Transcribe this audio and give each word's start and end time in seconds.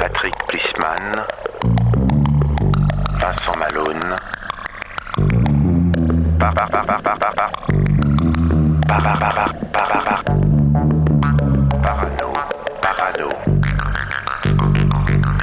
Patrick 0.00 0.34
Plisman, 0.48 1.26
Vincent 3.20 3.52
Malone, 3.58 4.16
par 6.38 6.54
par 6.54 6.70
par 6.70 6.86
par 6.86 7.02
par 7.02 7.18
par 7.18 7.34
par 7.34 7.50
par 8.88 9.08
par 9.10 9.18
par 9.18 9.34
par 9.34 9.44
par 9.72 9.88
par 9.92 10.02
par 10.02 10.24
Parano, 11.82 12.32
parano, 12.80 13.28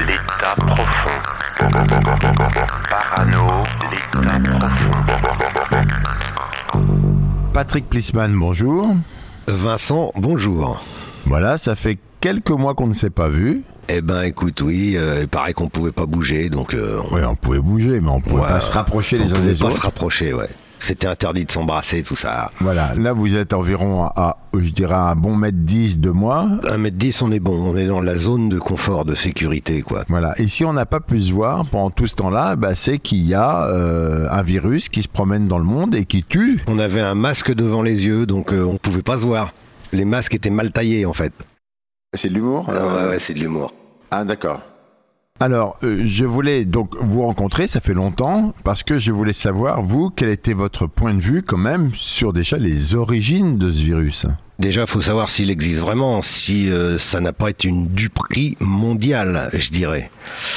l'état 0.07 0.55
profond, 0.65 1.21
parano, 2.89 3.47
l'état 3.91 4.39
profond. 4.57 4.97
Patrick 7.53 7.87
Plisman, 7.89 8.35
bonjour. 8.35 8.95
Vincent, 9.47 10.11
bonjour. 10.15 10.81
Voilà, 11.25 11.59
ça 11.59 11.75
fait 11.75 11.99
quelques 12.21 12.49
mois 12.49 12.73
qu'on 12.73 12.87
ne 12.87 12.93
s'est 12.93 13.11
pas 13.11 13.29
vu. 13.29 13.63
Eh 13.89 14.01
ben 14.01 14.23
écoute, 14.23 14.61
oui, 14.61 14.93
euh, 14.97 15.19
il 15.21 15.27
paraît 15.27 15.53
qu'on 15.53 15.69
pouvait 15.69 15.91
pas 15.93 16.05
bouger, 16.05 16.49
donc 16.49 16.73
euh, 16.73 16.99
on 17.11 17.15
Oui, 17.15 17.21
on 17.25 17.35
pouvait 17.35 17.59
bouger, 17.59 18.01
mais 18.01 18.09
on 18.09 18.19
pouvait 18.21 18.41
Ouais, 18.41 18.47
pas 18.47 18.59
se 18.61 18.71
rapprocher 18.71 19.17
on 19.19 19.23
les 19.23 19.31
uns 19.31 19.35
pouvait 19.37 19.53
des 19.53 19.59
pas 19.59 19.65
autres. 19.65 19.75
se 19.77 19.81
rapprocher, 19.81 20.33
ouais. 20.33 20.49
C'était 20.79 21.07
interdit 21.07 21.43
de 21.45 21.51
s'embrasser, 21.51 22.03
tout 22.03 22.15
ça. 22.15 22.51
Voilà, 22.59 22.93
là 22.95 23.11
vous 23.13 23.33
êtes 23.35 23.53
environ 23.53 24.03
à, 24.03 24.13
à, 24.15 24.37
je 24.59 24.69
dirais, 24.69 24.93
un 24.93 25.15
bon 25.15 25.35
mètre 25.35 25.57
10 25.57 25.99
de 26.01 26.11
moi. 26.11 26.45
1m10, 26.63 27.23
on 27.23 27.31
est 27.31 27.39
bon, 27.39 27.57
on 27.73 27.75
est 27.77 27.87
dans 27.87 28.01
la 28.01 28.15
zone 28.17 28.49
de 28.49 28.59
confort, 28.59 29.03
de 29.03 29.15
sécurité, 29.15 29.81
quoi. 29.81 30.03
Voilà, 30.09 30.33
et 30.37 30.47
si 30.47 30.65
on 30.65 30.73
n'a 30.73 30.85
pas 30.85 30.99
pu 30.99 31.19
se 31.19 31.31
voir 31.33 31.65
pendant 31.65 31.89
tout 31.89 32.05
ce 32.05 32.15
temps-là, 32.15 32.55
bah, 32.57 32.75
c'est 32.75 32.99
qu'il 32.99 33.25
y 33.25 33.33
a 33.33 33.67
euh, 33.69 34.27
un 34.29 34.43
virus 34.43 34.89
qui 34.89 35.01
se 35.01 35.07
promène 35.07 35.47
dans 35.47 35.57
le 35.57 35.63
monde 35.65 35.95
et 35.95 36.05
qui 36.05 36.23
tue. 36.23 36.59
On 36.67 36.77
avait 36.77 37.01
un 37.01 37.15
masque 37.15 37.53
devant 37.55 37.81
les 37.81 38.05
yeux, 38.05 38.25
donc 38.27 38.51
euh, 38.53 38.63
on 38.63 38.77
pouvait 38.77 39.01
pas 39.01 39.15
se 39.19 39.25
voir. 39.25 39.53
Les 39.93 40.05
masques 40.05 40.35
étaient 40.35 40.49
mal 40.51 40.71
taillés, 40.71 41.05
en 41.07 41.13
fait. 41.13 41.33
C'est 42.13 42.29
de 42.29 42.35
l'humour 42.35 42.67
Ah 42.69 42.73
ouais, 43.03 43.09
ouais, 43.09 43.19
c'est 43.19 43.33
de 43.33 43.39
l'humour. 43.39 43.73
Ah 44.11 44.23
d'accord. 44.23 44.61
Alors, 45.39 45.77
euh, 45.83 46.01
je 46.05 46.25
voulais 46.25 46.65
donc 46.65 46.95
vous 46.99 47.21
rencontrer, 47.21 47.67
ça 47.67 47.79
fait 47.79 47.93
longtemps, 47.93 48.55
parce 48.63 48.81
que 48.81 48.97
je 48.97 49.11
voulais 49.11 49.33
savoir, 49.33 49.83
vous, 49.83 50.09
quel 50.09 50.29
était 50.29 50.53
votre 50.53 50.87
point 50.87 51.13
de 51.13 51.21
vue 51.21 51.43
quand 51.43 51.57
même 51.57 51.91
sur 51.93 52.33
déjà 52.33 52.57
les 52.57 52.95
origines 52.95 53.57
de 53.59 53.71
ce 53.71 53.83
virus? 53.83 54.25
Déjà, 54.57 54.87
faut 54.87 55.01
savoir 55.01 55.29
s'il 55.29 55.51
existe 55.51 55.79
vraiment, 55.79 56.23
si 56.23 56.71
euh, 56.71 56.97
ça 56.97 57.21
n'a 57.21 57.33
pas 57.33 57.51
été 57.51 57.67
une 57.67 57.87
duperie 57.87 58.57
mondiale, 58.59 59.51
je 59.53 59.69
dirais. 59.69 60.09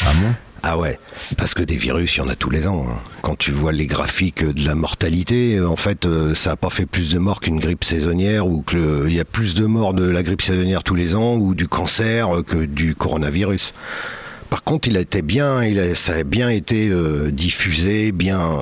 Ah 0.07 0.13
bon? 0.15 0.33
Ah 0.63 0.77
ouais, 0.79 0.99
parce 1.39 1.55
que 1.55 1.63
des 1.63 1.77
virus, 1.77 2.17
il 2.17 2.19
y 2.19 2.21
en 2.21 2.29
a 2.29 2.35
tous 2.37 2.51
les 2.51 2.67
ans. 2.67 2.85
hein. 2.87 2.99
Quand 3.23 3.35
tu 3.37 3.51
vois 3.51 3.73
les 3.73 3.87
graphiques 3.87 4.45
de 4.45 4.67
la 4.67 4.75
mortalité, 4.75 5.59
en 5.61 5.77
fait, 5.77 6.05
euh, 6.05 6.35
ça 6.35 6.51
n'a 6.51 6.57
pas 6.57 6.69
fait 6.71 6.85
plus 6.87 7.13
de 7.13 7.19
morts 7.19 7.41
qu'une 7.41 7.59
grippe 7.59 7.83
saisonnière 7.85 8.47
ou 8.47 8.61
que 8.63 8.77
le- 8.77 9.05
il 9.09 9.15
y 9.15 9.21
a 9.21 9.25
plus 9.25 9.55
de 9.55 9.65
morts 9.65 9.95
de 9.95 10.07
la 10.09 10.23
grippe 10.23 10.43
saisonnière 10.43 10.83
tous 10.83 10.95
les 10.95 11.15
ans 11.17 11.35
ou 11.37 11.55
du 11.55 11.67
cancer 11.67 12.37
euh, 12.37 12.43
que 12.43 12.59
du 12.67 12.95
coronavirus. 12.95 13.73
Par 14.51 14.63
contre, 14.63 14.89
il 14.89 14.97
a 14.99 15.01
été 15.01 15.23
bien, 15.23 15.65
il 15.65 15.79
a- 15.79 15.95
ça 15.95 16.13
a 16.17 16.25
bien 16.25 16.51
été 16.51 16.89
euh, 16.91 17.31
diffusé, 17.31 18.13
bien. 18.13 18.59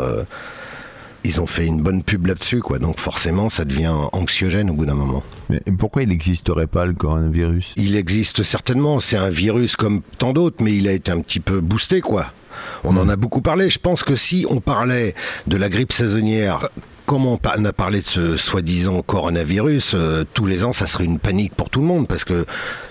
Ils 1.29 1.41
ont 1.41 1.47
fait 1.47 1.67
une 1.67 1.83
bonne 1.83 2.03
pub 2.03 2.27
là-dessus, 2.27 2.61
quoi. 2.61 2.79
Donc 2.79 2.99
forcément, 2.99 3.51
ça 3.51 3.65
devient 3.65 3.95
anxiogène 4.13 4.71
au 4.71 4.73
bout 4.73 4.87
d'un 4.87 4.95
moment. 4.95 5.23
Mais 5.51 5.61
pourquoi 5.79 6.03
il 6.03 6.09
n'existerait 6.09 6.67
pas 6.67 6.87
le 6.87 6.95
coronavirus? 6.95 7.75
Il 7.77 7.97
existe 7.97 8.43
certainement, 8.43 8.99
c'est 8.99 9.19
un 9.19 9.31
virus 9.31 9.77
comme 9.77 10.01
tant 10.19 10.33
d'autres, 10.33 10.65
mais 10.65 10.75
il 10.75 10.89
a 10.89 10.93
été 10.93 11.13
un 11.13 11.21
petit 11.21 11.41
peu 11.41 11.61
boosté, 11.61 12.01
quoi. 12.01 12.33
On 12.83 12.97
en 12.97 13.09
a 13.09 13.17
beaucoup 13.17 13.43
parlé. 13.43 13.71
Je 13.71 13.79
pense 13.79 14.03
que 14.03 14.17
si 14.17 14.47
on 14.49 14.61
parlait 14.61 15.15
de 15.47 15.57
la 15.57 15.69
grippe 15.69 15.93
saisonnière, 15.93 16.69
comme 17.07 17.27
on 17.27 17.37
a 17.37 17.73
parlé 17.73 18.01
de 18.01 18.07
ce 18.07 18.37
soi-disant 18.37 19.03
coronavirus, 19.03 19.93
euh, 19.95 20.25
tous 20.35 20.47
les 20.47 20.65
ans, 20.65 20.73
ça 20.73 20.87
serait 20.87 21.05
une 21.05 21.19
panique 21.19 21.55
pour 21.55 21.71
tout 21.71 21.81
le 21.81 21.87
monde, 21.87 22.09
parce 22.09 22.25
que 22.25 22.47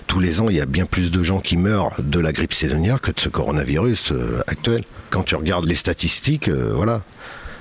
tous 0.06 0.20
les 0.20 0.40
ans, 0.40 0.48
il 0.48 0.56
y 0.56 0.60
a 0.60 0.66
bien 0.66 0.86
plus 0.86 1.10
de 1.10 1.22
gens 1.22 1.40
qui 1.40 1.56
meurent 1.56 1.92
de 1.98 2.18
la 2.18 2.32
grippe 2.32 2.54
saisonnière 2.54 3.00
que 3.00 3.10
de 3.10 3.20
ce 3.20 3.28
coronavirus 3.28 4.12
euh, 4.12 4.40
actuel. 4.46 4.84
Quand 5.10 5.22
tu 5.22 5.34
regardes 5.34 5.66
les 5.66 5.74
statistiques, 5.74 6.48
euh, 6.48 6.72
voilà. 6.74 7.02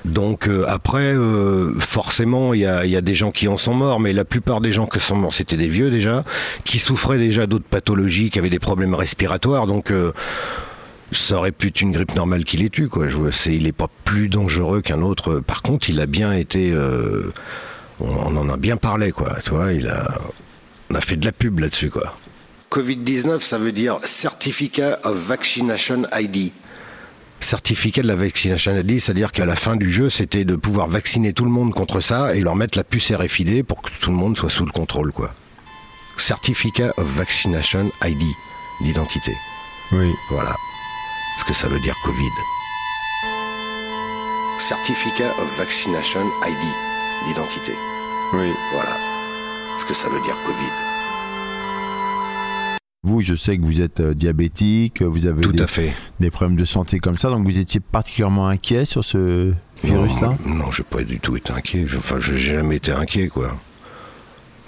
Donc 0.07 0.47
euh, 0.47 0.65
après, 0.67 1.13
euh, 1.13 1.73
forcément, 1.79 2.53
il 2.53 2.61
y 2.61 2.65
a, 2.65 3.01
des 3.01 3.15
gens 3.15 3.31
qui 3.31 3.47
en 3.47 3.57
sont 3.57 3.73
morts, 3.73 3.99
mais 3.99 4.13
la 4.13 4.25
plupart 4.25 4.61
des 4.61 4.71
gens 4.71 4.87
qui 4.87 4.99
sont 4.99 5.15
morts, 5.15 5.33
c'était 5.33 5.57
des 5.57 5.67
vieux 5.67 5.89
déjà, 5.89 6.23
qui 6.63 6.79
souffraient 6.79 7.17
déjà 7.17 7.45
d'autres 7.45 7.65
pathologies, 7.65 8.29
qui 8.29 8.39
avaient 8.39 8.49
des 8.49 8.59
problèmes 8.59 8.95
respiratoires. 8.95 9.67
Donc 9.67 9.91
euh, 9.91 10.11
ça 11.11 11.37
aurait 11.37 11.51
pu 11.51 11.67
être 11.67 11.81
une 11.81 11.91
grippe 11.91 12.15
normale 12.15 12.43
qui 12.43 12.57
les 12.57 12.69
tue. 12.69 12.87
Quoi. 12.87 13.07
C'est, 13.31 13.53
il 13.53 13.63
n'est 13.63 13.71
pas 13.71 13.89
plus 14.05 14.29
dangereux 14.29 14.81
qu'un 14.81 15.01
autre. 15.01 15.39
Par 15.39 15.61
contre, 15.61 15.89
il 15.89 15.99
a 15.99 16.05
bien 16.05 16.31
été... 16.33 16.73
on, 17.99 18.07
on 18.07 18.37
en 18.37 18.49
a 18.49 18.57
bien 18.57 18.77
parlé, 18.77 19.11
quoi. 19.11 19.37
Tu 19.43 19.51
vois, 19.51 19.73
il 19.73 19.87
a, 19.87 20.07
on 20.89 20.95
a 20.95 21.01
fait 21.01 21.15
de 21.15 21.25
la 21.25 21.31
pub 21.31 21.59
là-dessus, 21.59 21.89
quoi. 21.89 22.17
Covid-19, 22.71 23.39
ça 23.39 23.57
veut 23.57 23.71
dire 23.71 23.99
Certificate 24.03 24.99
of 25.05 25.15
Vaccination 25.15 26.03
ID 26.13 26.51
certificat 27.39 28.01
de 28.01 28.07
la 28.07 28.15
vaccination 28.15 28.75
ID, 28.77 28.99
c'est-à-dire 28.99 29.31
qu'à 29.31 29.45
la 29.45 29.55
fin 29.55 29.75
du 29.75 29.91
jeu, 29.91 30.09
c'était 30.09 30.45
de 30.45 30.55
pouvoir 30.55 30.87
vacciner 30.87 31.33
tout 31.33 31.45
le 31.45 31.51
monde 31.51 31.73
contre 31.73 32.01
ça 32.01 32.35
et 32.35 32.41
leur 32.41 32.55
mettre 32.55 32.77
la 32.77 32.83
puce 32.83 33.11
RFID 33.11 33.63
pour 33.63 33.81
que 33.81 33.89
tout 34.01 34.09
le 34.09 34.17
monde 34.17 34.37
soit 34.37 34.49
sous 34.49 34.65
le 34.65 34.71
contrôle, 34.71 35.11
quoi. 35.11 35.33
Certificate 36.17 36.93
of 36.97 37.05
Vaccination 37.05 37.91
ID, 38.03 38.23
l'identité. 38.81 39.33
Oui. 39.91 40.11
Voilà. 40.29 40.55
Ce 41.39 41.45
que 41.45 41.53
ça 41.53 41.67
veut 41.67 41.79
dire 41.79 41.95
Covid. 42.03 42.31
Certificate 44.59 45.33
of 45.39 45.57
Vaccination 45.57 46.21
ID, 46.47 46.63
l'identité. 47.27 47.73
Oui. 48.33 48.51
Voilà. 48.73 48.97
Ce 49.79 49.85
que 49.85 49.93
ça 49.93 50.09
veut 50.09 50.21
dire 50.21 50.35
Covid. 50.45 50.96
Vous, 53.07 53.21
je 53.21 53.35
sais 53.35 53.57
que 53.57 53.63
vous 53.63 53.79
êtes 53.79 54.01
euh, 54.01 54.13
diabétique, 54.13 55.01
vous 55.01 55.27
avez 55.27 55.39
Tout 55.41 55.53
des, 55.53 55.63
à 55.63 55.67
fait. 55.67 55.93
des 56.19 56.29
problèmes 56.29 56.57
de 56.57 56.65
santé 56.65 56.99
comme 56.99 57.17
ça, 57.17 57.29
donc 57.29 57.45
vous 57.47 57.57
étiez 57.57 57.79
particulièrement 57.79 58.49
inquiet 58.49 58.83
sur 58.83 59.05
ce 59.05 59.53
virus-là? 59.81 60.31
Non, 60.45 60.55
non, 60.55 60.71
j'ai 60.71 60.83
pas 60.83 61.03
du 61.03 61.17
tout 61.19 61.37
été 61.37 61.53
inquiet. 61.53 61.85
Je- 61.87 61.95
Enfin, 61.97 62.17
j'ai 62.19 62.37
jamais 62.37 62.75
été 62.75 62.91
inquiet, 62.91 63.29
quoi. 63.29 63.57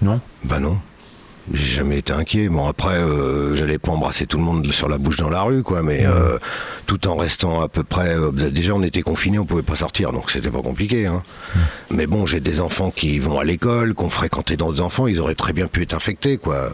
Non? 0.01 0.21
Bah 0.45 0.59
non. 0.59 0.77
J'ai 1.51 1.77
jamais 1.79 1.97
été 1.97 2.13
inquiet. 2.13 2.47
Bon 2.47 2.65
après, 2.67 2.99
euh, 2.99 3.55
j'allais 3.55 3.77
pas 3.79 3.91
embrasser 3.91 4.25
tout 4.25 4.37
le 4.37 4.43
monde 4.43 4.71
sur 4.71 4.87
la 4.87 4.97
bouche 4.99 5.17
dans 5.17 5.29
la 5.29 5.41
rue, 5.41 5.63
quoi. 5.63 5.81
Mais 5.81 6.05
euh, 6.05 6.37
tout 6.85 7.07
en 7.07 7.17
restant 7.17 7.59
à 7.59 7.67
peu 7.67 7.83
près. 7.83 8.15
euh, 8.15 8.31
déjà, 8.31 8.73
on 8.73 8.83
était 8.83 9.01
confinés, 9.01 9.39
on 9.39 9.45
pouvait 9.45 9.63
pas 9.63 9.75
sortir, 9.75 10.11
donc 10.13 10.31
c'était 10.31 10.51
pas 10.51 10.61
compliqué. 10.61 11.07
Hein. 11.07 11.23
Mais 11.91 12.05
bon, 12.07 12.25
j'ai 12.25 12.39
des 12.39 12.61
enfants 12.61 12.91
qui 12.91 13.19
vont 13.19 13.37
à 13.39 13.43
l'école, 13.43 13.95
qui 13.95 14.03
ont 14.03 14.09
fréquenté 14.09 14.55
d'autres 14.57 14.79
enfants. 14.81 15.07
Ils 15.07 15.19
auraient 15.19 15.35
très 15.35 15.51
bien 15.51 15.67
pu 15.67 15.81
être 15.81 15.93
infectés, 15.95 16.37
quoi. 16.37 16.71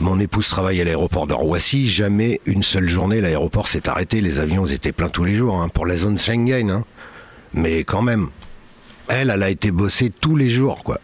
Mon 0.00 0.18
épouse 0.18 0.48
travaille 0.48 0.80
à 0.80 0.84
l'aéroport 0.84 1.26
de 1.26 1.34
Roissy. 1.34 1.86
Jamais 1.86 2.40
une 2.46 2.62
seule 2.62 2.88
journée, 2.88 3.20
l'aéroport 3.20 3.68
s'est 3.68 3.86
arrêté. 3.86 4.22
Les 4.22 4.40
avions 4.40 4.66
étaient 4.66 4.92
pleins 4.92 5.10
tous 5.10 5.24
les 5.24 5.34
jours 5.34 5.60
hein, 5.60 5.68
pour 5.68 5.84
la 5.84 5.98
zone 5.98 6.18
Schengen. 6.18 6.70
Hein. 6.70 6.84
Mais 7.52 7.84
quand 7.84 8.00
même, 8.00 8.28
elle, 9.08 9.28
elle 9.28 9.42
a 9.42 9.50
été 9.50 9.70
bossée 9.70 10.10
tous 10.10 10.36
les 10.36 10.48
jours, 10.48 10.84
quoi. 10.84 10.98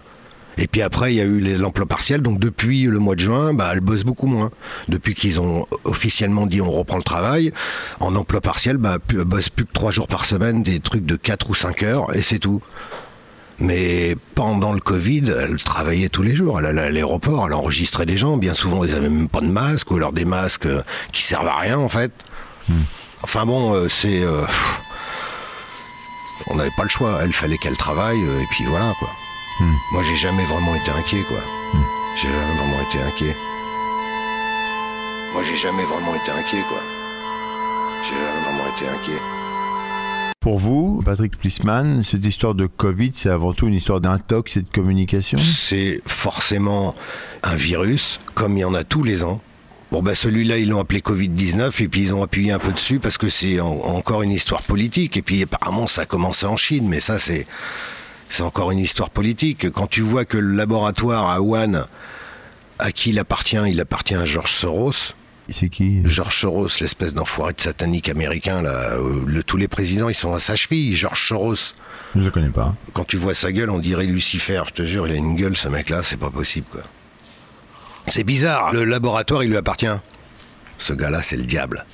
Et 0.56 0.66
puis 0.66 0.80
après, 0.80 1.12
il 1.12 1.16
y 1.16 1.20
a 1.20 1.24
eu 1.24 1.40
l'emploi 1.58 1.84
partiel. 1.84 2.22
Donc 2.22 2.38
depuis 2.38 2.84
le 2.84 2.98
mois 2.98 3.14
de 3.16 3.20
juin, 3.20 3.52
bah, 3.52 3.68
elle 3.74 3.80
bosse 3.80 4.04
beaucoup 4.04 4.28
moins. 4.28 4.50
Depuis 4.88 5.14
qu'ils 5.14 5.40
ont 5.40 5.66
officiellement 5.84 6.46
dit 6.46 6.62
on 6.62 6.70
reprend 6.70 6.96
le 6.96 7.02
travail, 7.02 7.52
en 8.00 8.16
emploi 8.16 8.40
partiel, 8.40 8.78
bah, 8.78 8.96
elle 9.10 9.24
bosse 9.24 9.50
plus 9.50 9.66
que 9.66 9.72
trois 9.72 9.92
jours 9.92 10.08
par 10.08 10.24
semaine, 10.24 10.62
des 10.62 10.80
trucs 10.80 11.04
de 11.04 11.16
4 11.16 11.50
ou 11.50 11.54
5 11.54 11.82
heures, 11.82 12.16
et 12.16 12.22
c'est 12.22 12.38
tout. 12.38 12.62
Mais 13.58 14.16
pendant 14.34 14.72
le 14.72 14.80
Covid, 14.80 15.34
elle 15.38 15.56
travaillait 15.62 16.10
tous 16.10 16.22
les 16.22 16.36
jours. 16.36 16.58
Elle 16.60 16.66
allait 16.66 16.82
à 16.82 16.90
l'aéroport, 16.90 17.46
elle 17.46 17.54
enregistrait 17.54 18.04
des 18.04 18.16
gens. 18.16 18.36
Bien 18.36 18.52
souvent, 18.52 18.84
ils 18.84 18.94
avaient 18.94 19.08
même 19.08 19.28
pas 19.28 19.40
de 19.40 19.46
masque, 19.48 19.90
ou 19.90 19.96
alors 19.96 20.12
des 20.12 20.26
masques 20.26 20.66
euh, 20.66 20.82
qui 21.12 21.22
servent 21.22 21.48
à 21.48 21.56
rien, 21.56 21.78
en 21.78 21.88
fait. 21.88 22.12
Enfin 23.22 23.46
bon, 23.46 23.72
euh, 23.74 23.88
c'est... 23.88 24.22
euh, 24.22 24.42
on 26.48 26.56
n'avait 26.56 26.70
pas 26.76 26.82
le 26.82 26.90
choix. 26.90 27.18
Elle 27.22 27.32
fallait 27.32 27.56
qu'elle 27.56 27.76
travaille, 27.76 28.20
et 28.20 28.46
puis 28.50 28.64
voilà, 28.64 28.92
quoi. 28.98 29.08
Moi, 29.92 30.02
j'ai 30.02 30.16
jamais 30.16 30.44
vraiment 30.44 30.74
été 30.74 30.90
inquiet, 30.90 31.22
quoi. 31.26 31.38
J'ai 32.14 32.28
jamais 32.28 32.54
vraiment 32.58 32.80
été 32.88 32.98
inquiet. 33.02 33.36
Moi, 35.32 35.42
j'ai 35.42 35.56
jamais 35.56 35.84
vraiment 35.84 36.14
été 36.14 36.30
inquiet, 36.30 36.62
quoi. 36.68 36.80
J'ai 38.02 38.14
jamais 38.14 38.42
vraiment 38.44 38.66
été 38.76 38.86
inquiet. 38.86 39.22
Pour 40.46 40.60
vous, 40.60 41.02
Patrick 41.04 41.36
Plisman, 41.36 42.04
cette 42.04 42.24
histoire 42.24 42.54
de 42.54 42.66
Covid, 42.66 43.10
c'est 43.14 43.30
avant 43.30 43.52
tout 43.52 43.66
une 43.66 43.74
histoire 43.74 44.00
d'intox 44.00 44.56
et 44.56 44.62
de 44.62 44.68
communication? 44.68 45.38
C'est 45.38 46.00
forcément 46.06 46.94
un 47.42 47.56
virus, 47.56 48.20
comme 48.34 48.56
il 48.56 48.60
y 48.60 48.64
en 48.64 48.72
a 48.72 48.84
tous 48.84 49.02
les 49.02 49.24
ans. 49.24 49.40
Bon, 49.90 50.02
bah 50.02 50.14
celui-là, 50.14 50.58
ils 50.58 50.68
l'ont 50.68 50.78
appelé 50.78 51.00
Covid-19 51.00 51.82
et 51.82 51.88
puis 51.88 52.00
ils 52.02 52.14
ont 52.14 52.22
appuyé 52.22 52.52
un 52.52 52.60
peu 52.60 52.70
dessus 52.70 53.00
parce 53.00 53.18
que 53.18 53.28
c'est 53.28 53.58
en- 53.58 53.66
encore 53.86 54.22
une 54.22 54.30
histoire 54.30 54.62
politique. 54.62 55.16
Et 55.16 55.22
puis 55.22 55.42
apparemment, 55.42 55.88
ça 55.88 56.02
a 56.02 56.06
commencé 56.06 56.46
en 56.46 56.56
Chine, 56.56 56.86
mais 56.88 57.00
ça, 57.00 57.18
c'est. 57.18 57.44
C'est 58.28 58.44
encore 58.44 58.70
une 58.70 58.78
histoire 58.78 59.10
politique. 59.10 59.68
Quand 59.72 59.88
tu 59.88 60.00
vois 60.02 60.24
que 60.24 60.38
le 60.38 60.54
laboratoire 60.54 61.28
à 61.28 61.40
Wuhan, 61.40 61.86
à 62.78 62.92
qui 62.92 63.10
il 63.10 63.18
appartient 63.18 63.58
Il 63.66 63.80
appartient 63.80 64.14
à 64.14 64.24
George 64.24 64.52
Soros. 64.52 64.92
C'est 65.48 65.68
qui? 65.68 66.00
George 66.04 66.40
Soros, 66.40 66.68
l'espèce 66.80 67.14
d'enfoiré 67.14 67.52
de 67.52 67.60
satanique 67.60 68.08
américain, 68.08 68.62
là, 68.62 68.94
euh, 68.96 69.22
le- 69.26 69.42
tous 69.44 69.56
les 69.56 69.68
présidents, 69.68 70.08
ils 70.08 70.14
sont 70.14 70.32
à 70.34 70.40
sa 70.40 70.56
cheville. 70.56 70.96
George 70.96 71.28
Soros. 71.28 71.54
Je 72.16 72.20
ne 72.20 72.30
connais 72.30 72.48
pas. 72.48 72.74
Quand 72.92 73.04
tu 73.04 73.16
vois 73.16 73.34
sa 73.34 73.52
gueule, 73.52 73.70
on 73.70 73.78
dirait 73.78 74.06
Lucifer. 74.06 74.62
Je 74.68 74.72
te 74.72 74.82
jure, 74.86 75.06
il 75.06 75.12
a 75.12 75.16
une 75.16 75.36
gueule, 75.36 75.56
ce 75.56 75.68
mec-là, 75.68 76.02
c'est 76.02 76.16
pas 76.18 76.30
possible, 76.30 76.66
quoi. 76.70 76.82
C'est 78.08 78.24
bizarre. 78.24 78.72
Le 78.72 78.84
laboratoire, 78.84 79.44
il 79.44 79.50
lui 79.50 79.56
appartient. 79.56 79.86
Ce 80.78 80.92
gars-là, 80.92 81.22
c'est 81.22 81.36
le 81.36 81.44
diable. 81.44 81.84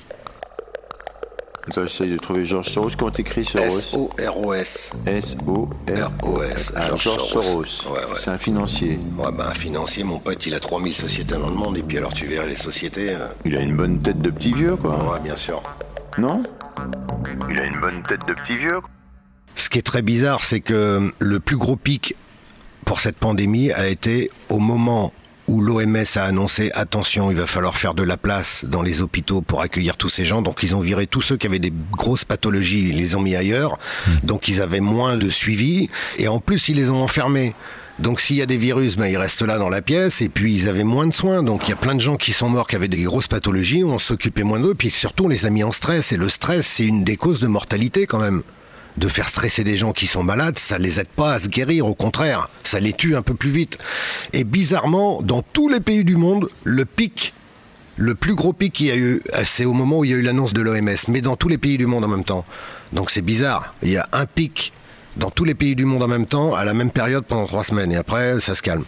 Attends, 1.67 1.83
j'essaye 1.83 2.11
de 2.11 2.17
trouver 2.17 2.43
George 2.43 2.67
Soros. 2.69 2.89
Comment 2.97 3.11
t'écris 3.11 3.41
S-O-R-O-S. 3.55 4.91
S-O-R. 5.05 6.11
R-O-S. 6.21 6.73
George 6.87 7.01
George 7.03 7.19
Soros. 7.29 7.63
Soros. 7.65 7.93
Ouais, 7.95 7.99
ouais. 7.99 8.17
C'est 8.17 8.31
un 8.31 8.37
financier. 8.37 8.99
Ouais, 9.17 9.31
ben, 9.31 9.45
un 9.47 9.53
financier, 9.53 10.03
mon 10.03 10.19
pote, 10.19 10.45
il 10.45 10.53
a 10.55 10.59
3000 10.59 10.93
sociétés 10.93 11.35
dans 11.35 11.47
le 11.49 11.55
monde, 11.55 11.77
et 11.77 11.83
puis 11.83 11.97
alors 11.97 12.11
tu 12.13 12.25
verrais 12.25 12.47
les 12.49 12.55
sociétés. 12.55 13.11
euh, 13.15 13.27
Il 13.45 13.55
a 13.55 13.61
une 13.61 13.77
bonne 13.77 13.99
tête 13.99 14.19
de 14.19 14.29
petit 14.29 14.53
vieux, 14.53 14.75
quoi. 14.75 14.95
Ouais, 15.13 15.19
bien 15.21 15.37
sûr. 15.37 15.63
Non 16.17 16.43
Il 17.49 17.57
a 17.59 17.63
une 17.65 17.79
bonne 17.79 18.03
tête 18.09 18.21
de 18.27 18.33
petit 18.33 18.57
vieux. 18.57 18.79
Ce 19.55 19.69
qui 19.69 19.77
est 19.77 19.83
très 19.83 20.01
bizarre, 20.01 20.43
c'est 20.43 20.59
que 20.61 21.11
le 21.19 21.39
plus 21.39 21.57
gros 21.57 21.75
pic 21.77 22.15
pour 22.85 22.99
cette 22.99 23.15
pandémie 23.17 23.71
a 23.71 23.87
été 23.87 24.29
au 24.49 24.59
moment 24.59 25.13
où 25.47 25.61
l'OMS 25.61 26.05
a 26.15 26.23
annoncé 26.23 26.71
attention, 26.73 27.29
il 27.31 27.37
va 27.37 27.47
falloir 27.47 27.77
faire 27.77 27.93
de 27.93 28.03
la 28.03 28.17
place 28.17 28.65
dans 28.65 28.81
les 28.81 29.01
hôpitaux 29.01 29.41
pour 29.41 29.61
accueillir 29.61 29.97
tous 29.97 30.09
ces 30.09 30.25
gens. 30.25 30.41
Donc 30.41 30.63
ils 30.63 30.75
ont 30.75 30.79
viré 30.79 31.07
tous 31.07 31.21
ceux 31.21 31.37
qui 31.37 31.47
avaient 31.47 31.59
des 31.59 31.73
grosses 31.91 32.25
pathologies, 32.25 32.89
ils 32.89 32.97
les 32.97 33.15
ont 33.15 33.21
mis 33.21 33.35
ailleurs. 33.35 33.77
Donc 34.23 34.47
ils 34.47 34.61
avaient 34.61 34.79
moins 34.79 35.17
de 35.17 35.29
suivi 35.29 35.89
et 36.17 36.27
en 36.27 36.39
plus 36.39 36.69
ils 36.69 36.75
les 36.75 36.89
ont 36.89 37.03
enfermés. 37.03 37.53
Donc 37.99 38.21
s'il 38.21 38.37
y 38.37 38.41
a 38.41 38.45
des 38.45 38.57
virus, 38.57 38.95
ben, 38.95 39.05
ils 39.05 39.17
restent 39.17 39.43
là 39.43 39.57
dans 39.57 39.69
la 39.69 39.81
pièce 39.81 40.21
et 40.21 40.29
puis 40.29 40.55
ils 40.55 40.69
avaient 40.69 40.83
moins 40.83 41.05
de 41.05 41.13
soins. 41.13 41.43
Donc 41.43 41.67
il 41.67 41.69
y 41.69 41.73
a 41.73 41.77
plein 41.77 41.95
de 41.95 42.01
gens 42.01 42.15
qui 42.15 42.33
sont 42.33 42.49
morts 42.49 42.67
qui 42.67 42.75
avaient 42.75 42.87
des 42.87 43.03
grosses 43.03 43.27
pathologies, 43.27 43.83
on 43.83 43.99
s'occupait 43.99 44.43
moins 44.43 44.59
d'eux, 44.59 44.71
et 44.71 44.75
puis 44.75 44.89
surtout 44.89 45.25
on 45.25 45.27
les 45.27 45.45
a 45.45 45.49
mis 45.49 45.63
en 45.63 45.71
stress. 45.71 46.11
Et 46.11 46.17
le 46.17 46.29
stress, 46.29 46.65
c'est 46.65 46.85
une 46.85 47.03
des 47.03 47.17
causes 47.17 47.39
de 47.39 47.47
mortalité 47.47 48.07
quand 48.07 48.19
même 48.19 48.43
de 48.97 49.07
faire 49.07 49.27
stresser 49.27 49.63
des 49.63 49.77
gens 49.77 49.91
qui 49.91 50.07
sont 50.07 50.23
malades, 50.23 50.59
ça 50.59 50.77
les 50.77 50.99
aide 50.99 51.07
pas 51.07 51.33
à 51.33 51.39
se 51.39 51.47
guérir, 51.47 51.87
au 51.87 51.95
contraire, 51.95 52.49
ça 52.63 52.79
les 52.79 52.93
tue 52.93 53.15
un 53.15 53.21
peu 53.21 53.33
plus 53.33 53.49
vite. 53.49 53.77
Et 54.33 54.43
bizarrement, 54.43 55.21
dans 55.21 55.41
tous 55.41 55.69
les 55.69 55.79
pays 55.79 56.03
du 56.03 56.15
monde, 56.15 56.47
le 56.63 56.85
pic, 56.85 57.33
le 57.95 58.15
plus 58.15 58.35
gros 58.35 58.53
pic 58.53 58.73
qu'il 58.73 58.87
y 58.87 58.91
a 58.91 58.97
eu, 58.97 59.21
c'est 59.45 59.65
au 59.65 59.73
moment 59.73 59.99
où 59.99 60.05
il 60.05 60.11
y 60.11 60.13
a 60.13 60.17
eu 60.17 60.21
l'annonce 60.21 60.53
de 60.53 60.61
l'OMS, 60.61 60.89
mais 61.07 61.21
dans 61.21 61.35
tous 61.35 61.49
les 61.49 61.57
pays 61.57 61.77
du 61.77 61.85
monde 61.85 62.03
en 62.03 62.07
même 62.07 62.23
temps. 62.23 62.45
Donc 62.91 63.09
c'est 63.09 63.21
bizarre, 63.21 63.73
il 63.81 63.89
y 63.89 63.97
a 63.97 64.07
un 64.11 64.25
pic 64.25 64.73
dans 65.17 65.29
tous 65.29 65.43
les 65.45 65.53
pays 65.53 65.75
du 65.75 65.85
monde 65.85 66.03
en 66.03 66.07
même 66.07 66.25
temps, 66.25 66.55
à 66.55 66.65
la 66.65 66.73
même 66.73 66.91
période 66.91 67.25
pendant 67.25 67.45
trois 67.47 67.63
semaines, 67.63 67.91
et 67.91 67.97
après 67.97 68.39
ça 68.39 68.55
se 68.55 68.61
calme. 68.61 68.85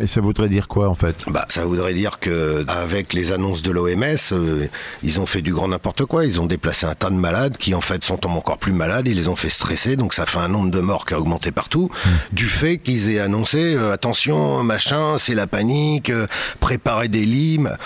Et 0.00 0.06
ça 0.06 0.20
voudrait 0.20 0.48
dire 0.48 0.68
quoi, 0.68 0.88
en 0.88 0.94
fait? 0.94 1.24
Bah, 1.28 1.44
ça 1.48 1.64
voudrait 1.66 1.94
dire 1.94 2.18
que 2.18 2.64
avec 2.68 3.12
les 3.12 3.32
annonces 3.32 3.62
de 3.62 3.70
l'OMS, 3.70 4.32
euh, 4.32 4.66
ils 5.02 5.20
ont 5.20 5.26
fait 5.26 5.42
du 5.42 5.52
grand 5.52 5.68
n'importe 5.68 6.04
quoi. 6.06 6.24
Ils 6.24 6.40
ont 6.40 6.46
déplacé 6.46 6.86
un 6.86 6.94
tas 6.94 7.10
de 7.10 7.16
malades 7.16 7.56
qui 7.56 7.74
en 7.74 7.80
fait 7.80 8.02
sont 8.04 8.26
encore 8.26 8.58
plus 8.58 8.72
malades. 8.72 9.06
Ils 9.06 9.16
les 9.16 9.28
ont 9.28 9.36
fait 9.36 9.50
stresser, 9.50 9.96
donc 9.96 10.14
ça 10.14 10.26
fait 10.26 10.38
un 10.38 10.48
nombre 10.48 10.70
de 10.70 10.80
morts 10.80 11.04
qui 11.04 11.14
a 11.14 11.20
augmenté 11.20 11.50
partout. 11.50 11.90
Du 12.32 12.46
fait 12.46 12.78
qu'ils 12.78 13.10
aient 13.10 13.20
annoncé 13.20 13.74
euh, 13.76 13.92
attention, 13.92 14.62
machin, 14.62 15.18
c'est 15.18 15.34
la 15.34 15.46
panique, 15.46 16.10
euh, 16.10 16.26
préparez 16.60 17.08
des 17.08 17.26
limes. 17.26 17.76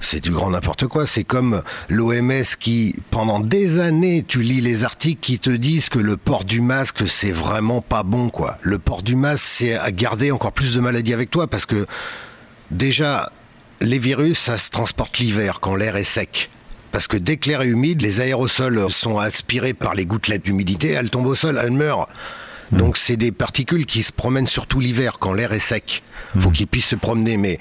C'est 0.00 0.20
du 0.20 0.30
grand 0.30 0.50
n'importe 0.50 0.86
quoi. 0.86 1.06
C'est 1.06 1.24
comme 1.24 1.62
l'OMS 1.88 2.42
qui, 2.58 2.94
pendant 3.10 3.40
des 3.40 3.78
années, 3.78 4.24
tu 4.26 4.42
lis 4.42 4.60
les 4.60 4.84
articles 4.84 5.20
qui 5.20 5.38
te 5.38 5.50
disent 5.50 5.88
que 5.88 5.98
le 5.98 6.16
port 6.16 6.44
du 6.44 6.60
masque, 6.60 7.08
c'est 7.08 7.32
vraiment 7.32 7.80
pas 7.80 8.02
bon, 8.02 8.28
quoi. 8.28 8.58
Le 8.62 8.78
port 8.78 9.02
du 9.02 9.14
masque, 9.14 9.44
c'est 9.46 9.74
à 9.74 9.90
garder 9.92 10.32
encore 10.32 10.52
plus 10.52 10.74
de 10.74 10.80
maladies 10.80 11.14
avec 11.14 11.30
toi 11.30 11.46
parce 11.46 11.66
que, 11.66 11.86
déjà, 12.70 13.30
les 13.80 13.98
virus, 13.98 14.38
ça 14.38 14.58
se 14.58 14.70
transporte 14.70 15.18
l'hiver 15.18 15.60
quand 15.60 15.76
l'air 15.76 15.96
est 15.96 16.04
sec. 16.04 16.50
Parce 16.90 17.06
que 17.06 17.16
dès 17.16 17.36
que 17.36 17.48
l'air 17.48 17.62
est 17.62 17.68
humide, 17.68 18.02
les 18.02 18.20
aérosols 18.20 18.90
sont 18.90 19.18
aspirés 19.18 19.74
par 19.74 19.94
les 19.94 20.04
gouttelettes 20.04 20.44
d'humidité, 20.44 20.90
elles 20.90 21.10
tombent 21.10 21.26
au 21.26 21.34
sol, 21.34 21.58
elles 21.62 21.70
meurent. 21.70 22.08
Donc 22.70 22.96
c'est 22.96 23.16
des 23.16 23.32
particules 23.32 23.86
qui 23.86 24.02
se 24.02 24.12
promènent 24.12 24.46
surtout 24.46 24.80
l'hiver 24.80 25.18
quand 25.18 25.34
l'air 25.34 25.52
est 25.52 25.58
sec. 25.58 26.02
Faut 26.38 26.50
qu'ils 26.50 26.66
puissent 26.66 26.86
se 26.86 26.96
promener. 26.96 27.36
Mais 27.36 27.58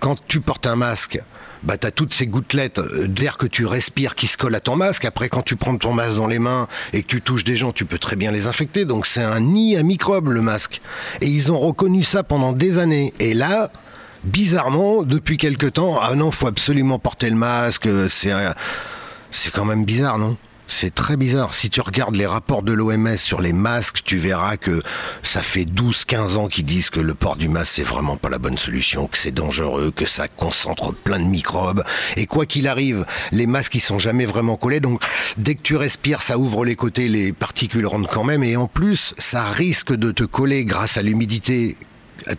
quand 0.00 0.16
tu 0.26 0.40
portes 0.40 0.66
un 0.66 0.76
masque, 0.76 1.20
bah 1.66 1.76
t'as 1.76 1.90
toutes 1.90 2.14
ces 2.14 2.26
gouttelettes 2.26 2.78
euh, 2.78 3.06
d'air 3.08 3.36
que 3.36 3.46
tu 3.46 3.66
respires 3.66 4.14
qui 4.14 4.26
se 4.28 4.36
collent 4.38 4.54
à 4.54 4.60
ton 4.60 4.76
masque. 4.76 5.04
Après, 5.04 5.28
quand 5.28 5.42
tu 5.42 5.56
prends 5.56 5.76
ton 5.76 5.92
masque 5.92 6.16
dans 6.16 6.26
les 6.28 6.38
mains 6.38 6.68
et 6.92 7.02
que 7.02 7.08
tu 7.08 7.20
touches 7.20 7.44
des 7.44 7.56
gens, 7.56 7.72
tu 7.72 7.84
peux 7.84 7.98
très 7.98 8.16
bien 8.16 8.30
les 8.30 8.46
infecter. 8.46 8.84
Donc 8.84 9.04
c'est 9.06 9.22
un 9.22 9.40
nid 9.40 9.76
à 9.76 9.82
microbes 9.82 10.28
le 10.28 10.40
masque. 10.42 10.80
Et 11.20 11.26
ils 11.26 11.50
ont 11.52 11.58
reconnu 11.58 12.04
ça 12.04 12.22
pendant 12.22 12.52
des 12.52 12.78
années. 12.78 13.12
Et 13.20 13.34
là, 13.34 13.70
bizarrement, 14.24 15.02
depuis 15.02 15.36
quelque 15.36 15.66
temps, 15.66 15.98
ah 16.00 16.14
non, 16.14 16.30
faut 16.30 16.46
absolument 16.46 16.98
porter 16.98 17.28
le 17.30 17.36
masque. 17.36 17.88
C'est 18.08 18.30
un- 18.32 18.54
c'est 19.30 19.52
quand 19.52 19.64
même 19.64 19.84
bizarre, 19.84 20.18
non? 20.18 20.36
C'est 20.68 20.94
très 20.94 21.16
bizarre. 21.16 21.54
Si 21.54 21.70
tu 21.70 21.80
regardes 21.80 22.16
les 22.16 22.26
rapports 22.26 22.62
de 22.62 22.72
l'OMS 22.72 23.16
sur 23.16 23.40
les 23.40 23.52
masques, 23.52 24.00
tu 24.04 24.18
verras 24.18 24.56
que 24.56 24.82
ça 25.22 25.42
fait 25.42 25.64
12-15 25.64 26.36
ans 26.36 26.48
qu'ils 26.48 26.64
disent 26.64 26.90
que 26.90 27.00
le 27.00 27.14
port 27.14 27.36
du 27.36 27.48
masque, 27.48 27.72
c'est 27.76 27.82
vraiment 27.82 28.16
pas 28.16 28.28
la 28.28 28.38
bonne 28.38 28.58
solution, 28.58 29.06
que 29.06 29.18
c'est 29.18 29.30
dangereux, 29.30 29.92
que 29.94 30.06
ça 30.06 30.28
concentre 30.28 30.92
plein 30.92 31.18
de 31.18 31.24
microbes. 31.24 31.84
Et 32.16 32.26
quoi 32.26 32.46
qu'il 32.46 32.68
arrive, 32.68 33.06
les 33.32 33.46
masques, 33.46 33.74
ils 33.74 33.80
sont 33.80 33.98
jamais 33.98 34.26
vraiment 34.26 34.56
collés. 34.56 34.80
Donc, 34.80 35.00
dès 35.36 35.54
que 35.54 35.62
tu 35.62 35.76
respires, 35.76 36.22
ça 36.22 36.38
ouvre 36.38 36.64
les 36.64 36.76
côtés, 36.76 37.08
les 37.08 37.32
particules 37.32 37.86
rentrent 37.86 38.10
quand 38.10 38.24
même. 38.24 38.42
Et 38.42 38.56
en 38.56 38.66
plus, 38.66 39.14
ça 39.18 39.44
risque 39.44 39.94
de 39.94 40.10
te 40.10 40.24
coller 40.24 40.64
grâce 40.64 40.96
à 40.96 41.02
l'humidité 41.02 41.76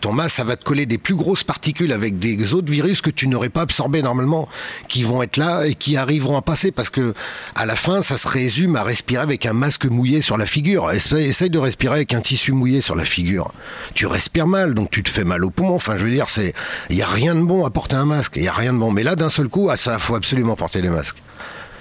ton 0.00 0.12
masque, 0.12 0.36
ça 0.36 0.44
va 0.44 0.56
te 0.56 0.64
coller 0.64 0.86
des 0.86 0.98
plus 0.98 1.14
grosses 1.14 1.44
particules 1.44 1.92
avec 1.92 2.18
des 2.18 2.54
autres 2.54 2.70
virus 2.70 3.00
que 3.00 3.10
tu 3.10 3.28
n'aurais 3.28 3.48
pas 3.48 3.62
absorbés 3.62 4.02
normalement, 4.02 4.48
qui 4.88 5.02
vont 5.02 5.22
être 5.22 5.36
là 5.36 5.64
et 5.64 5.74
qui 5.74 5.96
arriveront 5.96 6.36
à 6.36 6.42
passer 6.42 6.72
parce 6.72 6.90
que 6.90 7.14
à 7.54 7.66
la 7.66 7.76
fin, 7.76 8.02
ça 8.02 8.18
se 8.18 8.28
résume 8.28 8.76
à 8.76 8.82
respirer 8.82 9.22
avec 9.22 9.46
un 9.46 9.52
masque 9.52 9.86
mouillé 9.86 10.20
sur 10.20 10.36
la 10.36 10.46
figure. 10.46 10.90
Essaye, 10.90 11.28
essaye 11.28 11.50
de 11.50 11.58
respirer 11.58 11.96
avec 11.96 12.14
un 12.14 12.20
tissu 12.20 12.52
mouillé 12.52 12.80
sur 12.80 12.94
la 12.94 13.04
figure. 13.04 13.50
Tu 13.94 14.06
respires 14.06 14.46
mal, 14.46 14.74
donc 14.74 14.90
tu 14.90 15.02
te 15.02 15.08
fais 15.08 15.24
mal 15.24 15.44
au 15.44 15.50
poumon. 15.50 15.74
Enfin, 15.74 15.96
je 15.96 16.04
veux 16.04 16.10
dire, 16.10 16.28
c'est, 16.28 16.54
il 16.90 16.96
y 16.96 17.02
a 17.02 17.06
rien 17.06 17.34
de 17.34 17.42
bon 17.42 17.64
à 17.64 17.70
porter 17.70 17.96
un 17.96 18.04
masque. 18.04 18.34
Il 18.36 18.44
y 18.44 18.48
a 18.48 18.52
rien 18.52 18.72
de 18.72 18.78
bon. 18.78 18.90
Mais 18.90 19.02
là, 19.02 19.16
d'un 19.16 19.30
seul 19.30 19.48
coup, 19.48 19.70
ah, 19.70 19.76
ça, 19.76 19.98
faut 19.98 20.14
absolument 20.14 20.56
porter 20.56 20.82
les 20.82 20.90
masques. 20.90 21.18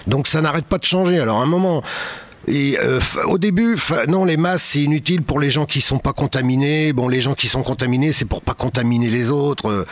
Donc 0.08 0.27
ça 0.27 0.42
n'arrête 0.42 0.66
pas 0.66 0.77
de 0.77 0.86
changer. 0.86 1.20
Alors 1.20 1.39
à 1.39 1.44
un 1.44 1.48
moment. 1.48 1.84
Et 2.48 2.77
euh, 2.80 3.00
au 3.25 3.38
début, 3.38 3.77
non, 4.08 4.24
les 4.24 4.38
masques 4.38 4.68
c'est 4.72 4.82
inutile 4.82 5.22
pour 5.22 5.39
les 5.39 5.51
gens 5.51 5.66
qui 5.66 5.82
sont 5.82 6.00
pas 6.00 6.13
contaminés. 6.13 6.94
Bon, 6.94 7.08
les 7.10 7.22
gens 7.22 7.34
qui 7.34 7.48
sont 7.48 7.62
contaminés, 7.62 8.13
c'est 8.13 8.25
pour 8.25 8.42
pas 8.42 8.54
contaminer 8.54 9.10
les 9.10 9.30
autres. 9.30 9.70
Euh, 9.70 9.86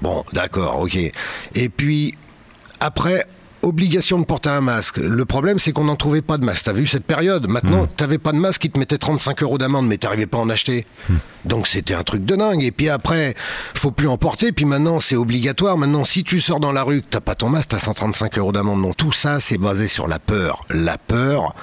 Bon, 0.00 0.24
d'accord, 0.32 0.80
ok. 0.80 0.96
Et 0.96 1.68
puis 1.68 2.14
après, 2.80 3.26
obligation 3.62 4.18
de 4.18 4.24
porter 4.24 4.50
un 4.50 4.60
masque. 4.60 4.96
Le 4.98 5.24
problème, 5.24 5.58
c'est 5.58 5.72
qu'on 5.72 5.84
n'en 5.84 5.96
trouvait 5.96 6.22
pas 6.22 6.38
de 6.38 6.44
masque. 6.44 6.64
T'as 6.64 6.72
vu 6.72 6.86
cette 6.86 7.04
période 7.04 7.46
Maintenant, 7.48 7.86
t'avais 7.86 8.18
pas 8.18 8.32
de 8.32 8.38
masque, 8.38 8.64
ils 8.64 8.70
te 8.70 8.78
mettaient 8.78 8.98
35 8.98 9.42
euros 9.42 9.58
d'amende, 9.58 9.86
mais 9.86 9.98
t'arrivais 9.98 10.26
pas 10.26 10.38
à 10.38 10.40
en 10.40 10.50
acheter. 10.50 10.86
Donc 11.44 11.66
c'était 11.66 11.94
un 11.94 12.02
truc 12.02 12.24
de 12.24 12.36
dingue. 12.36 12.62
Et 12.62 12.70
puis 12.70 12.88
après, 12.88 13.34
faut 13.74 13.90
plus 13.90 14.08
en 14.08 14.16
porter. 14.16 14.52
Puis 14.52 14.64
maintenant, 14.64 15.00
c'est 15.00 15.16
obligatoire. 15.16 15.76
Maintenant, 15.76 16.04
si 16.04 16.24
tu 16.24 16.40
sors 16.40 16.60
dans 16.60 16.72
la 16.72 16.82
rue, 16.82 17.02
que 17.02 17.06
t'as 17.10 17.20
pas 17.20 17.34
ton 17.34 17.48
masque, 17.48 17.68
t'as 17.70 17.78
135 17.78 18.38
euros 18.38 18.52
d'amende. 18.52 18.80
Non, 18.80 18.92
tout 18.92 19.12
ça, 19.12 19.40
c'est 19.40 19.58
basé 19.58 19.88
sur 19.88 20.08
la 20.08 20.18
peur. 20.18 20.64
La 20.70 20.98
peur. 20.98 21.54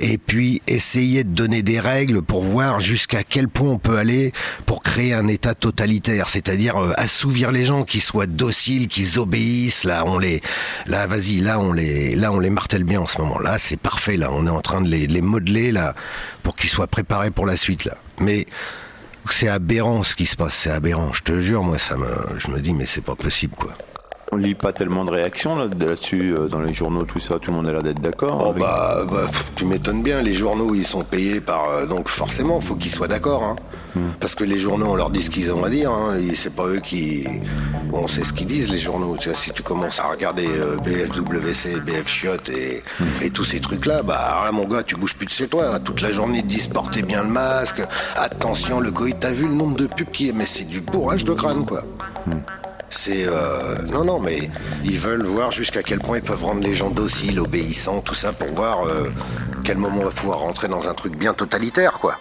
Et 0.00 0.16
puis 0.16 0.62
essayer 0.66 1.24
de 1.24 1.30
donner 1.30 1.62
des 1.62 1.78
règles 1.78 2.22
pour 2.22 2.42
voir 2.42 2.80
jusqu'à 2.80 3.22
quel 3.22 3.48
point 3.48 3.68
on 3.68 3.78
peut 3.78 3.98
aller 3.98 4.32
pour 4.64 4.82
créer 4.82 5.12
un 5.12 5.28
État 5.28 5.54
totalitaire, 5.54 6.30
c'est-à-dire 6.30 6.76
euh, 6.76 6.92
assouvir 6.96 7.52
les 7.52 7.66
gens 7.66 7.84
qui 7.84 8.00
soient 8.00 8.26
dociles, 8.26 8.88
qui 8.88 9.18
obéissent. 9.18 9.84
Là, 9.84 10.04
on 10.06 10.18
les, 10.18 10.40
là, 10.86 11.06
vas-y, 11.06 11.39
là, 11.40 11.58
on 11.58 11.72
les, 11.72 12.14
là, 12.14 12.32
on 12.32 12.38
les 12.38 12.50
martèle 12.50 12.84
bien 12.84 13.00
en 13.00 13.06
ce 13.06 13.18
moment. 13.18 13.38
Là, 13.38 13.58
c'est 13.58 13.78
parfait. 13.78 14.16
Là, 14.16 14.30
on 14.32 14.46
est 14.46 14.50
en 14.50 14.60
train 14.60 14.80
de 14.80 14.88
les, 14.88 15.06
les 15.06 15.22
modeler 15.22 15.72
là 15.72 15.94
pour 16.42 16.56
qu'ils 16.56 16.70
soient 16.70 16.86
préparés 16.86 17.30
pour 17.30 17.46
la 17.46 17.56
suite. 17.56 17.84
Là, 17.84 17.96
mais 18.20 18.46
c'est 19.30 19.48
aberrant 19.48 20.02
ce 20.02 20.14
qui 20.16 20.26
se 20.26 20.36
passe. 20.36 20.54
C'est 20.54 20.70
aberrant. 20.70 21.12
Je 21.12 21.22
te 21.22 21.40
jure, 21.40 21.62
moi, 21.62 21.78
ça 21.78 21.96
me, 21.96 22.08
je 22.38 22.50
me 22.50 22.60
dis, 22.60 22.72
mais 22.72 22.86
c'est 22.86 23.04
pas 23.04 23.14
possible, 23.14 23.54
quoi. 23.54 23.76
On 24.32 24.36
lit 24.36 24.54
pas 24.54 24.72
tellement 24.72 25.04
de 25.04 25.10
réactions 25.10 25.56
là- 25.56 25.64
là-dessus 25.66 26.32
euh, 26.36 26.46
dans 26.46 26.60
les 26.60 26.72
journaux, 26.72 27.02
tout 27.04 27.18
ça. 27.18 27.38
Tout 27.40 27.50
le 27.50 27.56
monde 27.56 27.66
a 27.68 27.72
l'air 27.72 27.82
d'être 27.82 28.00
d'accord. 28.00 28.38
Oh 28.40 28.50
avec- 28.50 28.62
bah, 28.62 29.04
bah, 29.10 29.26
tu 29.56 29.64
m'étonnes 29.64 30.02
bien, 30.04 30.22
les 30.22 30.32
journaux 30.32 30.72
ils 30.74 30.86
sont 30.86 31.02
payés 31.02 31.40
par... 31.40 31.68
euh, 31.70 31.86
donc 31.86 32.08
forcément, 32.08 32.60
faut 32.60 32.76
qu'ils 32.76 32.92
soient 32.92 33.08
d'accord. 33.08 33.42
Hein. 33.42 33.56
Parce 34.20 34.36
que 34.36 34.44
les 34.44 34.56
journaux, 34.56 34.86
on 34.90 34.94
leur 34.94 35.10
dit 35.10 35.20
ce 35.20 35.30
qu'ils 35.30 35.52
ont 35.52 35.64
à 35.64 35.68
dire. 35.68 35.90
Hein. 35.90 36.16
C'est 36.36 36.54
pas 36.54 36.66
eux 36.68 36.78
qui. 36.78 37.26
Bon, 37.90 38.06
c'est 38.06 38.22
ce 38.22 38.32
qu'ils 38.32 38.46
disent, 38.46 38.70
les 38.70 38.78
journaux. 38.78 39.16
Tu 39.18 39.28
vois, 39.30 39.36
si 39.36 39.50
tu 39.50 39.64
commences 39.64 39.98
à 39.98 40.04
regarder 40.08 40.46
euh, 40.46 40.76
BFWC, 40.76 41.80
BF 41.80 42.06
Chiot 42.08 42.30
et, 42.56 42.82
et 43.20 43.30
tous 43.30 43.42
ces 43.42 43.58
trucs-là, 43.58 44.04
bah 44.04 44.42
là, 44.44 44.52
mon 44.52 44.64
gars, 44.68 44.84
tu 44.84 44.94
bouges 44.94 45.16
plus 45.16 45.26
de 45.26 45.32
chez 45.32 45.48
toi. 45.48 45.80
Toute 45.80 46.02
la 46.02 46.12
journée, 46.12 46.38
ils 46.38 46.42
te 46.44 46.48
disent 46.48 46.68
portez 46.68 47.02
bien 47.02 47.24
le 47.24 47.30
masque. 47.30 47.82
Attention, 48.14 48.78
le 48.78 48.92
Covid. 48.92 49.14
T'as 49.18 49.32
vu 49.32 49.48
le 49.48 49.54
nombre 49.54 49.76
de 49.76 49.86
pubs 49.88 50.10
qui 50.12 50.28
est. 50.28 50.32
Mais 50.32 50.46
c'est 50.46 50.68
du 50.68 50.80
bourrage 50.80 51.24
de 51.24 51.32
crâne, 51.34 51.66
quoi. 51.66 51.82
C'est 52.90 53.24
euh, 53.26 53.76
non 53.82 54.04
non 54.04 54.18
mais 54.18 54.50
ils 54.84 54.98
veulent 54.98 55.24
voir 55.24 55.52
jusqu'à 55.52 55.82
quel 55.82 56.00
point 56.00 56.18
ils 56.18 56.22
peuvent 56.22 56.44
rendre 56.44 56.62
les 56.62 56.74
gens 56.74 56.90
dociles, 56.90 57.38
obéissants, 57.38 58.00
tout 58.00 58.14
ça 58.14 58.32
pour 58.32 58.48
voir 58.48 58.84
euh, 58.86 59.08
quel 59.64 59.78
moment 59.78 60.00
on 60.00 60.04
va 60.04 60.10
pouvoir 60.10 60.40
rentrer 60.40 60.66
dans 60.68 60.88
un 60.88 60.94
truc 60.94 61.16
bien 61.16 61.32
totalitaire 61.32 61.92
quoi. 61.92 62.18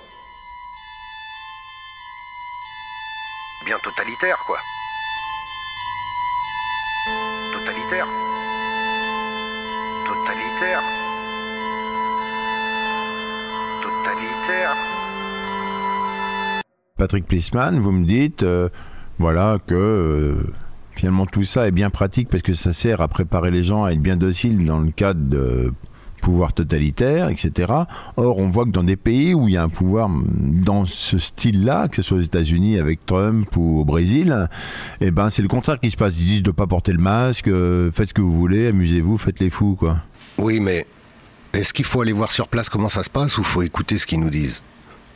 Bien 3.66 3.78
totalitaire 3.84 4.38
quoi. 4.46 4.60
Totalitaire. 7.52 8.08
Totalitaire. 10.08 10.84
Totalitaire. 13.82 14.76
Patrick 16.98 17.26
Plisman, 17.26 17.80
vous 17.80 17.92
me 17.92 18.06
dites, 18.06 18.44
euh, 18.44 18.70
voilà, 19.20 19.58
que 19.66 19.76
euh, 19.76 20.44
finalement 20.96 21.26
tout 21.26 21.44
ça 21.44 21.68
est 21.68 21.72
bien 21.72 21.90
pratique 21.90 22.30
parce 22.30 22.44
que 22.44 22.54
ça 22.54 22.74
sert 22.74 23.02
à 23.02 23.08
préparer 23.08 23.52
les 23.52 23.64
gens 23.64 23.84
à 23.84 23.92
être 23.92 24.02
bien 24.02 24.18
dociles 24.18 24.66
dans 24.66 24.80
le 24.80 24.92
cadre 24.92 25.22
de 25.22 25.74
pouvoir 26.20 26.54
totalitaire, 26.54 27.30
etc. 27.30 27.72
Or, 28.18 28.38
on 28.38 28.50
voit 28.50 28.66
que 28.66 28.72
dans 28.72 28.84
des 28.84 28.96
pays 28.98 29.34
où 29.34 29.48
il 29.48 29.54
y 29.54 29.58
a 29.58 29.64
un 29.64 29.70
pouvoir 29.70 30.10
dans 30.10 30.86
ce 30.86 31.18
style-là, 31.18 31.88
que 31.88 31.96
ce 31.96 32.02
soit 32.02 32.18
aux 32.18 32.22
États-Unis 32.22 32.80
avec 32.80 33.06
Trump 33.06 33.56
ou 33.56 33.80
au 33.80 33.86
Brésil, 33.86 34.48
eh 35.02 35.12
ben 35.12 35.30
c'est 35.30 35.42
le 35.42 35.48
contraire 35.48 35.80
qui 35.80 35.92
se 35.92 35.98
passe. 35.98 36.20
Ils 36.20 36.26
disent 36.26 36.44
de 36.44 36.52
pas 36.52 36.68
porter 36.68 36.92
le 36.92 37.00
masque, 37.00 37.48
euh, 37.48 37.92
faites 37.92 38.10
ce 38.10 38.14
que 38.14 38.22
vous 38.22 38.34
voulez, 38.34 38.68
amusez-vous, 38.68 39.18
faites 39.18 39.40
les 39.40 39.50
fous, 39.50 39.76
quoi. 39.78 39.98
Oui, 40.38 40.60
mais 40.60 40.86
est-ce 41.54 41.74
qu'il 41.74 41.86
faut 41.86 42.02
aller 42.02 42.14
voir 42.14 42.32
sur 42.32 42.48
place 42.48 42.70
comment 42.70 42.90
ça 42.90 43.04
se 43.04 43.10
passe 43.10 43.38
ou 43.38 43.44
faut 43.44 43.62
écouter 43.62 43.98
ce 43.98 44.06
qu'ils 44.06 44.20
nous 44.20 44.30
disent? 44.30 44.62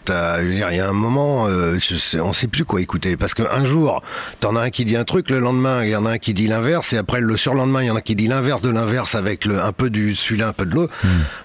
Je 0.09 0.43
veux 0.45 0.55
dire, 0.55 0.71
Il 0.71 0.77
y 0.77 0.79
a 0.79 0.89
un 0.89 0.93
moment, 0.93 1.47
euh, 1.47 1.77
je 1.79 1.95
sais, 1.95 2.19
on 2.19 2.33
sait 2.33 2.47
plus 2.47 2.65
quoi 2.65 2.81
écouter. 2.81 3.17
Parce 3.17 3.33
qu'un 3.33 3.65
jour, 3.65 4.01
t'en 4.39 4.55
as 4.55 4.61
un 4.63 4.69
qui 4.69 4.85
dit 4.85 4.95
un 4.95 5.03
truc, 5.03 5.29
le 5.29 5.39
lendemain, 5.39 5.83
il 5.83 5.89
y 5.89 5.95
en 5.95 6.05
a 6.05 6.11
un 6.11 6.17
qui 6.17 6.33
dit 6.33 6.47
l'inverse, 6.47 6.93
et 6.93 6.97
après, 6.97 7.21
le 7.21 7.37
surlendemain, 7.37 7.81
il 7.83 7.87
y 7.87 7.91
en 7.91 7.95
a 7.95 8.01
qui 8.01 8.15
dit 8.15 8.27
l'inverse 8.27 8.61
de 8.61 8.69
l'inverse 8.69 9.15
avec 9.15 9.45
le, 9.45 9.61
un 9.61 9.71
peu 9.71 9.89
du 9.89 10.15
celui-là, 10.15 10.49
un 10.49 10.53
peu 10.53 10.65
de 10.65 10.75
l'autre. 10.75 10.93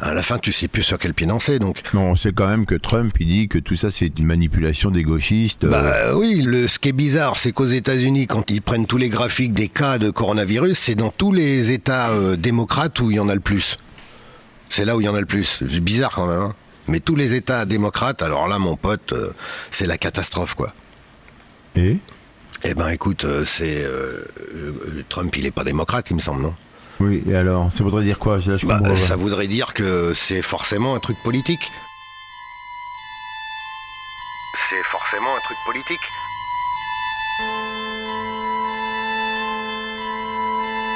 À 0.00 0.15
la 0.15 0.23
fin, 0.23 0.38
tu 0.38 0.53
sais 0.53 0.69
plus 0.69 0.83
sur 0.83 0.99
quel 0.99 1.15
pied 1.15 1.27
danser. 1.27 1.59
Donc, 1.59 1.83
Non, 1.95 2.11
on 2.11 2.17
sait 2.17 2.33
quand 2.33 2.47
même 2.49 2.67
que 2.67 2.75
Trump, 2.75 3.12
il 3.21 3.29
dit 3.29 3.49
que 3.49 3.59
tout 3.59 3.77
ça, 3.77 3.91
c'est 3.91 4.19
une 4.19 4.27
manipulation 4.27 4.91
des 4.91 5.03
gauchistes. 5.03 5.65
euh, 5.65 5.71
Bah 5.71 6.15
oui, 6.17 6.43
le, 6.43 6.67
ce 6.69 6.79
qui 6.79 6.88
est 6.91 6.93
bizarre, 6.93 7.38
c'est 7.38 7.53
qu'aux 7.53 7.67
États-Unis, 7.67 8.27
quand 8.27 8.50
ils 8.50 8.62
prennent 8.62 8.87
tous 8.87 8.99
les 8.99 9.09
graphiques 9.09 9.53
des 9.55 9.69
cas 9.69 9.99
de 9.99 10.11
coronavirus, 10.11 10.79
c'est 10.79 10.95
dans 10.95 11.11
tous 11.11 11.33
les 11.33 11.71
États 11.71 12.11
euh, 12.11 12.37
démocrates 12.37 12.99
où 13.00 13.11
il 13.11 13.17
y 13.17 13.21
en 13.21 13.29
a 13.29 13.35
le 13.35 13.41
plus. 13.41 13.79
C'est 14.71 14.85
là 14.85 14.97
où 14.97 15.00
il 15.00 15.05
y 15.05 15.09
en 15.09 15.15
a 15.15 15.21
le 15.21 15.27
plus. 15.27 15.62
C'est 15.71 15.81
bizarre 15.81 16.11
quand 16.15 16.27
même. 16.27 16.41
hein. 16.43 16.55
Mais 16.88 17.00
tous 17.00 17.14
les 17.14 17.35
États 17.35 17.66
démocrates, 17.66 18.23
alors 18.23 18.49
là, 18.49 18.59
mon 18.59 18.76
pote, 18.76 19.12
euh, 19.12 19.33
c'est 19.71 19.87
la 19.87 19.99
catastrophe, 19.99 20.54
quoi. 20.54 20.73
Et? 21.76 21.99
Eh 22.64 22.75
ben, 22.75 22.88
écoute, 22.88 23.25
euh, 23.25 23.45
c'est 23.45 23.85
euh, 23.85 24.25
Trump, 25.09 25.37
il 25.37 25.47
est 25.47 25.50
pas 25.50 25.64
démocrate, 25.64 26.11
il 26.11 26.16
me 26.16 26.21
semble, 26.21 26.42
non? 26.42 26.54
Oui, 27.00 27.23
et 27.28 27.37
alors 27.37 27.73
Ça 27.73 27.85
voudrait 27.85 28.02
dire 28.02 28.18
quoi? 28.18 28.38
Là, 28.38 28.57
je 28.57 28.66
Bah. 28.66 28.80
Ça 28.97 29.14
voudrait 29.14 29.47
dire 29.47 29.75
que 29.75 30.14
c'est 30.14 30.42
forcément 30.42 30.97
un 30.97 30.99
truc 30.99 31.16
politique. 31.23 31.71
C'est 34.68 34.83
forcément 34.90 35.37
un 35.37 35.40
truc 35.40 35.59
politique. 35.64 36.00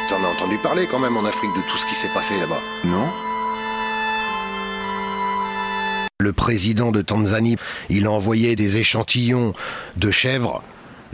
T'en 0.09 0.25
as 0.25 0.29
entendu 0.29 0.59
parler 0.59 0.87
quand 0.87 0.99
même 0.99 1.17
en 1.17 1.25
Afrique 1.25 1.55
de 1.55 1.63
tout 1.71 1.77
ce 1.77 1.87
qui 1.87 1.95
s'est 1.95 2.09
passé 2.13 2.39
là-bas? 2.41 2.61
Non 2.85 3.09
Le 6.23 6.33
président 6.33 6.93
de 6.93 7.03
Tanzanie, 7.03 7.57
il 7.91 8.07
a 8.07 8.13
envoyé 8.13 8.55
des 8.55 8.79
échantillons 8.79 9.55
de 9.97 10.11
chèvres, 10.13 10.63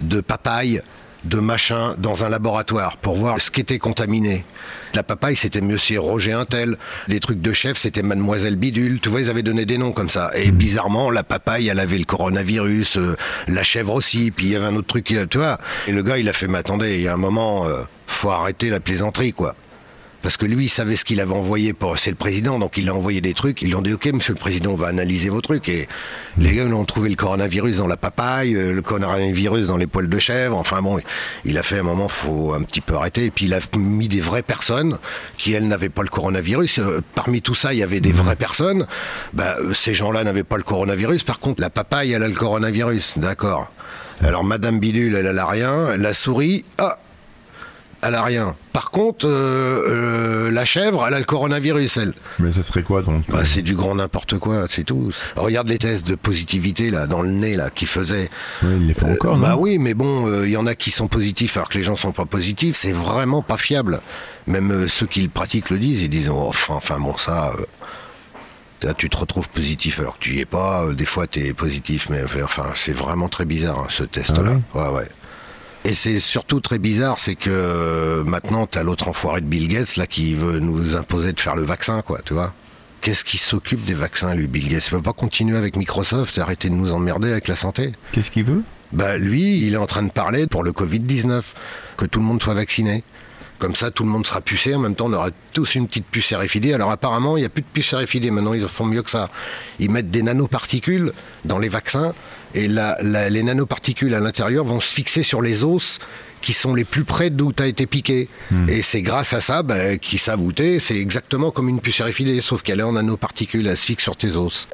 de 0.00 0.20
papaye, 0.20 0.82
de 1.24 1.38
machin 1.38 1.94
dans 1.96 2.24
un 2.24 2.28
laboratoire 2.28 2.98
pour 2.98 3.16
voir 3.16 3.40
ce 3.40 3.50
qui 3.50 3.62
était 3.62 3.78
contaminé. 3.78 4.44
La 4.92 5.02
papaye, 5.02 5.34
c'était 5.34 5.62
Monsieur 5.62 5.98
Roger 5.98 6.32
Intel. 6.32 6.76
Les 7.08 7.20
trucs 7.20 7.40
de 7.40 7.52
chef, 7.54 7.78
c'était 7.78 8.02
Mademoiselle 8.02 8.56
Bidule. 8.56 9.00
Tu 9.00 9.08
vois, 9.08 9.22
ils 9.22 9.30
avaient 9.30 9.42
donné 9.42 9.64
des 9.64 9.78
noms 9.78 9.92
comme 9.92 10.10
ça. 10.10 10.30
Et 10.34 10.50
bizarrement, 10.50 11.10
la 11.10 11.22
papaye, 11.22 11.68
elle 11.68 11.80
avait 11.80 11.98
le 11.98 12.04
coronavirus, 12.04 12.98
euh, 12.98 13.16
la 13.48 13.62
chèvre 13.62 13.94
aussi. 13.94 14.30
Puis 14.30 14.46
il 14.46 14.52
y 14.52 14.56
avait 14.56 14.66
un 14.66 14.76
autre 14.76 14.88
truc, 14.88 15.06
tu 15.30 15.38
vois. 15.38 15.56
Et 15.86 15.92
le 15.92 16.02
gars, 16.02 16.18
il 16.18 16.28
a 16.28 16.34
fait, 16.34 16.48
mais 16.48 16.58
attendez, 16.58 16.96
il 16.96 17.02
y 17.02 17.08
a 17.08 17.14
un 17.14 17.18
moment, 17.18 17.66
euh, 17.66 17.80
faut 18.06 18.30
arrêter 18.30 18.68
la 18.68 18.80
plaisanterie, 18.80 19.32
quoi. 19.32 19.54
Parce 20.22 20.37
que 20.37 20.46
lui, 20.46 20.64
il 20.64 20.68
savait 20.68 20.96
ce 20.96 21.04
qu'il 21.04 21.20
avait 21.20 21.34
envoyé 21.34 21.72
pour. 21.72 21.98
C'est 21.98 22.10
le 22.10 22.16
président, 22.16 22.58
donc 22.58 22.76
il 22.76 22.88
a 22.88 22.94
envoyé 22.94 23.20
des 23.20 23.34
trucs. 23.34 23.62
Ils 23.62 23.68
lui 23.68 23.75
ont 23.76 23.82
dit 23.82 23.92
Ok, 23.92 24.06
monsieur 24.12 24.34
le 24.34 24.38
président, 24.38 24.72
on 24.72 24.76
va 24.76 24.88
analyser 24.88 25.28
vos 25.28 25.40
trucs. 25.40 25.68
Et 25.68 25.87
les 26.38 26.54
gars, 26.54 26.64
ils 26.64 26.75
ont 26.75 26.84
trouvé 26.84 27.08
le 27.08 27.14
coronavirus 27.14 27.76
dans 27.76 27.87
la 27.87 27.96
papaye, 27.96 28.54
euh, 28.54 28.72
le 28.72 28.82
coronavirus 28.82 29.68
dans 29.68 29.76
les 29.76 29.87
poils 29.87 30.08
de 30.08 30.18
chèvre. 30.18 30.56
Enfin 30.56 30.82
bon, 30.82 30.98
il 31.44 31.56
a 31.56 31.62
fait 31.62 31.78
un 31.78 31.84
moment, 31.84 32.08
faut 32.08 32.52
un 32.52 32.62
petit 32.62 32.80
peu 32.80 32.94
arrêter. 32.96 33.26
Et 33.26 33.30
puis 33.30 33.44
il 33.44 33.54
a 33.54 33.60
mis 33.76 34.08
des 34.08 34.20
vraies 34.20 34.42
personnes 34.42 34.98
qui, 35.37 35.52
elles, 35.52 35.68
n'avaient 35.68 35.88
pas 35.88 36.02
le 36.02 36.08
coronavirus. 36.08 36.80
Euh, 36.80 37.00
Parmi 37.14 37.40
tout 37.40 37.54
ça, 37.54 37.72
il 37.72 37.78
y 37.78 37.82
avait 37.82 38.00
des 38.00 38.12
vraies 38.12 38.37
personnes. 38.37 38.87
Bah, 39.34 39.56
euh, 39.60 39.72
ces 39.72 39.94
gens-là 39.94 40.25
n'avaient 40.25 40.42
pas 40.42 40.56
le 40.56 40.64
coronavirus. 40.64 41.22
Par 41.22 41.38
contre, 41.38 41.60
la 41.60 41.70
papaye, 41.70 42.12
elle 42.12 42.25
a 42.25 42.28
le 42.28 42.34
coronavirus. 42.34 43.14
D'accord. 43.18 43.70
Alors, 44.20 44.42
Madame 44.42 44.80
Bidule, 44.80 45.14
elle, 45.14 45.26
elle 45.26 45.38
a 45.38 45.46
rien. 45.46 45.96
La 45.96 46.12
souris, 46.12 46.64
ah, 46.78 46.98
elle 48.02 48.14
a 48.14 48.23
rien. 48.23 48.55
Par 48.73 48.90
contre, 48.90 49.26
euh, 49.26 50.49
euh, 50.49 50.50
la 50.52 50.64
chèvre, 50.64 51.05
elle 51.07 51.14
a 51.14 51.19
le 51.19 51.25
coronavirus, 51.25 51.97
elle. 51.97 52.14
Mais 52.38 52.52
ça 52.52 52.62
serait 52.62 52.83
quoi 52.83 53.02
donc 53.02 53.25
Bah, 53.28 53.45
c'est 53.45 53.62
du 53.62 53.75
grand 53.75 53.95
n'importe 53.97 54.38
quoi, 54.38 54.67
c'est 54.71 54.85
tout. 54.85 55.11
Regarde 55.37 55.69
les 55.69 55.78
tests 55.78 56.07
de 56.07 56.14
positivité 56.14 56.90
là 56.90 57.07
dans 57.07 57.23
le 57.23 57.31
nez 57.31 57.57
là 57.57 57.71
qu'ils 57.71 57.88
faisaient. 57.88 58.31
Oui, 58.62 58.71
ils 58.81 58.87
les 58.87 58.95
font 58.95 59.12
encore, 59.12 59.37
bah 59.37 59.50
non 59.50 59.61
oui, 59.61 59.78
mais 59.78 59.95
bon, 59.95 60.26
euh, 60.28 60.47
il 60.47 60.52
y 60.52 60.57
en 60.57 60.67
a 60.67 60.75
qui 60.75 60.90
sont 60.90 61.09
positifs 61.09 61.57
alors 61.57 61.69
que 61.69 61.78
les 61.78 61.85
gens 61.85 61.97
sont 61.97 62.12
pas 62.12 62.26
positifs. 62.26 62.76
C'est 62.76 62.93
vraiment 62.93 63.43
pas 63.43 63.57
fiable. 63.57 64.00
Même 64.47 64.71
euh, 64.71 64.88
ceux 64.88 65.07
qui 65.07 65.21
le 65.23 65.28
pratiquent 65.28 65.71
le 65.71 65.78
disent. 65.78 66.02
Ils 66.02 66.09
disent 66.11 66.31
oh, 66.33 66.52
enfin, 66.69 66.99
bon 67.00 67.17
ça. 67.17 67.52
euh, 67.59 67.64
Là, 68.83 68.95
tu 68.95 69.09
te 69.11 69.17
retrouves 69.17 69.49
positif 69.49 69.99
alors 69.99 70.14
que 70.19 70.23
tu 70.25 70.37
y 70.37 70.40
es 70.40 70.45
pas. 70.45 70.85
Euh, 70.85 70.95
Des 70.95 71.05
fois, 71.05 71.26
tu 71.26 71.45
es 71.45 71.52
positif, 71.52 72.07
mais 72.11 72.23
enfin, 72.45 72.67
c'est 72.76 72.93
vraiment 72.93 73.28
très 73.28 73.45
bizarre 73.45 73.81
hein, 73.81 73.87
ce 73.88 74.05
test-là. 74.05 74.52
ouais, 74.75 74.88
ouais. 74.90 75.09
Et 75.88 75.95
c'est 75.95 76.21
surtout 76.21 76.61
très 76.61 76.78
bizarre, 76.78 77.18
c'est 77.18 77.35
que 77.35 77.49
euh, 77.49 78.23
maintenant, 78.23 78.66
t'as 78.66 78.83
l'autre 78.83 79.09
enfoiré 79.09 79.40
de 79.40 79.47
Bill 79.47 79.68
Gates 79.68 79.97
là 79.97 80.07
qui 80.07 80.35
veut 80.35 80.59
nous 80.59 80.95
imposer 80.95 81.33
de 81.33 81.40
faire 81.40 81.57
le 81.57 81.62
vaccin, 81.62 82.02
quoi, 82.02 82.21
tu 82.23 82.35
vois. 82.35 82.52
Qu'est-ce 83.00 83.25
qui 83.25 83.38
s'occupe 83.38 83.83
des 83.87 83.95
vaccins, 83.95 84.35
lui, 84.35 84.49
Bill 84.49 84.68
Gates? 84.68 84.87
Il 84.88 84.97
veut 84.97 85.00
pas 85.00 85.14
continuer 85.14 85.57
avec 85.57 85.76
Microsoft 85.76 86.37
et 86.37 86.42
arrêter 86.42 86.68
de 86.68 86.75
nous 86.75 86.92
emmerder 86.92 87.33
avec 87.33 87.49
la 87.49 87.57
santé 87.57 87.92
Qu'est-ce 88.12 88.30
qu'il 88.30 88.45
veut? 88.45 88.62
Bah, 88.92 89.16
lui, 89.16 89.66
il 89.66 89.73
est 89.73 89.78
en 89.78 89.87
train 89.87 90.02
de 90.02 90.11
parler 90.11 90.47
pour 90.47 90.62
le 90.62 90.73
Covid-19, 90.73 91.42
que 91.97 92.04
tout 92.04 92.18
le 92.18 92.26
monde 92.26 92.42
soit 92.42 92.52
vacciné. 92.52 93.02
Comme 93.59 93.75
ça, 93.75 93.90
tout 93.90 94.04
le 94.04 94.11
monde 94.11 94.26
sera 94.26 94.42
pucé. 94.42 94.75
En 94.75 94.80
même 94.80 94.95
temps, 94.95 95.07
on 95.07 95.14
aura 95.14 95.30
tous 95.54 95.75
une 95.75 95.88
petite 95.88 96.04
puce 96.04 96.35
RFID. 96.35 96.71
Alors, 96.75 96.90
apparemment, 96.90 97.38
il 97.38 97.40
n'y 97.40 97.47
a 97.47 97.49
plus 97.49 97.62
de 97.62 97.66
puce 97.73 97.95
RFID. 97.95 98.30
Maintenant, 98.30 98.52
ils 98.52 98.68
font 98.68 98.85
mieux 98.85 99.02
que 99.02 99.11
ça. 99.11 99.30
Ils 99.78 99.90
mettent 99.90 100.11
des 100.11 100.23
nanoparticules 100.23 101.12
dans 101.47 101.59
les 101.59 101.71
vaccins. 101.71 102.12
Et 102.55 102.67
la- 102.69 102.97
la- 103.02 103.28
les 103.28 103.43
nanoparticules 103.43 104.14
à 104.14 104.21
l'intérieur 104.21 104.64
vont 104.64 104.81
se 104.81 104.93
fixer 104.93 105.23
sur 105.23 105.43
les 105.43 105.64
os 105.64 105.99
qui 106.40 106.52
sont 106.52 106.73
les 106.75 106.85
plus 106.85 107.05
près 107.05 107.31
d'où 107.31 107.52
tu 107.52 107.62
as 107.62 107.67
été 107.67 107.87
piqué. 107.87 108.28
Et 108.69 108.83
c'est 108.83 109.02
grâce 109.02 109.33
à 109.33 109.40
ça 109.40 109.62
bah, 109.62 109.97
qu'ils 109.99 110.19
savent 110.21 110.40
où 110.40 110.52
t'es. 110.52 110.78
C'est 110.81 110.97
exactement 110.97 111.50
comme 111.50 111.69
une 111.69 111.81
puce 111.81 112.00
RFID, 112.00 112.40
sauf 112.40 112.62
qu'elle 112.62 112.81
est 112.81 112.85
en 112.85 112.93
nanoparticules. 112.93 113.67
Elle 113.67 113.76
se 113.76 113.85
fixe 113.85 114.02
sur 114.05 114.17
tes 114.17 114.37
os. 114.37 114.69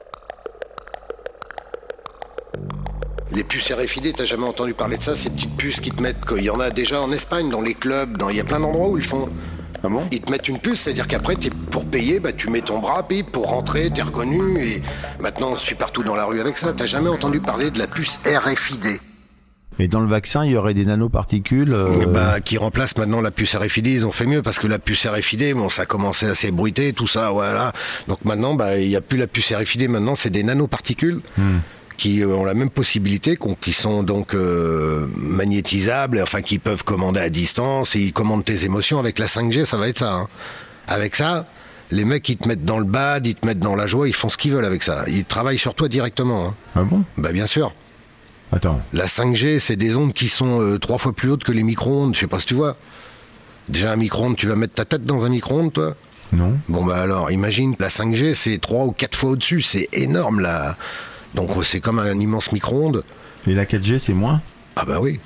Les 3.32 3.42
puces 3.42 3.72
RFID, 3.72 4.12
t'as 4.14 4.24
jamais 4.26 4.46
entendu 4.46 4.74
parler 4.74 4.96
de 4.96 5.02
ça 5.02 5.16
Ces 5.16 5.30
petites 5.30 5.56
puces 5.56 5.80
qui 5.80 5.90
te 5.90 6.00
mettent. 6.00 6.18
Il 6.36 6.44
y 6.44 6.50
en 6.50 6.60
a 6.60 6.70
déjà 6.70 7.00
en 7.00 7.10
Espagne, 7.10 7.48
dans 7.50 7.62
les 7.62 7.74
clubs, 7.74 8.16
dans... 8.16 8.28
il 8.28 8.36
y 8.36 8.40
a 8.40 8.44
plein 8.44 8.60
d'endroits 8.60 8.88
où 8.88 8.96
ils 8.96 9.00
le 9.02 9.06
font. 9.06 9.28
Ah 9.84 9.88
bon 9.88 10.02
Ils 10.10 10.20
te 10.20 10.30
mettent 10.32 10.48
une 10.48 10.58
puce, 10.58 10.80
c'est-à-dire 10.80 11.06
qu'après, 11.06 11.36
t'es- 11.36 11.50
pour 11.70 11.84
payer, 11.84 12.18
bah, 12.18 12.32
tu 12.32 12.48
mets 12.48 12.62
ton 12.62 12.78
bras, 12.78 13.06
puis 13.06 13.22
pour 13.22 13.48
rentrer, 13.50 13.90
t'es 13.90 14.00
reconnu. 14.02 14.64
Et 14.64 14.82
maintenant, 15.20 15.50
on 15.52 15.56
suit 15.56 15.74
partout 15.74 16.02
dans 16.02 16.14
la 16.14 16.24
rue 16.24 16.40
avec 16.40 16.56
ça. 16.56 16.72
T'as 16.72 16.86
jamais 16.86 17.10
entendu 17.10 17.40
parler 17.40 17.70
de 17.70 17.78
la 17.78 17.86
puce 17.86 18.18
RFID 18.26 18.98
Et 19.78 19.88
dans 19.88 20.00
le 20.00 20.06
vaccin, 20.06 20.44
il 20.44 20.52
y 20.52 20.56
aurait 20.56 20.72
des 20.72 20.84
nanoparticules 20.86 21.74
euh, 21.74 22.06
bah, 22.06 22.40
qui 22.40 22.56
remplace 22.56 22.96
maintenant 22.96 23.20
la 23.20 23.30
puce 23.30 23.54
RFID. 23.56 23.86
Ils 23.88 24.06
ont 24.06 24.12
fait 24.12 24.24
mieux 24.26 24.40
parce 24.40 24.58
que 24.58 24.66
la 24.66 24.78
puce 24.78 25.06
RFID, 25.06 25.52
bon, 25.54 25.68
ça 25.68 25.82
a 25.82 25.86
commencé 25.86 26.26
à 26.26 26.34
s'ébruiter, 26.34 26.92
tout 26.94 27.06
ça, 27.06 27.30
voilà. 27.32 27.72
Donc 28.08 28.24
maintenant, 28.24 28.54
bah, 28.54 28.78
il 28.78 28.88
n'y 28.88 28.96
a 28.96 29.00
plus 29.02 29.18
la 29.18 29.26
puce 29.26 29.52
RFID. 29.52 29.90
Maintenant, 29.90 30.14
c'est 30.14 30.30
des 30.30 30.44
nanoparticules. 30.44 31.20
Qui 31.96 32.22
euh, 32.22 32.28
ont 32.34 32.44
la 32.44 32.54
même 32.54 32.70
possibilité, 32.70 33.38
qui 33.60 33.72
sont 33.72 34.02
donc 34.02 34.34
euh, 34.34 35.06
magnétisables, 35.16 36.20
enfin 36.22 36.42
qui 36.42 36.58
peuvent 36.58 36.84
commander 36.84 37.20
à 37.20 37.28
distance, 37.30 37.96
et 37.96 38.00
ils 38.00 38.12
commandent 38.12 38.44
tes 38.44 38.64
émotions 38.64 38.98
avec 38.98 39.18
la 39.18 39.26
5G, 39.26 39.64
ça 39.64 39.76
va 39.76 39.88
être 39.88 39.98
ça. 40.00 40.14
hein. 40.14 40.28
Avec 40.88 41.14
ça, 41.16 41.46
les 41.90 42.04
mecs 42.04 42.28
ils 42.28 42.36
te 42.36 42.48
mettent 42.48 42.64
dans 42.64 42.78
le 42.78 42.84
bad, 42.84 43.26
ils 43.26 43.34
te 43.34 43.46
mettent 43.46 43.60
dans 43.60 43.76
la 43.76 43.86
joie, 43.86 44.08
ils 44.08 44.14
font 44.14 44.28
ce 44.28 44.36
qu'ils 44.36 44.52
veulent 44.52 44.64
avec 44.64 44.82
ça. 44.82 45.04
Ils 45.06 45.24
travaillent 45.24 45.58
sur 45.58 45.74
toi 45.74 45.88
directement. 45.88 46.48
hein. 46.48 46.54
Ah 46.74 46.82
bon? 46.82 47.04
Bah 47.16 47.32
bien 47.32 47.46
sûr. 47.46 47.72
Attends. 48.52 48.80
La 48.92 49.06
5G, 49.06 49.58
c'est 49.58 49.76
des 49.76 49.96
ondes 49.96 50.12
qui 50.12 50.28
sont 50.28 50.60
euh, 50.60 50.78
trois 50.78 50.98
fois 50.98 51.12
plus 51.12 51.30
hautes 51.30 51.44
que 51.44 51.52
les 51.52 51.62
micro-ondes. 51.62 52.14
Je 52.14 52.20
sais 52.20 52.26
pas 52.26 52.38
si 52.40 52.46
tu 52.46 52.54
vois. 52.54 52.76
Déjà, 53.68 53.92
un 53.92 53.96
micro-ondes, 53.96 54.36
tu 54.36 54.46
vas 54.46 54.56
mettre 54.56 54.74
ta 54.74 54.84
tête 54.84 55.04
dans 55.04 55.24
un 55.24 55.28
micro-ondes, 55.30 55.72
toi? 55.72 55.94
Non. 56.32 56.52
Bon, 56.68 56.84
bah 56.84 56.96
alors, 56.96 57.30
imagine, 57.30 57.74
la 57.78 57.88
5G, 57.88 58.34
c'est 58.34 58.58
trois 58.58 58.84
ou 58.84 58.92
quatre 58.92 59.16
fois 59.16 59.30
au-dessus. 59.30 59.62
C'est 59.62 59.88
énorme, 59.92 60.40
là. 60.40 60.76
Donc, 61.34 61.50
c'est 61.64 61.80
comme 61.80 61.98
un 61.98 62.18
immense 62.18 62.52
micro-ondes. 62.52 63.04
Et 63.46 63.54
la 63.54 63.64
4G, 63.64 63.98
c'est 63.98 64.12
moins? 64.14 64.40
Ah, 64.76 64.84
bah 64.86 64.98
oui. 65.00 65.20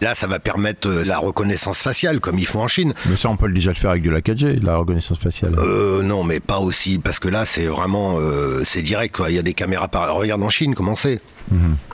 Là, 0.00 0.14
ça 0.14 0.26
va 0.26 0.38
permettre 0.40 0.88
euh, 0.88 1.04
la 1.04 1.18
reconnaissance 1.18 1.78
faciale, 1.78 2.18
comme 2.20 2.38
ils 2.38 2.46
font 2.46 2.60
en 2.62 2.68
Chine. 2.68 2.92
Mais 3.08 3.16
ça, 3.16 3.28
on 3.30 3.36
peut 3.36 3.50
déjà 3.50 3.70
le 3.70 3.76
faire 3.76 3.90
avec 3.90 4.02
de 4.02 4.10
la 4.10 4.20
4G, 4.20 4.60
la 4.62 4.76
reconnaissance 4.76 5.18
faciale. 5.18 5.54
Euh, 5.58 6.02
non, 6.02 6.24
mais 6.24 6.40
pas 6.40 6.58
aussi, 6.58 6.98
parce 6.98 7.18
que 7.20 7.28
là, 7.28 7.46
c'est 7.46 7.66
vraiment, 7.66 8.16
euh, 8.18 8.62
c'est 8.64 8.82
direct, 8.82 9.14
quoi. 9.16 9.30
Il 9.30 9.36
y 9.36 9.38
a 9.38 9.42
des 9.42 9.54
caméras 9.54 9.86
par. 9.88 10.12
Regarde 10.14 10.42
en 10.42 10.50
Chine, 10.50 10.74
comment 10.74 10.96
c'est? 10.96 11.20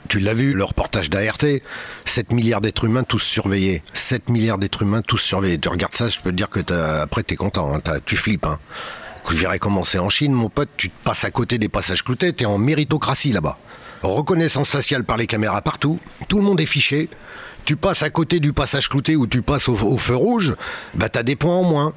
Tu 0.07 0.19
l'as 0.19 0.33
vu, 0.33 0.53
le 0.53 0.63
reportage 0.63 1.09
d'ART 1.09 1.37
7 2.05 2.31
milliards 2.33 2.59
d'êtres 2.61 2.85
humains 2.85 3.03
tous 3.03 3.19
surveillés. 3.19 3.83
7 3.93 4.29
milliards 4.29 4.57
d'êtres 4.57 4.81
humains 4.81 5.01
tous 5.01 5.17
surveillés. 5.19 5.59
Tu 5.59 5.69
regardes 5.69 5.93
ça, 5.93 6.09
je 6.09 6.17
peux 6.23 6.31
te 6.31 6.35
dire 6.35 6.49
que 6.49 6.59
t'as- 6.59 7.01
après, 7.03 7.21
t'es 7.23 7.35
content, 7.35 7.73
hein. 7.73 7.79
T'as- 7.81 7.99
tu 7.99 8.15
flippes. 8.17 8.45
Hein. 8.47 8.59
Tu 9.27 9.35
verrais 9.35 9.59
comment 9.59 9.85
c'est 9.85 9.99
en 9.99 10.09
Chine, 10.09 10.33
mon 10.33 10.49
pote, 10.49 10.69
tu 10.75 10.89
te 10.89 11.03
passes 11.03 11.23
à 11.23 11.31
côté 11.31 11.57
des 11.57 11.69
passages 11.69 12.03
cloutés, 12.03 12.33
t'es 12.33 12.45
en 12.45 12.57
méritocratie 12.57 13.31
là-bas. 13.31 13.57
Reconnaissance 14.03 14.69
faciale 14.69 15.03
par 15.03 15.17
les 15.17 15.27
caméras 15.27 15.61
partout, 15.61 15.99
tout 16.27 16.37
le 16.37 16.43
monde 16.43 16.59
est 16.59 16.65
fiché. 16.65 17.09
Tu 17.63 17.75
passes 17.75 18.01
à 18.01 18.09
côté 18.09 18.39
du 18.39 18.53
passage 18.53 18.89
clouté 18.89 19.15
ou 19.15 19.27
tu 19.27 19.41
passes 19.41 19.69
au, 19.69 19.75
au 19.75 19.97
feu 19.97 20.15
rouge, 20.15 20.55
bah 20.95 21.09
t'as 21.09 21.23
des 21.23 21.35
points 21.35 21.55
en 21.55 21.63
moins. 21.63 21.93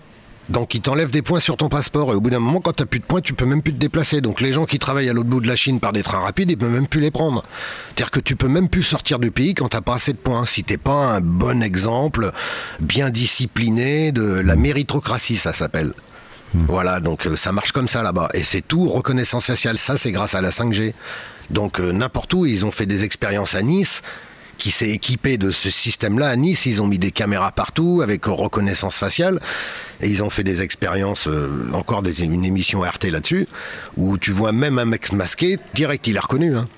Donc 0.50 0.74
ils 0.74 0.82
t'enlèvent 0.82 1.10
des 1.10 1.22
points 1.22 1.40
sur 1.40 1.56
ton 1.56 1.70
passeport 1.70 2.12
et 2.12 2.14
au 2.14 2.20
bout 2.20 2.28
d'un 2.28 2.38
moment 2.38 2.60
quand 2.60 2.74
t'as 2.74 2.84
plus 2.84 3.00
de 3.00 3.04
points 3.04 3.22
tu 3.22 3.32
peux 3.32 3.46
même 3.46 3.62
plus 3.62 3.72
te 3.72 3.78
déplacer. 3.78 4.20
Donc 4.20 4.42
les 4.42 4.52
gens 4.52 4.66
qui 4.66 4.78
travaillent 4.78 5.08
à 5.08 5.14
l'autre 5.14 5.28
bout 5.28 5.40
de 5.40 5.48
la 5.48 5.56
Chine 5.56 5.80
par 5.80 5.92
des 5.92 6.02
trains 6.02 6.20
rapides 6.20 6.50
ils 6.50 6.58
peuvent 6.58 6.70
même 6.70 6.86
plus 6.86 7.00
les 7.00 7.10
prendre. 7.10 7.42
C'est-à-dire 7.86 8.10
que 8.10 8.20
tu 8.20 8.36
peux 8.36 8.48
même 8.48 8.68
plus 8.68 8.82
sortir 8.82 9.18
du 9.18 9.30
pays 9.30 9.54
quand 9.54 9.70
t'as 9.70 9.80
pas 9.80 9.94
assez 9.94 10.12
de 10.12 10.18
points. 10.18 10.44
Si 10.44 10.62
t'es 10.62 10.76
pas 10.76 11.16
un 11.16 11.20
bon 11.22 11.62
exemple, 11.62 12.30
bien 12.78 13.08
discipliné 13.08 14.12
de 14.12 14.22
la 14.22 14.54
méritocratie 14.54 15.36
ça 15.36 15.54
s'appelle. 15.54 15.94
Voilà, 16.54 17.00
donc 17.00 17.26
euh, 17.26 17.34
ça 17.34 17.50
marche 17.50 17.72
comme 17.72 17.88
ça 17.88 18.02
là-bas. 18.02 18.28
Et 18.32 18.44
c'est 18.44 18.62
tout 18.62 18.88
reconnaissance 18.88 19.46
faciale. 19.46 19.76
Ça, 19.76 19.96
c'est 19.96 20.12
grâce 20.12 20.34
à 20.34 20.40
la 20.40 20.50
5G. 20.50 20.94
Donc 21.50 21.80
euh, 21.80 21.92
n'importe 21.92 22.32
où, 22.32 22.46
ils 22.46 22.64
ont 22.64 22.70
fait 22.70 22.86
des 22.86 23.04
expériences 23.04 23.54
à 23.54 23.62
Nice 23.62 24.02
qui 24.56 24.70
s'est 24.70 24.90
équipé 24.90 25.36
de 25.36 25.50
ce 25.50 25.68
système-là. 25.68 26.28
À 26.28 26.36
Nice, 26.36 26.64
ils 26.66 26.80
ont 26.80 26.86
mis 26.86 26.98
des 26.98 27.10
caméras 27.10 27.50
partout 27.50 28.00
avec 28.02 28.28
euh, 28.28 28.30
reconnaissance 28.30 28.96
faciale. 28.96 29.40
Et 30.00 30.08
ils 30.08 30.22
ont 30.22 30.30
fait 30.30 30.44
des 30.44 30.62
expériences, 30.62 31.28
encore 31.72 32.02
des, 32.02 32.22
une 32.22 32.44
émission 32.44 32.82
RT 32.82 33.10
là-dessus, 33.10 33.48
où 33.96 34.16
tu 34.16 34.30
vois 34.30 34.52
même 34.52 34.78
un 34.78 34.84
mec 34.84 35.12
masqué, 35.12 35.58
direct, 35.74 36.06
il 36.06 36.16
est 36.16 36.20
reconnu. 36.20 36.56
Hein. 36.56 36.68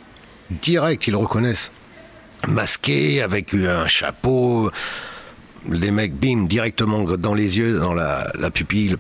Direct, 0.51 1.07
ils 1.07 1.11
le 1.11 1.19
reconnaissent. 1.19 1.71
Masqué, 2.47 3.21
avec 3.21 3.53
un 3.53 3.87
chapeau, 3.89 4.71
les 5.71 5.91
mecs, 5.91 6.15
bim, 6.15 6.47
directement 6.47 7.03
dans 7.05 7.35
les 7.35 7.59
yeux, 7.59 7.79
dans 7.79 7.95
la, 7.95 8.27
la 8.39 8.51
pupille, 8.51 8.97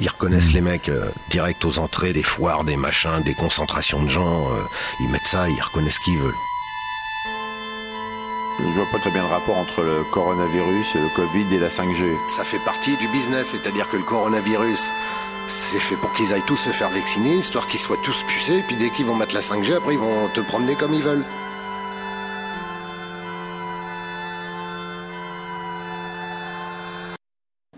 ils 0.00 0.08
reconnaissent 0.08 0.52
les 0.52 0.60
mecs 0.60 0.88
euh, 0.88 1.08
direct 1.30 1.64
aux 1.64 1.78
entrées 1.78 2.12
des 2.12 2.22
foires, 2.22 2.64
des 2.64 2.76
machins, 2.76 3.22
des 3.24 3.34
concentrations 3.34 4.02
de 4.02 4.08
gens. 4.08 4.50
euh, 4.50 4.60
ils 5.00 5.08
mettent 5.10 5.26
ça, 5.26 5.48
ils 5.48 5.60
reconnaissent 5.62 5.98
qui 5.98 6.12
ils 6.12 6.18
veulent. 6.18 6.34
Je 8.58 8.64
vois 8.74 8.86
pas 8.90 8.98
très 8.98 9.10
bien 9.10 9.22
le 9.22 9.28
rapport 9.28 9.58
entre 9.58 9.82
le 9.82 10.02
coronavirus, 10.12 10.94
le 10.94 11.14
Covid 11.14 11.54
et 11.54 11.58
la 11.58 11.68
5G. 11.68 12.10
Ça 12.28 12.42
fait 12.44 12.58
partie 12.64 12.96
du 12.96 13.06
business, 13.08 13.48
c'est-à-dire 13.48 13.86
que 13.88 13.98
le 13.98 14.02
coronavirus, 14.02 14.92
c'est 15.46 15.78
fait 15.78 15.96
pour 15.96 16.12
qu'ils 16.14 16.32
aillent 16.32 16.46
tous 16.46 16.56
se 16.56 16.70
faire 16.70 16.88
vacciner, 16.88 17.34
histoire 17.36 17.66
qu'ils 17.66 17.80
soient 17.80 17.98
tous 18.02 18.22
pucés, 18.22 18.64
puis 18.66 18.76
dès 18.76 18.88
qu'ils 18.90 19.04
vont 19.04 19.14
mettre 19.14 19.34
la 19.34 19.42
5G, 19.42 19.76
après 19.76 19.92
ils 19.94 20.00
vont 20.00 20.28
te 20.28 20.40
promener 20.40 20.74
comme 20.74 20.94
ils 20.94 21.02
veulent. 21.02 21.24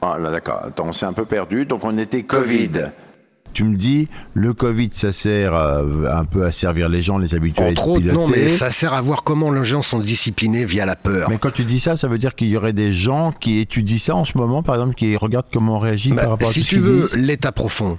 Ah 0.03 0.17
là 0.19 0.31
d'accord, 0.31 0.61
attends, 0.65 0.87
on 0.89 0.93
s'est 0.93 1.07
un 1.07 1.13
peu 1.13 1.25
perdu, 1.25 1.67
donc 1.67 1.85
on 1.85 1.97
était 1.99 2.23
Covid. 2.23 2.71
Tu 3.55 3.65
me 3.65 3.75
dis, 3.77 4.09
le 4.35 4.53
Covid, 4.53 4.91
ça 4.93 5.11
sert 5.11 5.55
euh, 5.55 6.05
un 6.13 6.25
peu 6.27 6.45
à 6.45 6.53
servir 6.53 6.89
les 6.89 7.03
gens, 7.03 7.19
les 7.19 7.35
habitués 7.35 7.65
à 7.65 7.71
être 7.71 7.81
Entre 7.81 7.89
autres, 7.89 8.07
non, 8.13 8.29
mais 8.29 8.47
ça 8.47 8.71
sert 8.71 8.93
à 8.93 9.01
voir 9.01 9.25
comment 9.25 9.51
les 9.51 9.65
gens 9.65 9.83
sont 9.83 9.99
disciplinés 9.99 10.65
via 10.67 10.85
la 10.87 10.95
peur. 10.95 11.29
Mais 11.31 11.39
quand 11.39 11.51
tu 11.51 11.65
dis 11.65 11.81
ça, 11.81 11.97
ça 11.97 12.07
veut 12.09 12.19
dire 12.19 12.35
qu'il 12.37 12.49
y 12.49 12.57
aurait 12.57 12.75
des 12.75 12.93
gens 12.93 13.33
qui 13.33 13.59
étudient 13.59 13.99
ça 13.99 14.15
en 14.15 14.25
ce 14.25 14.37
moment, 14.39 14.63
par 14.63 14.77
exemple, 14.77 14.95
qui 14.95 15.17
regardent 15.17 15.47
comment 15.53 15.77
on 15.77 15.81
réagit 15.81 16.11
Bah, 16.13 16.23
par 16.23 16.31
rapport 16.33 16.49
à 16.49 16.53
si 16.53 16.61
tout 16.61 16.65
ce 16.67 16.71
tu 16.71 16.77
qu'ils 16.77 16.85
veux, 16.85 17.01
disent. 17.01 17.17
l'état 17.17 17.51
profond, 17.51 17.99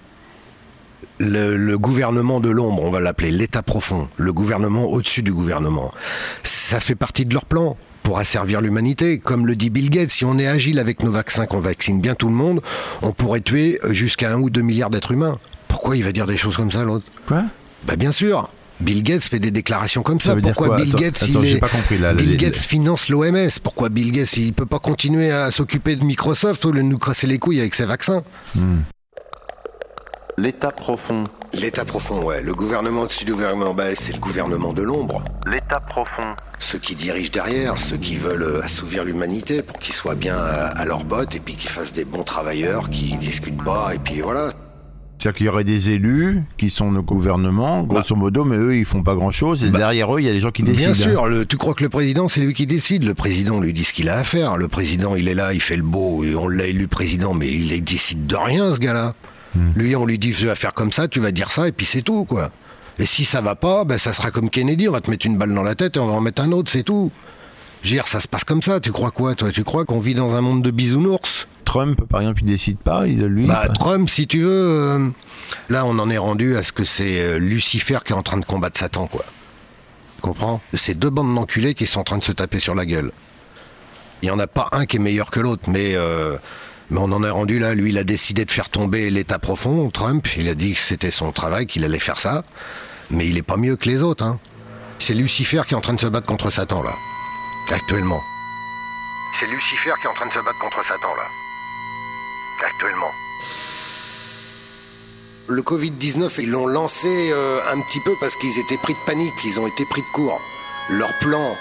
le, 1.18 1.58
le 1.58 1.78
gouvernement 1.78 2.40
de 2.40 2.50
l'ombre, 2.52 2.84
on 2.84 2.92
va 2.92 3.02
l'appeler, 3.02 3.32
l'état 3.32 3.64
profond, 3.64 4.08
le 4.18 4.32
gouvernement 4.32 4.86
au-dessus 4.86 5.24
du 5.24 5.34
gouvernement, 5.34 5.92
ça 6.44 6.80
fait 6.80 6.96
partie 6.96 7.26
de 7.26 7.34
leur 7.34 7.44
plan 7.46 7.76
pour 8.10 8.18
asservir 8.18 8.60
l'humanité. 8.60 9.20
Comme 9.20 9.46
le 9.46 9.56
dit 9.56 9.70
Bill 9.70 9.92
Gates, 9.92 10.10
si 10.10 10.26
on 10.26 10.40
est 10.40 10.48
agile 10.48 10.80
avec 10.80 11.04
nos 11.04 11.12
vaccins, 11.12 11.46
qu'on 11.46 11.60
vaccine 11.60 12.02
bien 12.02 12.16
tout 12.16 12.28
le 12.28 12.34
monde, 12.34 12.60
on 13.04 13.12
pourrait 13.12 13.40
tuer 13.40 13.80
jusqu'à 13.92 14.34
un 14.34 14.42
ou 14.42 14.50
deux 14.50 14.64
milliards 14.64 14.90
d'êtres 14.90 15.12
humains. 15.12 15.38
Pourquoi 15.68 15.96
il 15.96 16.04
va 16.04 16.12
dire 16.12 16.26
des 16.26 16.36
choses 16.36 16.58
comme 16.58 16.72
ça, 16.72 16.84
l'autre? 16.84 17.06
Quoi? 17.28 17.44
Bah 17.84 17.96
bien 17.98 18.12
sûr. 18.12 18.50
Bill 18.80 19.04
Gates 19.04 19.22
fait 19.26 19.38
des 19.38 19.52
déclarations 19.52 20.02
comme 20.02 20.20
ça. 20.20 20.36
Pourquoi 20.36 20.70
quoi? 20.70 20.78
Bill 20.78 20.90
Attends, 20.90 20.98
Gates 20.98 21.22
attends, 21.22 21.40
il 21.44 21.46
j'ai 21.52 21.58
est... 21.58 21.60
pas 21.60 21.70
compris, 21.70 22.00
là, 22.00 22.16
Bill 22.16 22.32
les- 22.32 22.38
Gates 22.38 22.56
finance 22.56 23.10
l'OMS. 23.10 23.50
Pourquoi 23.62 23.90
Bill 23.90 24.12
Gates 24.12 24.38
il 24.38 24.54
peut 24.54 24.66
pas 24.66 24.80
continuer 24.80 25.30
à 25.32 25.52
s'occuper 25.52 25.96
de 25.96 26.04
Microsoft 26.04 26.66
au 26.66 26.72
lieu 26.72 26.80
de 26.82 26.88
nous 26.88 26.98
casser 26.98 27.28
les 27.28 27.38
couilles 27.38 27.60
avec 27.60 27.76
ses 27.76 27.86
vaccins? 27.86 28.24
L'état 30.36 30.72
profond. 30.72 31.26
L'état 31.54 31.84
profond, 31.84 32.24
ouais. 32.26 32.42
Le 32.44 32.54
gouvernement 32.54 33.02
au-dessus 33.02 33.26
du 33.26 33.32
gouvernement, 33.34 33.74
bah, 33.74 33.96
c'est 33.96 34.14
le 34.14 34.20
gouvernement 34.20 34.72
de 34.72 34.84
l'ombre. 34.84 35.24
L'état 35.48 35.80
profond. 35.80 36.36
Ceux 36.60 36.78
qui 36.78 36.96
dirigent 36.96 37.32
derrière, 37.32 37.80
ceux 37.80 37.98
qui 37.98 38.18
veulent 38.18 38.44
euh, 38.44 38.62
assouvir 38.62 39.04
l'humanité 39.04 39.64
pour 39.64 39.80
qu'ils 39.80 39.96
soient 39.96 40.16
bien 40.16 40.36
à, 40.38 40.68
à 40.68 40.86
leur 40.86 41.04
botte 41.06 41.36
et 41.36 41.40
puis 41.40 41.56
qu'ils 41.56 41.70
fassent 41.72 41.92
des 41.94 42.06
bons 42.06 42.24
travailleurs, 42.24 42.90
qui 42.92 43.18
discutent 43.18 43.64
pas 43.64 43.94
et 43.96 43.98
puis 43.98 44.22
voilà. 44.22 44.52
C'est-à-dire 45.18 45.38
qu'il 45.38 45.46
y 45.48 45.50
aurait 45.50 45.64
des 45.66 45.90
élus 45.90 46.44
qui 46.58 46.70
sont 46.70 46.92
nos 46.92 47.02
gouvernements, 47.02 47.84
grosso 47.84 48.16
modo, 48.16 48.46
mais 48.46 48.56
eux, 48.56 48.76
ils 48.78 48.86
font 48.86 49.04
pas 49.04 49.16
grand-chose. 49.16 49.66
Et 49.66 49.70
Bah, 49.70 49.80
derrière 49.80 50.16
eux, 50.16 50.22
il 50.22 50.26
y 50.28 50.30
a 50.30 50.34
des 50.34 50.40
gens 50.40 50.52
qui 50.52 50.64
décident. 50.64 50.94
Bien 50.94 51.10
sûr, 51.12 51.28
le- 51.28 51.46
tu 51.46 51.58
crois 51.58 51.74
que 51.74 51.84
le 51.84 51.90
président, 51.90 52.30
c'est 52.30 52.40
lui 52.40 52.54
qui 52.54 52.68
décide. 52.68 53.04
Le 53.04 53.16
président 53.16 53.60
lui 53.60 53.74
dit 53.74 53.84
ce 53.84 53.92
qu'il 53.92 54.08
a 54.08 54.18
à 54.20 54.24
faire. 54.24 54.56
Le 54.56 54.68
président, 54.70 55.16
il 55.16 55.28
est 55.28 55.34
là, 55.34 55.52
il 55.52 55.62
fait 55.62 55.76
le 55.76 55.84
beau, 55.84 56.24
et 56.24 56.36
on 56.36 56.48
l'a 56.48 56.68
élu 56.68 56.88
président, 56.88 57.34
mais 57.34 57.48
il 57.50 57.84
décide 57.84 58.28
de 58.28 58.36
rien, 58.38 58.72
ce 58.74 58.80
gars-là. 58.80 59.14
Lui, 59.76 59.96
on 59.96 60.06
lui 60.06 60.20
dit, 60.20 60.32
tu 60.32 60.46
vas 60.46 60.56
faire 60.56 60.74
comme 60.74 60.92
ça, 60.92 61.08
tu 61.08 61.20
vas 61.20 61.32
dire 61.32 61.52
ça, 61.52 61.68
et 61.68 61.72
puis 61.72 61.86
c'est 61.86 62.02
tout, 62.02 62.26
quoi. 62.26 62.52
Et 63.00 63.06
si 63.06 63.26
ça 63.26 63.42
va 63.42 63.56
pas, 63.56 63.86
ben, 63.86 63.98
ça 63.98 64.14
sera 64.14 64.30
comme 64.30 64.50
Kennedy, 64.50 64.90
on 64.90 64.92
va 64.92 65.02
te 65.02 65.10
mettre 65.10 65.26
une 65.26 65.38
balle 65.38 65.54
dans 65.54 65.64
la 65.64 65.74
tête 65.76 65.96
et 65.96 66.00
on 66.00 66.08
va 66.08 66.14
en 66.14 66.22
mettre 66.22 66.42
un 66.42 66.52
autre, 66.52 66.70
c'est 66.70 66.84
tout. 66.84 67.12
Je 67.82 67.90
veux 67.90 67.96
dire, 67.96 68.08
ça 68.08 68.20
se 68.20 68.28
passe 68.28 68.44
comme 68.44 68.62
ça. 68.62 68.82
Tu 68.82 68.92
crois 68.92 69.12
quoi, 69.12 69.36
toi? 69.36 69.52
Tu 69.52 69.64
crois 69.64 69.86
qu'on 69.86 70.02
vit 70.02 70.14
dans 70.14 70.36
un 70.36 70.42
monde 70.42 70.62
de 70.62 70.70
bisounours? 70.70 71.48
Trump, 71.64 72.02
par 72.10 72.20
exemple, 72.22 72.42
il 72.42 72.48
décide 72.48 72.78
pas, 72.78 73.08
il 73.08 73.24
lui. 73.24 73.48
Bah, 73.48 73.70
Trump, 73.70 74.10
si 74.10 74.28
tu 74.28 74.42
veux, 74.42 74.50
euh, 74.50 75.10
là, 75.70 75.86
on 75.86 75.98
en 76.00 76.10
est 76.10 76.18
rendu 76.18 76.58
à 76.58 76.64
ce 76.64 76.74
que 76.74 76.84
c'est 76.84 77.22
euh, 77.22 77.38
Lucifer 77.38 78.00
qui 78.04 78.12
est 78.12 78.16
en 78.16 78.24
train 78.24 78.38
de 78.38 78.46
combattre 78.46 78.78
Satan, 78.80 79.08
quoi. 79.08 79.24
Tu 80.16 80.22
comprends? 80.22 80.62
C'est 80.74 80.98
deux 80.98 81.10
bandes 81.10 81.34
d'enculés 81.34 81.76
qui 81.76 81.86
sont 81.86 82.02
en 82.02 82.04
train 82.04 82.18
de 82.18 82.24
se 82.24 82.34
taper 82.34 82.60
sur 82.60 82.76
la 82.76 82.86
gueule. 82.86 83.12
Il 84.22 84.26
n'y 84.26 84.32
en 84.32 84.40
a 84.40 84.48
pas 84.48 84.68
un 84.74 84.86
qui 84.86 84.98
est 84.98 85.00
meilleur 85.00 85.32
que 85.32 85.40
l'autre, 85.40 85.70
mais, 85.70 85.94
euh, 85.96 86.38
mais 86.90 87.00
on 87.00 87.12
en 87.12 87.24
est 87.24 87.30
rendu 87.30 87.60
là. 87.60 87.76
Lui, 87.76 87.92
il 87.92 87.98
a 87.98 88.04
décidé 88.04 88.46
de 88.46 88.52
faire 88.52 88.70
tomber 88.70 89.10
l'État 89.10 89.40
profond, 89.40 89.90
Trump. 89.90 90.28
Il 90.38 90.48
a 90.48 90.56
dit 90.56 90.74
que 90.74 90.80
c'était 90.80 91.12
son 91.12 91.32
travail, 91.32 91.68
qu'il 91.68 91.84
allait 91.84 92.00
faire 92.00 92.18
ça. 92.18 92.44
Mais 93.12 93.28
il 93.28 93.38
est 93.38 93.44
pas 93.44 93.58
mieux 93.58 93.76
que 93.76 93.88
les 93.88 94.04
autres. 94.04 94.24
Hein. 94.24 94.40
C'est 94.98 95.14
Lucifer 95.14 95.62
qui 95.68 95.74
est 95.74 95.78
en 95.78 95.82
train 95.82 95.94
de 95.94 96.00
se 96.00 96.08
battre 96.08 96.28
contre 96.28 96.52
Satan, 96.52 96.84
là. 96.84 96.94
Actuellement. 97.72 98.22
C'est 99.40 99.48
Lucifer 99.48 99.94
qui 100.02 100.08
est 100.08 100.10
en 100.10 100.14
train 100.14 100.28
de 100.28 100.34
se 100.34 100.40
battre 100.40 100.60
contre 100.60 100.84
Satan, 100.84 101.16
là. 101.16 101.24
Actuellement. 102.66 103.12
Le 105.48 105.62
Covid-19, 105.62 106.36
ils 106.40 106.52
l'ont 106.52 106.68
lancé 106.68 107.32
euh, 107.34 107.60
un 107.72 107.82
petit 107.82 108.00
peu 108.02 108.14
parce 108.20 108.36
qu'ils 108.36 108.60
étaient 108.60 108.78
pris 108.78 108.94
de 108.94 109.00
panique, 109.08 109.34
ils 109.46 109.60
ont 109.60 109.66
été 109.66 109.86
pris 109.86 110.02
de 110.02 110.08
court. 110.14 110.40
Leur 110.90 111.12
plan 111.20 111.56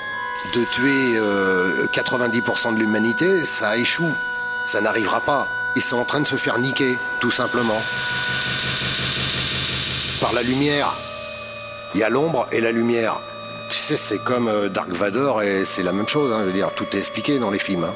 de 0.55 0.65
tuer 0.65 1.17
euh, 1.17 1.87
90% 1.95 2.75
de 2.75 2.79
l'humanité, 2.81 3.45
ça 3.45 3.77
échoue. 3.77 4.13
Ça 4.69 4.83
n'arrivera 4.83 5.21
pas. 5.23 5.47
Ils 5.77 5.83
sont 5.83 5.97
en 5.97 6.05
train 6.05 6.21
de 6.21 6.27
se 6.27 6.37
faire 6.37 6.59
niquer, 6.59 6.97
tout 7.21 7.31
simplement. 7.31 7.81
Par 10.21 10.33
la 10.35 10.43
lumière. 10.43 10.93
Il 11.95 12.01
y 12.01 12.05
a 12.05 12.11
l'ombre 12.11 12.47
et 12.53 12.61
la 12.61 12.71
lumière. 12.71 13.19
Tu 13.71 13.79
sais, 13.79 13.97
c'est 13.97 14.19
comme 14.23 14.49
euh, 14.49 14.69
Dark 14.69 14.91
Vador 14.91 15.43
et 15.43 15.65
c'est 15.65 15.83
la 15.83 15.93
même 15.93 16.07
chose. 16.09 16.33
hein, 16.33 16.41
je 16.43 16.47
veux 16.49 16.53
dire, 16.53 16.71
tout 16.75 16.85
est 16.93 16.99
expliqué 16.99 17.39
dans 17.39 17.51
les 17.51 17.59
films. 17.59 17.85
hein. 17.85 17.95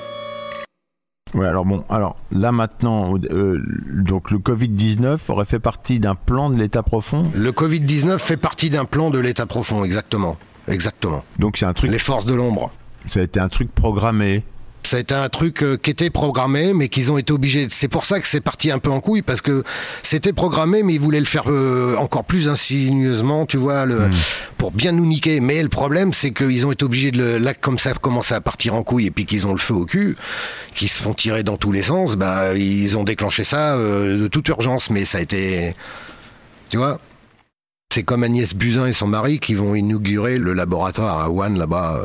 Ouais, 1.34 1.46
alors 1.46 1.64
bon, 1.64 1.82
alors 1.88 2.16
là 2.30 2.52
maintenant, 2.52 3.14
euh, 3.30 3.58
donc 3.90 4.30
le 4.30 4.38
Covid-19 4.38 5.18
aurait 5.28 5.46
fait 5.46 5.58
partie 5.60 5.98
d'un 5.98 6.14
plan 6.14 6.50
de 6.50 6.56
l'état 6.56 6.82
profond? 6.82 7.30
Le 7.34 7.52
Covid-19 7.52 8.18
fait 8.18 8.36
partie 8.36 8.68
d'un 8.68 8.84
plan 8.84 9.08
de 9.10 9.18
l'état 9.18 9.46
profond, 9.46 9.82
exactement. 9.84 10.36
Exactement. 10.68 11.24
Donc 11.38 11.56
c'est 11.56 11.64
un 11.64 11.72
truc, 11.72 11.90
Les 11.90 11.98
forces 11.98 12.26
de 12.26 12.34
l'ombre. 12.34 12.70
ça 13.06 13.20
a 13.20 13.22
été 13.22 13.40
un 13.40 13.48
truc 13.48 13.74
programmé. 13.74 14.42
Ça 14.92 14.98
a 14.98 15.00
été 15.00 15.14
un 15.14 15.30
truc 15.30 15.62
euh, 15.62 15.78
qui 15.78 15.88
était 15.88 16.10
programmé, 16.10 16.74
mais 16.74 16.90
qu'ils 16.90 17.10
ont 17.10 17.16
été 17.16 17.32
obligés. 17.32 17.66
C'est 17.70 17.88
pour 17.88 18.04
ça 18.04 18.20
que 18.20 18.28
c'est 18.28 18.42
parti 18.42 18.70
un 18.70 18.78
peu 18.78 18.90
en 18.90 19.00
couille, 19.00 19.22
parce 19.22 19.40
que 19.40 19.64
c'était 20.02 20.34
programmé, 20.34 20.82
mais 20.82 20.92
ils 20.92 21.00
voulaient 21.00 21.18
le 21.18 21.24
faire 21.24 21.44
euh, 21.46 21.96
encore 21.96 22.24
plus 22.24 22.50
insinueusement, 22.50 23.46
tu 23.46 23.56
vois, 23.56 23.86
le, 23.86 24.10
pour 24.58 24.70
bien 24.70 24.92
nous 24.92 25.06
niquer. 25.06 25.40
Mais 25.40 25.62
le 25.62 25.70
problème, 25.70 26.12
c'est 26.12 26.32
qu'ils 26.32 26.66
ont 26.66 26.72
été 26.72 26.84
obligés 26.84 27.10
de 27.10 27.16
le, 27.16 27.38
là, 27.38 27.54
comme 27.54 27.78
ça 27.78 27.94
commençait 27.94 28.34
à 28.34 28.42
partir 28.42 28.74
en 28.74 28.82
couille, 28.82 29.06
et 29.06 29.10
puis 29.10 29.24
qu'ils 29.24 29.46
ont 29.46 29.52
le 29.52 29.58
feu 29.58 29.72
au 29.72 29.86
cul, 29.86 30.14
qu'ils 30.74 30.90
se 30.90 31.02
font 31.02 31.14
tirer 31.14 31.42
dans 31.42 31.56
tous 31.56 31.72
les 31.72 31.84
sens, 31.84 32.16
bah, 32.16 32.54
ils 32.54 32.94
ont 32.98 33.04
déclenché 33.04 33.44
ça 33.44 33.76
euh, 33.76 34.20
de 34.20 34.28
toute 34.28 34.46
urgence, 34.48 34.90
mais 34.90 35.06
ça 35.06 35.16
a 35.16 35.20
été, 35.22 35.74
tu 36.68 36.76
vois. 36.76 37.00
C'est 37.94 38.02
comme 38.02 38.24
Agnès 38.24 38.54
Buzyn 38.54 38.86
et 38.86 38.92
son 38.92 39.06
mari 39.06 39.38
qui 39.38 39.54
vont 39.54 39.74
inaugurer 39.74 40.36
le 40.36 40.52
laboratoire 40.52 41.18
à 41.18 41.30
Wuhan 41.30 41.56
là-bas, 41.56 41.98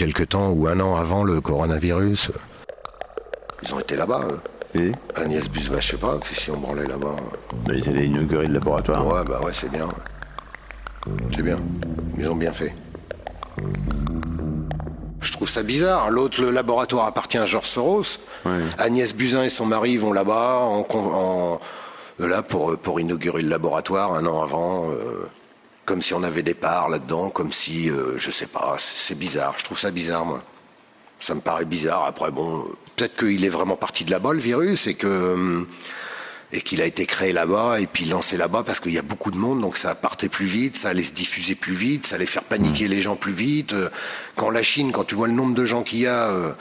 quelque 0.00 0.22
temps 0.22 0.50
ou 0.52 0.66
un 0.66 0.80
an 0.80 0.96
avant 0.96 1.24
le 1.24 1.42
coronavirus. 1.42 2.30
Ils 3.62 3.74
ont 3.74 3.80
été 3.80 3.96
là-bas. 3.96 4.22
Et 4.74 4.92
Agnès 5.14 5.46
Buzyn, 5.50 5.72
bah, 5.72 5.80
je 5.80 5.88
sais 5.88 5.96
pas, 5.98 6.18
si 6.32 6.50
on 6.50 6.56
branlait 6.56 6.86
là-bas. 6.86 7.16
bah, 7.66 7.74
Ils 7.76 7.86
allaient 7.86 8.06
inaugurer 8.06 8.46
le 8.46 8.54
laboratoire. 8.54 9.06
Ouais, 9.06 9.22
bah 9.28 9.40
ouais, 9.44 9.52
c'est 9.52 9.70
bien. 9.70 9.88
C'est 11.36 11.42
bien. 11.42 11.58
Ils 12.16 12.26
ont 12.30 12.34
bien 12.36 12.50
fait. 12.52 12.74
Je 15.20 15.32
trouve 15.32 15.50
ça 15.50 15.62
bizarre. 15.62 16.10
L'autre, 16.10 16.40
le 16.40 16.50
laboratoire 16.50 17.06
appartient 17.06 17.36
à 17.36 17.44
Georges 17.44 17.66
Soros. 17.68 18.02
Agnès 18.78 19.14
Buzyn 19.14 19.44
et 19.44 19.50
son 19.50 19.66
mari 19.66 19.98
vont 19.98 20.14
là-bas 20.14 20.60
en, 20.60 20.82
con- 20.82 21.12
en- 21.12 21.60
euh, 22.20 22.28
là 22.28 22.42
pour, 22.42 22.78
pour 22.78 23.00
inaugurer 23.00 23.42
le 23.42 23.50
laboratoire 23.50 24.14
un 24.14 24.24
an 24.24 24.40
avant. 24.42 24.90
euh, 24.92 25.28
comme 25.90 26.02
si 26.02 26.14
on 26.14 26.22
avait 26.22 26.44
des 26.44 26.54
parts 26.54 26.88
là-dedans, 26.88 27.30
comme 27.30 27.52
si, 27.52 27.90
euh, 27.90 28.16
je 28.16 28.30
sais 28.30 28.46
pas, 28.46 28.76
c'est 28.78 29.18
bizarre, 29.18 29.56
je 29.58 29.64
trouve 29.64 29.76
ça 29.76 29.90
bizarre, 29.90 30.24
moi. 30.24 30.40
Ça 31.18 31.34
me 31.34 31.40
paraît 31.40 31.64
bizarre, 31.64 32.04
après, 32.04 32.30
bon, 32.30 32.64
peut-être 32.94 33.16
qu'il 33.16 33.44
est 33.44 33.48
vraiment 33.48 33.74
parti 33.74 34.04
de 34.04 34.12
là-bas, 34.12 34.32
le 34.32 34.38
virus, 34.38 34.86
et 34.86 34.94
que... 34.94 35.08
Euh, 35.08 35.64
et 36.52 36.62
qu'il 36.62 36.82
a 36.82 36.84
été 36.84 37.06
créé 37.06 37.32
là-bas 37.32 37.80
et 37.80 37.86
puis 37.86 38.06
lancé 38.06 38.36
là-bas 38.36 38.64
parce 38.64 38.80
qu'il 38.80 38.92
y 38.92 38.98
a 38.98 39.02
beaucoup 39.02 39.30
de 39.30 39.36
monde, 39.36 39.60
donc 39.60 39.76
ça 39.76 39.94
partait 39.94 40.28
plus 40.28 40.46
vite, 40.46 40.76
ça 40.76 40.88
allait 40.88 41.04
se 41.04 41.12
diffuser 41.12 41.54
plus 41.54 41.74
vite, 41.74 42.08
ça 42.08 42.16
allait 42.16 42.26
faire 42.26 42.42
paniquer 42.42 42.88
les 42.88 43.00
gens 43.00 43.14
plus 43.14 43.32
vite. 43.32 43.72
Euh, 43.72 43.88
quand 44.34 44.50
la 44.50 44.64
Chine, 44.64 44.90
quand 44.90 45.04
tu 45.04 45.14
vois 45.14 45.28
le 45.28 45.34
nombre 45.34 45.54
de 45.54 45.64
gens 45.64 45.84
qu'il 45.84 46.00
y 46.00 46.08
a, 46.08 46.56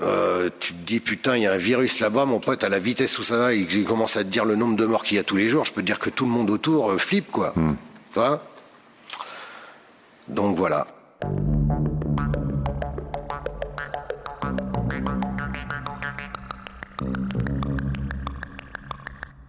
euh, 0.00 0.50
tu 0.58 0.74
te 0.74 0.82
dis 0.84 1.00
putain, 1.00 1.36
il 1.36 1.42
y 1.44 1.46
a 1.46 1.52
un 1.52 1.58
virus 1.58 2.00
là-bas, 2.00 2.24
mon 2.24 2.40
pote, 2.40 2.64
à 2.64 2.68
la 2.68 2.78
vitesse 2.78 3.18
où 3.18 3.22
ça 3.22 3.36
va, 3.36 3.54
il 3.54 3.84
commence 3.84 4.16
à 4.16 4.24
te 4.24 4.28
dire 4.28 4.44
le 4.44 4.56
nombre 4.56 4.76
de 4.76 4.86
morts 4.86 5.04
qu'il 5.04 5.16
y 5.16 5.20
a 5.20 5.22
tous 5.22 5.36
les 5.36 5.48
jours. 5.48 5.64
Je 5.64 5.72
peux 5.72 5.82
te 5.82 5.86
dire 5.86 5.98
que 5.98 6.10
tout 6.10 6.24
le 6.24 6.30
monde 6.30 6.50
autour 6.50 6.90
euh, 6.90 6.98
flippe, 6.98 7.30
quoi. 7.30 7.52
Hmm. 7.54 7.74
Donc 10.28 10.56
voilà. 10.56 10.86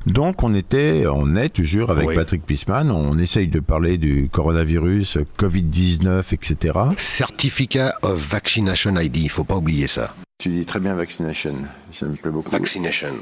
Donc 0.06 0.44
on 0.44 0.54
était, 0.54 1.06
on 1.08 1.36
est 1.36 1.50
toujours 1.50 1.90
avec. 1.90 2.14
Patrick 2.14 2.46
Pisman, 2.46 2.92
on 2.92 3.18
essaye 3.18 3.48
de 3.48 3.60
parler 3.60 3.98
du 3.98 4.30
coronavirus, 4.30 5.18
Covid-19, 5.38 6.34
etc. 6.34 6.80
Certificat 6.98 7.96
of 8.02 8.18
Vaccination 8.18 8.96
ID, 8.98 9.18
il 9.18 9.30
faut 9.30 9.44
pas 9.44 9.56
oublier 9.56 9.88
ça. 9.88 10.14
Tu 10.38 10.50
dis 10.50 10.66
très 10.66 10.80
bien 10.80 10.94
vaccination, 10.94 11.56
ça 11.92 12.06
me 12.06 12.16
plaît 12.16 12.32
beaucoup. 12.32 12.52
Vaccination. 12.52 13.14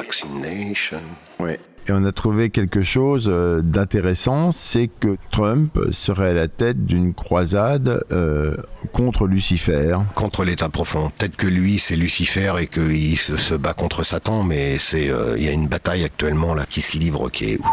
Vaccination. 0.00 1.00
Ouais. 1.38 1.60
Et 1.88 1.92
on 1.92 2.04
a 2.04 2.12
trouvé 2.12 2.50
quelque 2.50 2.82
chose 2.82 3.26
euh, 3.30 3.60
d'intéressant, 3.62 4.50
c'est 4.50 4.88
que 4.88 5.16
Trump 5.30 5.78
serait 5.90 6.30
à 6.30 6.32
la 6.32 6.48
tête 6.48 6.84
d'une 6.86 7.12
croisade 7.14 8.02
euh, 8.12 8.56
contre 8.92 9.26
Lucifer. 9.26 9.96
contre 10.14 10.44
l'état 10.44 10.68
profond. 10.68 11.10
Peut-être 11.18 11.36
que 11.36 11.46
lui, 11.46 11.78
c'est 11.78 11.96
Lucifer 11.96 12.52
et 12.60 12.66
qu'il 12.66 13.18
se, 13.18 13.36
se 13.36 13.54
bat 13.54 13.72
contre 13.74 14.04
Satan, 14.04 14.42
mais 14.42 14.78
c'est 14.78 15.10
euh, 15.10 15.36
il 15.38 15.44
y 15.44 15.48
a 15.48 15.52
une 15.52 15.68
bataille 15.68 16.04
actuellement 16.04 16.54
là 16.54 16.64
qui 16.68 16.80
se 16.80 16.96
livre 16.98 17.28
qui 17.30 17.52
est 17.52 17.58
ouh, 17.58 17.64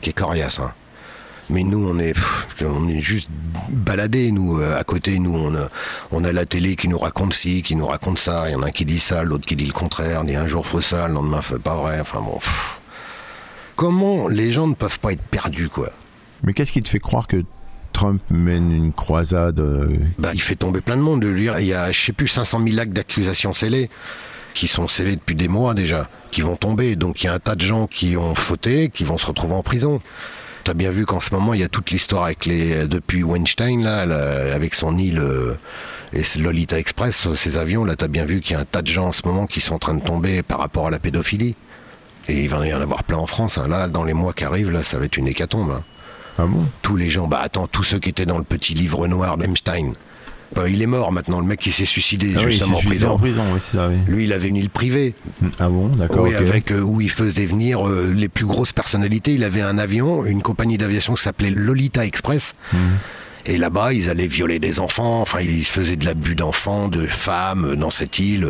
qui 0.00 0.10
est 0.10 0.14
coriace. 0.14 0.60
hein. 0.60 0.72
Mais 1.50 1.62
nous, 1.62 1.88
on 1.88 1.98
est 1.98 2.12
pff, 2.12 2.46
on 2.62 2.88
est 2.88 3.00
juste 3.00 3.30
baladés. 3.70 4.30
Nous, 4.30 4.58
euh, 4.58 4.78
à 4.78 4.84
côté, 4.84 5.18
nous, 5.18 5.34
on 5.34 5.54
a, 5.54 5.68
on 6.10 6.24
a 6.24 6.32
la 6.32 6.44
télé 6.44 6.76
qui 6.76 6.88
nous 6.88 6.98
raconte 6.98 7.32
ci, 7.32 7.62
qui 7.62 7.74
nous 7.74 7.86
raconte 7.86 8.18
ça. 8.18 8.48
Il 8.48 8.52
y 8.52 8.54
en 8.54 8.62
a 8.62 8.66
un 8.66 8.70
qui 8.70 8.84
dit 8.84 9.00
ça, 9.00 9.24
l'autre 9.24 9.46
qui 9.46 9.56
dit 9.56 9.66
le 9.66 9.72
contraire. 9.72 10.24
Dit 10.24 10.36
un 10.36 10.48
jour 10.48 10.66
faut 10.66 10.80
ça, 10.80 11.08
le 11.08 11.14
lendemain 11.14 11.40
faut 11.40 11.58
pas 11.58 11.76
vrai. 11.76 12.00
Enfin 12.00 12.20
bon. 12.20 12.34
pff. 12.34 12.80
Comment 13.76 14.26
les 14.28 14.50
gens 14.50 14.66
ne 14.66 14.74
peuvent 14.74 14.98
pas 14.98 15.12
être 15.12 15.22
perdus, 15.22 15.68
quoi? 15.68 15.90
Mais 16.42 16.52
qu'est-ce 16.52 16.72
qui 16.72 16.82
te 16.82 16.88
fait 16.88 16.98
croire 16.98 17.26
que 17.26 17.44
Trump 17.92 18.20
mène 18.30 18.72
une 18.72 18.92
croisade 18.92 19.60
euh, 19.60 19.96
Bah, 20.18 20.30
il 20.34 20.42
fait 20.42 20.56
tomber 20.56 20.80
plein 20.80 20.96
de 20.96 21.02
monde. 21.02 21.22
de 21.22 21.28
lui. 21.28 21.48
Il 21.60 21.66
y 21.66 21.72
a, 21.72 21.90
je 21.92 21.98
sais 22.06 22.12
plus, 22.12 22.28
500 22.28 22.60
000 22.62 22.78
actes 22.78 22.92
d'accusations 22.92 23.54
scellés, 23.54 23.88
qui 24.52 24.66
sont 24.66 24.88
scellés 24.88 25.16
depuis 25.16 25.36
des 25.36 25.48
mois 25.48 25.74
déjà, 25.74 26.08
qui 26.30 26.42
vont 26.42 26.56
tomber. 26.56 26.96
Donc 26.96 27.22
il 27.22 27.26
y 27.26 27.28
a 27.30 27.34
un 27.34 27.38
tas 27.38 27.54
de 27.54 27.60
gens 27.60 27.86
qui 27.86 28.16
ont 28.16 28.34
fauté, 28.34 28.90
qui 28.90 29.04
vont 29.04 29.16
se 29.16 29.26
retrouver 29.26 29.54
en 29.54 29.62
prison. 29.62 30.00
T'as 30.68 30.74
bien 30.74 30.90
vu 30.90 31.06
qu'en 31.06 31.22
ce 31.22 31.32
moment, 31.32 31.54
il 31.54 31.60
y 31.60 31.64
a 31.64 31.68
toute 31.68 31.90
l'histoire 31.90 32.24
avec 32.24 32.44
les, 32.44 32.86
depuis 32.86 33.22
Weinstein, 33.22 33.82
là, 33.82 34.04
là, 34.04 34.54
avec 34.54 34.74
son 34.74 34.98
île 34.98 35.18
euh, 35.18 35.54
et 36.12 36.20
Lolita 36.38 36.78
Express, 36.78 37.26
ces 37.36 37.56
avions, 37.56 37.86
là, 37.86 37.96
t'as 37.96 38.06
bien 38.06 38.26
vu 38.26 38.42
qu'il 38.42 38.52
y 38.52 38.56
a 38.58 38.60
un 38.60 38.64
tas 38.66 38.82
de 38.82 38.86
gens 38.86 39.06
en 39.06 39.12
ce 39.12 39.22
moment 39.24 39.46
qui 39.46 39.62
sont 39.62 39.76
en 39.76 39.78
train 39.78 39.94
de 39.94 40.04
tomber 40.04 40.42
par 40.42 40.58
rapport 40.58 40.88
à 40.88 40.90
la 40.90 40.98
pédophilie. 40.98 41.56
Et 42.28 42.42
il 42.42 42.50
va 42.50 42.66
y 42.66 42.74
en 42.74 42.82
avoir 42.82 43.02
plein 43.02 43.16
en 43.16 43.26
France. 43.26 43.56
hein. 43.56 43.66
Là, 43.66 43.88
dans 43.88 44.04
les 44.04 44.12
mois 44.12 44.34
qui 44.34 44.44
arrivent, 44.44 44.70
là, 44.70 44.84
ça 44.84 44.98
va 44.98 45.06
être 45.06 45.16
une 45.16 45.26
hécatombe. 45.28 45.70
hein 45.70 45.82
Ah 46.38 46.44
bon? 46.44 46.66
Tous 46.82 46.96
les 46.96 47.08
gens, 47.08 47.28
bah 47.28 47.40
attends, 47.42 47.66
tous 47.66 47.84
ceux 47.84 47.98
qui 47.98 48.10
étaient 48.10 48.26
dans 48.26 48.36
le 48.36 48.44
petit 48.44 48.74
livre 48.74 49.06
noir 49.06 49.38
d'Einstein. 49.38 49.94
Bah, 50.54 50.68
il 50.68 50.80
est 50.80 50.86
mort 50.86 51.12
maintenant, 51.12 51.40
le 51.40 51.46
mec 51.46 51.60
qui 51.60 51.70
s'est 51.70 51.84
suicidé 51.84 52.32
Ah 52.34 52.38
oui, 52.40 52.44
il 52.46 52.50
justement 52.52 52.78
s'est 52.80 52.86
en 52.86 52.88
prison. 52.88 53.10
en 53.10 53.18
prison, 53.18 53.42
oui, 53.52 53.58
c'est 53.60 53.76
ça, 53.76 53.88
oui. 53.88 53.96
Lui, 54.06 54.24
il 54.24 54.32
avait 54.32 54.48
une 54.48 54.56
île 54.56 54.70
privée, 54.70 55.14
Ah 55.58 55.68
bon, 55.68 55.88
d'accord. 55.88 56.22
oui, 56.22 56.34
avec 56.34 56.70
euh, 56.70 56.80
où 56.80 57.00
il 57.02 57.10
faisait 57.10 57.44
venir 57.44 57.86
euh, 57.86 58.12
les 58.14 58.28
plus 58.28 58.46
grosses 58.46 58.72
personnalités. 58.72 59.34
Il 59.34 59.44
avait 59.44 59.60
un 59.60 59.76
avion, 59.78 60.24
une 60.24 60.40
compagnie 60.40 60.78
d'aviation 60.78 61.14
qui 61.14 61.22
s'appelait 61.22 61.50
Lolita 61.50 62.04
Express. 62.06 62.54
Mhm. 62.72 62.80
Et 63.46 63.56
là-bas, 63.58 63.92
ils 63.92 64.08
allaient 64.10 64.26
violer 64.26 64.58
des 64.58 64.80
enfants. 64.80 65.20
Enfin, 65.20 65.40
ils 65.40 65.64
faisaient 65.64 65.96
de 65.96 66.04
l'abus 66.06 66.34
d'enfants, 66.34 66.88
de 66.88 67.06
femmes 67.06 67.64
euh, 67.66 67.76
dans 67.76 67.90
cette 67.90 68.18
île. 68.18 68.48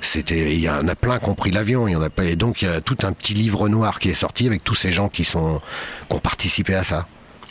C'était, 0.00 0.52
il 0.54 0.60
y 0.60 0.68
en 0.70 0.86
a 0.86 0.94
plein 0.94 1.18
qui 1.18 1.28
ont 1.28 1.34
pris 1.34 1.50
l'avion. 1.50 1.88
Il 1.88 1.92
y 1.92 1.96
en 1.96 2.02
a 2.02 2.10
pas. 2.10 2.24
Et 2.24 2.36
donc, 2.36 2.62
il 2.62 2.66
y 2.66 2.68
a 2.68 2.80
tout 2.80 2.98
un 3.02 3.12
petit 3.12 3.34
livre 3.34 3.68
noir 3.68 3.98
qui 3.98 4.10
est 4.10 4.14
sorti 4.14 4.46
avec 4.46 4.62
tous 4.62 4.74
ces 4.76 4.92
gens 4.92 5.08
qui 5.08 5.24
sont, 5.24 5.60
qui 6.08 6.14
ont 6.14 6.20
participé 6.20 6.74
à 6.74 6.84
ça. 6.84 7.08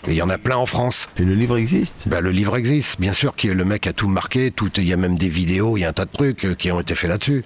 Et 0.08 0.12
il 0.12 0.18
y 0.18 0.22
en 0.22 0.30
a 0.30 0.38
plein 0.38 0.58
en 0.58 0.65
France. 0.65 1.10
Et 1.20 1.24
le 1.24 1.34
livre 1.34 1.58
existe? 1.58 2.08
Bah, 2.08 2.22
le 2.22 2.32
livre 2.32 2.56
existe, 2.58 3.00
bien 3.00 3.13
sûr, 3.13 3.36
que 3.36 3.48
le 3.48 3.65
mec 3.65 3.88
a 3.88 3.94
tout 3.94 4.08
marqué, 4.08 4.52
tout, 4.52 4.72
il 4.78 4.88
y 4.88 4.94
a 4.94 4.98
même 4.98 5.18
des 5.18 5.30
vidéos, 5.30 5.78
il 5.78 5.82
y 5.82 5.84
a 5.86 5.89
un 5.89 5.94
tas 5.94 6.06
de 6.06 6.12
trucs 6.12 6.46
euh, 6.46 6.54
qui 6.54 6.72
ont 6.72 6.80
été 6.80 6.96
faits 6.96 7.10
là-dessus. 7.10 7.44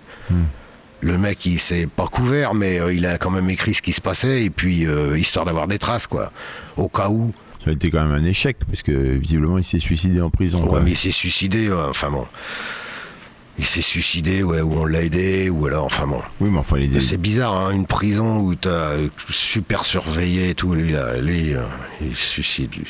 Le 1.02 1.18
mec, 1.18 1.46
il 1.46 1.60
s'est 1.60 1.88
pas 1.88 2.08
couvert, 2.08 2.54
mais 2.54 2.80
euh, 2.80 2.94
il 2.94 3.06
a 3.06 3.18
quand 3.18 3.30
même 3.30 3.50
écrit 3.50 3.74
ce 3.74 3.82
qui 3.82 3.94
se 3.94 4.02
passait, 4.02 4.44
et 4.44 4.50
puis 4.50 4.86
euh, 4.86 5.18
histoire 5.18 5.46
d'avoir 5.46 5.68
des 5.68 5.80
traces, 5.80 6.08
quoi. 6.08 6.34
Au 6.76 6.90
cas 6.90 7.10
où. 7.10 7.34
Ça 7.64 7.70
a 7.70 7.74
été 7.74 7.90
quand 7.90 8.06
même 8.06 8.12
un 8.12 8.26
échec, 8.26 8.58
parce 8.68 8.82
que 8.84 8.92
visiblement 8.92 9.58
il 9.58 9.64
s'est 9.64 9.80
suicidé 9.80 10.22
en 10.22 10.30
prison. 10.30 10.62
Ouais, 10.64 10.70
quoi. 10.70 10.82
mais 10.82 10.92
il 10.92 10.98
s'est 10.98 11.12
suicidé, 11.12 11.72
enfin 11.72 12.10
bon. 12.10 12.26
Il 13.60 13.66
s'est 13.66 13.82
suicidé, 13.82 14.42
ouais, 14.42 14.62
ou 14.62 14.74
on 14.74 14.86
l'a 14.86 15.04
aidé, 15.04 15.50
ou 15.50 15.66
alors, 15.66 15.84
enfin 15.84 16.08
bon. 16.08 16.22
Oui, 16.40 16.50
mais 16.50 16.60
enfin, 16.60 16.78
il 16.80 16.96
est... 16.96 17.00
C'est 17.02 17.18
bizarre, 17.18 17.56
hein, 17.56 17.72
une 17.72 17.86
prison 17.86 18.40
où 18.40 18.56
t'as 18.56 18.94
super 19.30 19.84
surveillé 19.84 20.52
et 20.52 20.56
tout, 20.56 20.74
lui, 20.74 20.94
là, 20.94 21.18
lui, 21.18 21.54
euh, 21.54 21.64
il 22.02 22.16
se 22.16 22.26
suicide, 22.26 22.74
lui. 22.74 22.88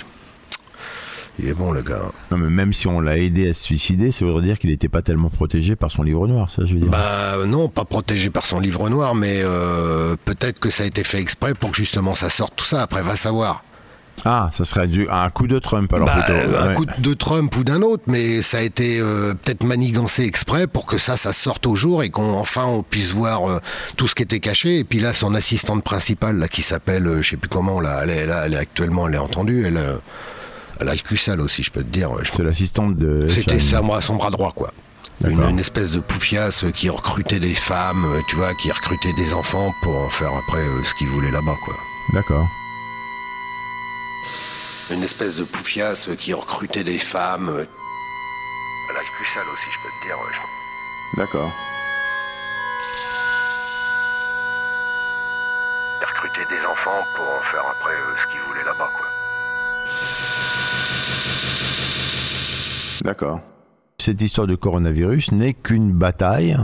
Il 1.39 1.47
est 1.47 1.55
bon, 1.55 1.71
le 1.71 1.81
gars. 1.81 2.11
Non, 2.29 2.37
mais 2.37 2.49
même 2.49 2.71
si 2.71 2.85
on 2.85 2.99
l'a 2.99 3.17
aidé 3.17 3.49
à 3.49 3.53
se 3.53 3.63
suicider, 3.63 4.11
ça 4.11 4.25
voudrait 4.25 4.43
dire 4.43 4.59
qu'il 4.59 4.69
n'était 4.69 4.89
pas 4.89 5.01
tellement 5.01 5.29
protégé 5.29 5.75
par 5.75 5.89
son 5.89 6.03
livre 6.03 6.27
noir, 6.27 6.51
ça 6.51 6.65
je 6.65 6.75
veux 6.75 6.81
dire. 6.81 6.89
Bah 6.91 7.37
non, 7.47 7.67
pas 7.67 7.85
protégé 7.85 8.29
par 8.29 8.45
son 8.45 8.59
livre 8.59 8.89
noir, 8.89 9.15
mais 9.15 9.41
euh, 9.41 10.17
peut-être 10.25 10.59
que 10.59 10.69
ça 10.69 10.83
a 10.83 10.85
été 10.85 11.03
fait 11.03 11.19
exprès 11.19 11.55
pour 11.55 11.71
que 11.71 11.77
justement 11.77 12.13
ça 12.13 12.29
sorte 12.29 12.53
tout 12.55 12.65
ça. 12.65 12.83
Après, 12.83 13.01
va 13.01 13.15
savoir. 13.15 13.63
Ah, 14.25 14.49
ça 14.51 14.65
serait 14.65 14.87
dû... 14.87 15.07
un 15.09 15.29
coup 15.29 15.47
de 15.47 15.59
Trump 15.59 15.93
alors 15.93 16.07
Bah, 16.07 16.23
plutôt. 16.23 16.39
euh, 16.39 16.61
un 16.63 16.67
ouais. 16.69 16.75
coup 16.75 16.85
de 16.85 17.13
Trump 17.13 17.55
ou 17.55 17.63
d'un 17.63 17.81
autre, 17.81 18.03
mais 18.07 18.41
ça 18.41 18.57
a 18.57 18.61
été 18.61 18.99
euh, 18.99 19.33
peut-être 19.33 19.63
manigancé 19.63 20.23
exprès 20.23 20.67
pour 20.67 20.85
que 20.85 20.97
ça, 20.97 21.15
ça 21.17 21.31
sorte 21.33 21.65
au 21.67 21.75
jour 21.75 22.03
et 22.03 22.09
qu'on 22.09 22.33
enfin 22.33 22.65
on 22.65 22.83
puisse 22.83 23.11
voir 23.11 23.49
euh, 23.49 23.59
tout 23.95 24.07
ce 24.07 24.15
qui 24.15 24.23
était 24.23 24.39
caché. 24.39 24.79
Et 24.79 24.83
puis 24.83 24.99
là, 24.99 25.13
son 25.13 25.33
assistante 25.35 25.83
principale, 25.83 26.37
là, 26.37 26.47
qui 26.47 26.61
s'appelle, 26.61 27.07
euh, 27.07 27.21
je 27.21 27.29
sais 27.31 27.37
plus 27.37 27.49
comment, 27.49 27.79
là, 27.79 28.01
elle 28.03 28.09
est, 28.09 28.25
là, 28.25 28.43
elle 28.45 28.53
est 28.53 28.57
actuellement, 28.57 29.07
elle 29.07 29.15
est 29.15 29.19
entendue, 29.19 29.65
elle, 29.65 29.79
elle 30.81 30.89
a 30.89 30.93
le 30.93 30.99
cul 30.99 31.17
sale 31.17 31.41
aussi, 31.41 31.63
je 31.63 31.71
peux 31.71 31.83
te 31.83 31.89
dire. 31.91 32.09
C'est 32.35 32.43
l'assistante 32.43 32.97
de. 32.97 33.27
C'était 33.27 33.59
ça, 33.59 33.81
moi, 33.81 34.01
son 34.01 34.15
bras 34.15 34.31
droit, 34.31 34.51
quoi. 34.53 34.71
Une, 35.27 35.59
espèce 35.59 35.91
de 35.91 35.99
poufiasse 35.99 36.63
qui 36.73 36.89
recrutait 36.89 37.39
des 37.39 37.53
femmes, 37.53 38.05
tu 38.29 38.37
vois, 38.37 38.53
qui 38.55 38.71
recrutait 38.71 39.11
des 39.17 39.33
enfants 39.33 39.73
pour 39.83 39.95
en 39.97 40.09
faire 40.09 40.29
après 40.29 40.63
ce 40.85 40.93
qu'ils 40.93 41.07
voulaient 41.09 41.31
là-bas, 41.31 41.55
quoi. 41.65 41.73
D'accord. 42.13 42.45
Une 44.91 45.03
espèce 45.03 45.35
de 45.35 45.43
poufiasse 45.43 46.09
euh, 46.09 46.15
qui 46.15 46.33
recrutait 46.33 46.83
des 46.83 46.97
femmes. 46.97 47.49
euh. 47.49 47.65
Elle 48.89 48.97
a 48.97 48.99
le 49.01 49.05
cul 49.17 49.25
sale 49.33 49.43
aussi, 49.53 49.69
je 49.71 49.77
peux 49.83 49.89
te 50.01 50.05
dire. 50.07 50.15
ouais. 50.17 51.23
D'accord. 51.23 51.51
Elle 56.01 56.07
recrutait 56.07 56.55
des 56.55 56.65
enfants 56.65 57.03
pour 57.15 57.25
en 57.25 57.41
faire 57.51 57.63
après 57.69 57.93
euh, 57.93 58.15
ce 58.21 58.31
qu'ils 58.31 58.41
voulaient 58.47 58.65
là-bas, 58.65 58.89
quoi. 58.97 59.05
D'accord. 63.03 63.39
Cette 63.99 64.21
histoire 64.21 64.47
de 64.47 64.55
coronavirus 64.55 65.33
n'est 65.33 65.53
qu'une 65.53 65.91
bataille 65.91 66.57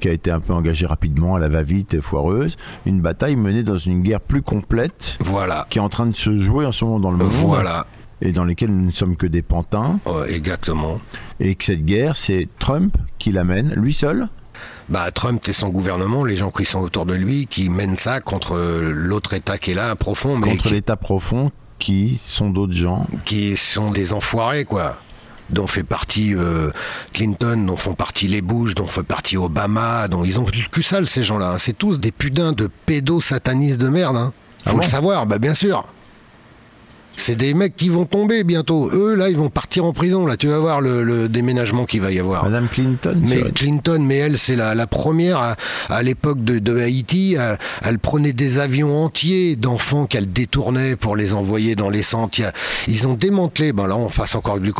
qui 0.00 0.08
a 0.08 0.12
été 0.12 0.30
un 0.30 0.40
peu 0.40 0.52
engagée 0.52 0.86
rapidement 0.86 1.34
à 1.36 1.38
la 1.38 1.48
va-vite 1.48 1.94
et 1.94 2.00
foireuse, 2.00 2.56
une 2.84 3.00
bataille 3.00 3.36
menée 3.36 3.62
dans 3.62 3.78
une 3.78 4.02
guerre 4.02 4.20
plus 4.20 4.42
complète 4.42 5.16
Voilà. 5.20 5.66
qui 5.70 5.78
est 5.78 5.82
en 5.82 5.88
train 5.88 6.06
de 6.06 6.14
se 6.16 6.38
jouer 6.40 6.66
en 6.66 6.72
ce 6.72 6.84
moment 6.84 7.00
dans 7.00 7.10
le 7.10 7.18
monde 7.18 7.28
Voilà. 7.30 7.86
et 8.20 8.32
dans 8.32 8.44
lesquels 8.44 8.70
nous 8.70 8.84
ne 8.86 8.90
sommes 8.90 9.16
que 9.16 9.26
des 9.26 9.42
pantins 9.42 9.98
exactement. 10.28 11.00
et 11.40 11.54
que 11.54 11.64
cette 11.64 11.84
guerre 11.84 12.16
c'est 12.16 12.48
Trump 12.58 12.96
qui 13.18 13.32
l'amène 13.32 13.72
lui 13.74 13.92
seul 13.94 14.28
Bah, 14.88 15.10
Trump 15.10 15.42
et 15.48 15.52
son 15.52 15.68
gouvernement, 15.70 16.24
les 16.24 16.36
gens 16.36 16.50
qui 16.50 16.64
sont 16.64 16.80
autour 16.80 17.06
de 17.06 17.14
lui, 17.14 17.46
qui 17.46 17.68
mènent 17.68 17.96
ça 17.96 18.20
contre 18.20 18.52
euh, 18.56 18.92
l'autre 18.94 19.34
État 19.34 19.58
qui 19.58 19.72
est 19.72 19.74
là, 19.74 19.94
profond, 19.96 20.36
mais 20.38 20.50
contre 20.50 20.64
qui, 20.68 20.74
l'État 20.74 20.96
profond 20.96 21.50
qui 21.78 22.16
sont 22.16 22.48
d'autres 22.50 22.72
gens. 22.72 23.06
qui 23.24 23.56
sont 23.56 23.90
des 23.90 24.12
enfoirés, 24.12 24.64
quoi. 24.64 24.96
Dont 25.50 25.66
fait 25.68 25.84
partie 25.84 26.34
euh, 26.34 26.70
Clinton, 27.12 27.64
dont 27.66 27.76
font 27.76 27.94
partie 27.94 28.26
les 28.26 28.42
Bush, 28.42 28.74
dont 28.74 28.86
fait 28.86 29.04
partie 29.04 29.36
Obama, 29.36 30.08
dont 30.08 30.24
ils 30.24 30.40
ont 30.40 30.44
le 30.44 30.68
cul 30.70 30.82
sale 30.82 31.06
ces 31.06 31.22
gens-là. 31.22 31.52
hein. 31.52 31.58
C'est 31.58 31.76
tous 31.76 32.00
des 32.00 32.10
putains 32.10 32.52
de 32.52 32.68
pédosatanistes 32.86 33.78
de 33.78 33.88
merde. 33.88 34.16
Hein. 34.16 34.32
Ah 34.64 34.70
Faut 34.70 34.76
bon? 34.76 34.82
le 34.82 34.88
savoir, 34.88 35.26
bah 35.26 35.38
bien 35.38 35.54
sûr. 35.54 35.86
C'est 37.16 37.36
des 37.36 37.54
mecs 37.54 37.76
qui 37.76 37.88
vont 37.88 38.04
tomber 38.04 38.44
bientôt. 38.44 38.90
Eux, 38.92 39.14
là, 39.14 39.30
ils 39.30 39.36
vont 39.36 39.48
partir 39.48 39.84
en 39.84 39.92
prison. 39.92 40.26
Là, 40.26 40.36
tu 40.36 40.48
vas 40.48 40.58
voir 40.58 40.80
le, 40.80 41.02
le 41.02 41.28
déménagement 41.28 41.84
qu'il 41.86 42.00
va 42.02 42.12
y 42.12 42.18
avoir. 42.18 42.44
Madame 42.44 42.68
Clinton 42.68 43.18
Mais 43.22 43.42
Clinton, 43.52 43.98
mais 44.00 44.16
elle, 44.16 44.38
c'est 44.38 44.56
la, 44.56 44.74
la 44.74 44.86
première 44.86 45.38
à, 45.38 45.56
à 45.88 46.02
l'époque 46.02 46.44
de, 46.44 46.58
de 46.58 46.78
Haïti. 46.78 47.36
Elle, 47.38 47.58
elle 47.82 47.98
prenait 47.98 48.32
des 48.32 48.58
avions 48.58 49.04
entiers 49.04 49.56
d'enfants 49.56 50.06
qu'elle 50.06 50.32
détournait 50.32 50.96
pour 50.96 51.16
les 51.16 51.32
envoyer 51.32 51.74
dans 51.74 51.90
les 51.90 52.02
centres. 52.02 52.26
Ils 52.88 53.06
ont 53.08 53.14
démantelé, 53.14 53.72
ben 53.72 53.86
là 53.86 53.96
on 53.96 54.08
fasse 54.08 54.34
encore 54.34 54.58
du 54.58 54.72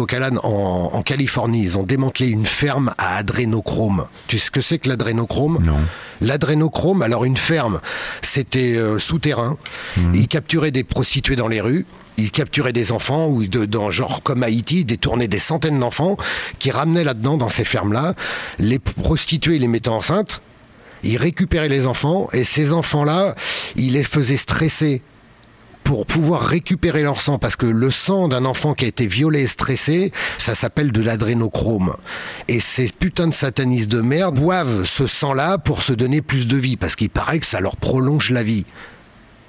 en, 0.42 0.90
en 0.92 1.02
Californie, 1.02 1.62
ils 1.62 1.78
ont 1.78 1.82
démantelé 1.84 2.28
une 2.28 2.46
ferme 2.46 2.92
à 2.98 3.16
adrénochrome. 3.16 4.06
Tu 4.26 4.38
sais 4.38 4.46
ce 4.46 4.50
que 4.50 4.60
c'est 4.60 4.78
que 4.78 4.88
l'adrénochrome? 4.88 5.58
Non. 5.64 5.76
L'adrénochrome, 6.20 7.02
alors 7.02 7.24
une 7.24 7.36
ferme, 7.36 7.80
c'était 8.22 8.76
euh, 8.76 8.98
souterrain. 8.98 9.56
Ils 10.14 10.28
capturaient 10.28 10.70
des 10.70 10.84
prostituées 10.84 11.36
dans 11.36 11.48
les 11.48 11.60
rues. 11.60 11.86
Ils 12.18 12.30
capturaient 12.30 12.72
des 12.72 12.92
enfants 12.92 13.28
ou 13.28 13.46
dans 13.46 13.90
genre 13.90 14.22
comme 14.22 14.42
Haïti, 14.42 14.84
détournaient 14.84 15.28
des 15.28 15.38
centaines 15.38 15.78
d'enfants 15.78 16.16
qui 16.58 16.70
ramenaient 16.70 17.04
là-dedans 17.04 17.36
dans 17.36 17.48
ces 17.48 17.64
fermes-là. 17.64 18.14
Les 18.58 18.78
prostituées 18.78 19.58
les 19.58 19.68
mettaient 19.68 19.88
enceintes. 19.88 20.40
Ils 21.02 21.18
récupéraient 21.18 21.68
les 21.68 21.86
enfants 21.86 22.28
et 22.32 22.44
ces 22.44 22.72
enfants-là, 22.72 23.34
ils 23.76 23.92
les 23.92 24.04
faisaient 24.04 24.36
stresser 24.36 25.02
pour 25.86 26.04
pouvoir 26.04 26.42
récupérer 26.42 27.04
leur 27.04 27.20
sang, 27.20 27.38
parce 27.38 27.54
que 27.54 27.64
le 27.64 27.92
sang 27.92 28.26
d'un 28.26 28.44
enfant 28.44 28.74
qui 28.74 28.86
a 28.86 28.88
été 28.88 29.06
violé 29.06 29.42
et 29.42 29.46
stressé, 29.46 30.10
ça 30.36 30.56
s'appelle 30.56 30.90
de 30.90 31.00
l'adrénochrome. 31.00 31.94
Et 32.48 32.58
ces 32.58 32.88
putains 32.88 33.28
de 33.28 33.34
satanistes 33.34 33.88
de 33.88 34.00
merde 34.00 34.34
boivent 34.34 34.84
ce 34.84 35.06
sang-là 35.06 35.58
pour 35.58 35.84
se 35.84 35.92
donner 35.92 36.22
plus 36.22 36.48
de 36.48 36.56
vie, 36.56 36.76
parce 36.76 36.96
qu'il 36.96 37.08
paraît 37.08 37.38
que 37.38 37.46
ça 37.46 37.60
leur 37.60 37.76
prolonge 37.76 38.30
la 38.30 38.42
vie. 38.42 38.66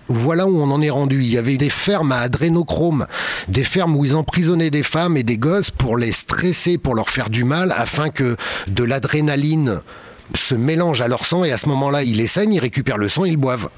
Voilà 0.10 0.48
où 0.48 0.60
on 0.60 0.72
en 0.72 0.82
est 0.82 0.90
rendu. 0.90 1.22
Il 1.22 1.30
y 1.32 1.38
avait 1.38 1.58
des 1.58 1.70
fermes 1.70 2.12
à 2.12 2.20
adrénochrome, 2.20 3.08
des 3.48 3.64
fermes 3.64 3.96
où 3.96 4.06
ils 4.06 4.16
emprisonnaient 4.16 4.70
des 4.70 4.84
femmes 4.84 5.18
et 5.18 5.24
des 5.24 5.38
gosses 5.38 5.72
pour 5.72 5.98
les 5.98 6.12
stresser, 6.12 6.78
pour 6.78 6.96
leur 6.96 7.10
faire 7.10 7.30
du 7.30 7.44
mal, 7.44 7.74
afin 7.76 8.10
que 8.10 8.38
de 8.68 8.84
l'adrénaline 8.84 9.82
se 10.36 10.56
mélange 10.56 11.02
à 11.02 11.08
leur 11.08 11.26
sang 11.26 11.44
et 11.44 11.52
à 11.52 11.58
ce 11.58 11.70
moment-là, 11.70 12.04
ils 12.04 12.18
les 12.18 12.28
saignent, 12.28 12.54
ils 12.54 12.60
récupèrent 12.60 12.98
le 12.98 13.10
sang, 13.10 13.26
ils 13.26 13.32
le 13.32 13.38
boivent. 13.38 13.70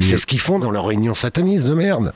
C'est 0.00 0.16
ce 0.16 0.26
qu'ils 0.26 0.40
font 0.40 0.58
dans 0.58 0.70
leur 0.70 0.86
réunion 0.86 1.14
sataniste 1.14 1.66
de 1.66 1.74
merde. 1.74 2.12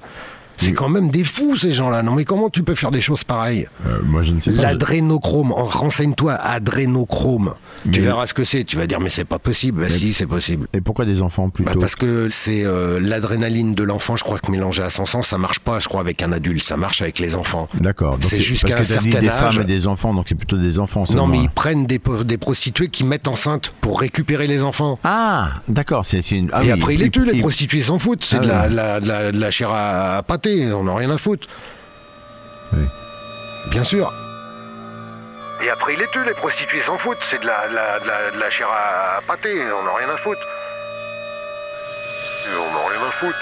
C'est 0.57 0.73
quand 0.73 0.89
même 0.89 1.09
des 1.11 1.25
fous 1.25 1.57
ces 1.57 1.73
gens-là. 1.73 2.03
Non 2.03 2.15
mais 2.15 2.25
comment 2.25 2.49
tu 2.51 2.63
peux 2.63 2.75
faire 2.75 2.91
des 2.91 3.01
choses 3.01 3.25
pareilles 3.25 3.67
Euh, 3.87 4.01
moi 4.05 4.23
je 4.23 4.33
ne 4.33 4.41
sais 4.41 4.53
pas. 4.53 4.63
L'adrénochrome, 4.63 5.53
en- 5.53 5.65
renseigne-toi, 5.65 6.33
adrénochrome. 6.35 7.55
Tu 7.85 8.01
Mais- 8.01 8.07
verras 8.07 8.27
ce 8.27 8.35
que 8.35 8.45
c'est. 8.45 8.65
Tu 8.65 8.77
vas 8.77 8.87
dire 8.87 9.01
mais 9.01 9.11
c'est 9.11 9.25
pas 9.25 9.39
possible. 9.39 9.83
Bah 9.83 9.91
si, 9.91 10.13
c'est 10.13 10.27
possible. 10.27 10.67
Et 10.73 10.81
pourquoi 10.81 11.05
des 11.05 11.23
enfants 11.23 11.47
Bah, 11.47 11.53
plutôt 11.55 11.79
parce 11.81 11.95
que 11.95 12.29
c'est 12.29 12.65
euh, 12.65 12.99
l'adrénaline 13.01 13.75
de 13.75 13.83
l'enfant, 13.83 14.17
je 14.17 14.25
crois 14.25 14.39
que 14.39 14.51
mélangée 14.51 14.83
à 14.83 14.91
son 14.91 15.07
sang, 15.07 15.23
ça 15.23 15.39
marche 15.39 15.59
pas, 15.61 15.79
je 15.81 15.89
crois, 15.89 16.01
avec 16.01 16.23
un 16.23 16.33
adulte, 16.33 16.63
ça 16.65 16.77
marche 16.77 17.01
avec 17.03 17.19
les 17.19 17.37
enfants. 17.37 17.69
D'accord. 17.81 18.19
C'est 18.21 18.41
jusqu'à 18.41 18.79
un 18.79 18.81
dit 18.81 18.87
certain 18.87 19.21
des 19.21 19.29
femmes 19.29 19.61
et 19.61 19.65
des 19.65 19.87
enfants, 19.87 20.15
donc 20.15 20.27
c'est 20.29 20.35
plutôt 20.35 20.57
des 20.59 20.79
enfants. 20.79 21.05
Non, 21.15 21.27
mais 21.27 21.39
ils 21.39 21.51
prennent 21.51 21.87
des, 21.87 21.99
prostituées 22.39 22.89
qui 22.89 23.05
mettent 23.05 23.29
enceinte 23.29 23.73
pour 23.81 24.01
récupérer 24.01 24.47
les 24.47 24.63
enfants. 24.63 24.99
Ah, 25.05 25.51
d'accord. 25.69 26.05
C'est 26.05 26.31
une. 26.33 26.51
ah 26.53 26.63
Et 26.63 26.67
oui, 26.67 26.71
après, 26.73 26.95
ils 26.95 27.01
les 27.01 27.33
les 27.33 27.41
prostituées 27.41 27.83
s'en 27.83 27.99
foutent. 27.99 28.25
C'est 28.25 28.37
Ah 28.39 28.69
de, 28.69 28.75
la, 28.75 29.31
la- 29.33 29.51
chair 29.51 29.71
à, 29.71 30.17
à 30.17 30.23
pâté, 30.47 30.73
on 30.73 30.85
n'a 30.85 30.95
rien 30.95 31.11
à 31.11 31.19
foutre. 31.19 31.49
Oui. 32.73 32.85
Bien 33.71 33.83
sûr. 33.85 34.13
Et 35.63 35.71
après, 35.71 35.95
ils 35.95 35.99
les 35.99 36.07
tuent, 36.09 36.25
les 36.25 36.35
prostituées 36.35 36.83
s'en 36.85 36.99
foutent. 36.99 37.19
C'est 37.31 37.41
de 37.41 37.47
la, 37.47 37.69
de 37.69 37.75
la- 37.75 37.99
de 38.01 38.07
la- 38.07 38.31
de 38.31 38.39
la 38.39 38.51
chair 38.51 38.69
à, 38.71 39.17
à 39.19 39.21
pâté, 39.23 39.51
on 39.73 39.83
n'a 39.85 39.95
rien 39.97 40.09
à 40.15 40.17
foutre. 40.19 40.41
On 42.49 42.73
n'a 42.75 42.89
rien 42.95 43.09
à 43.09 43.11
foutre. 43.13 43.39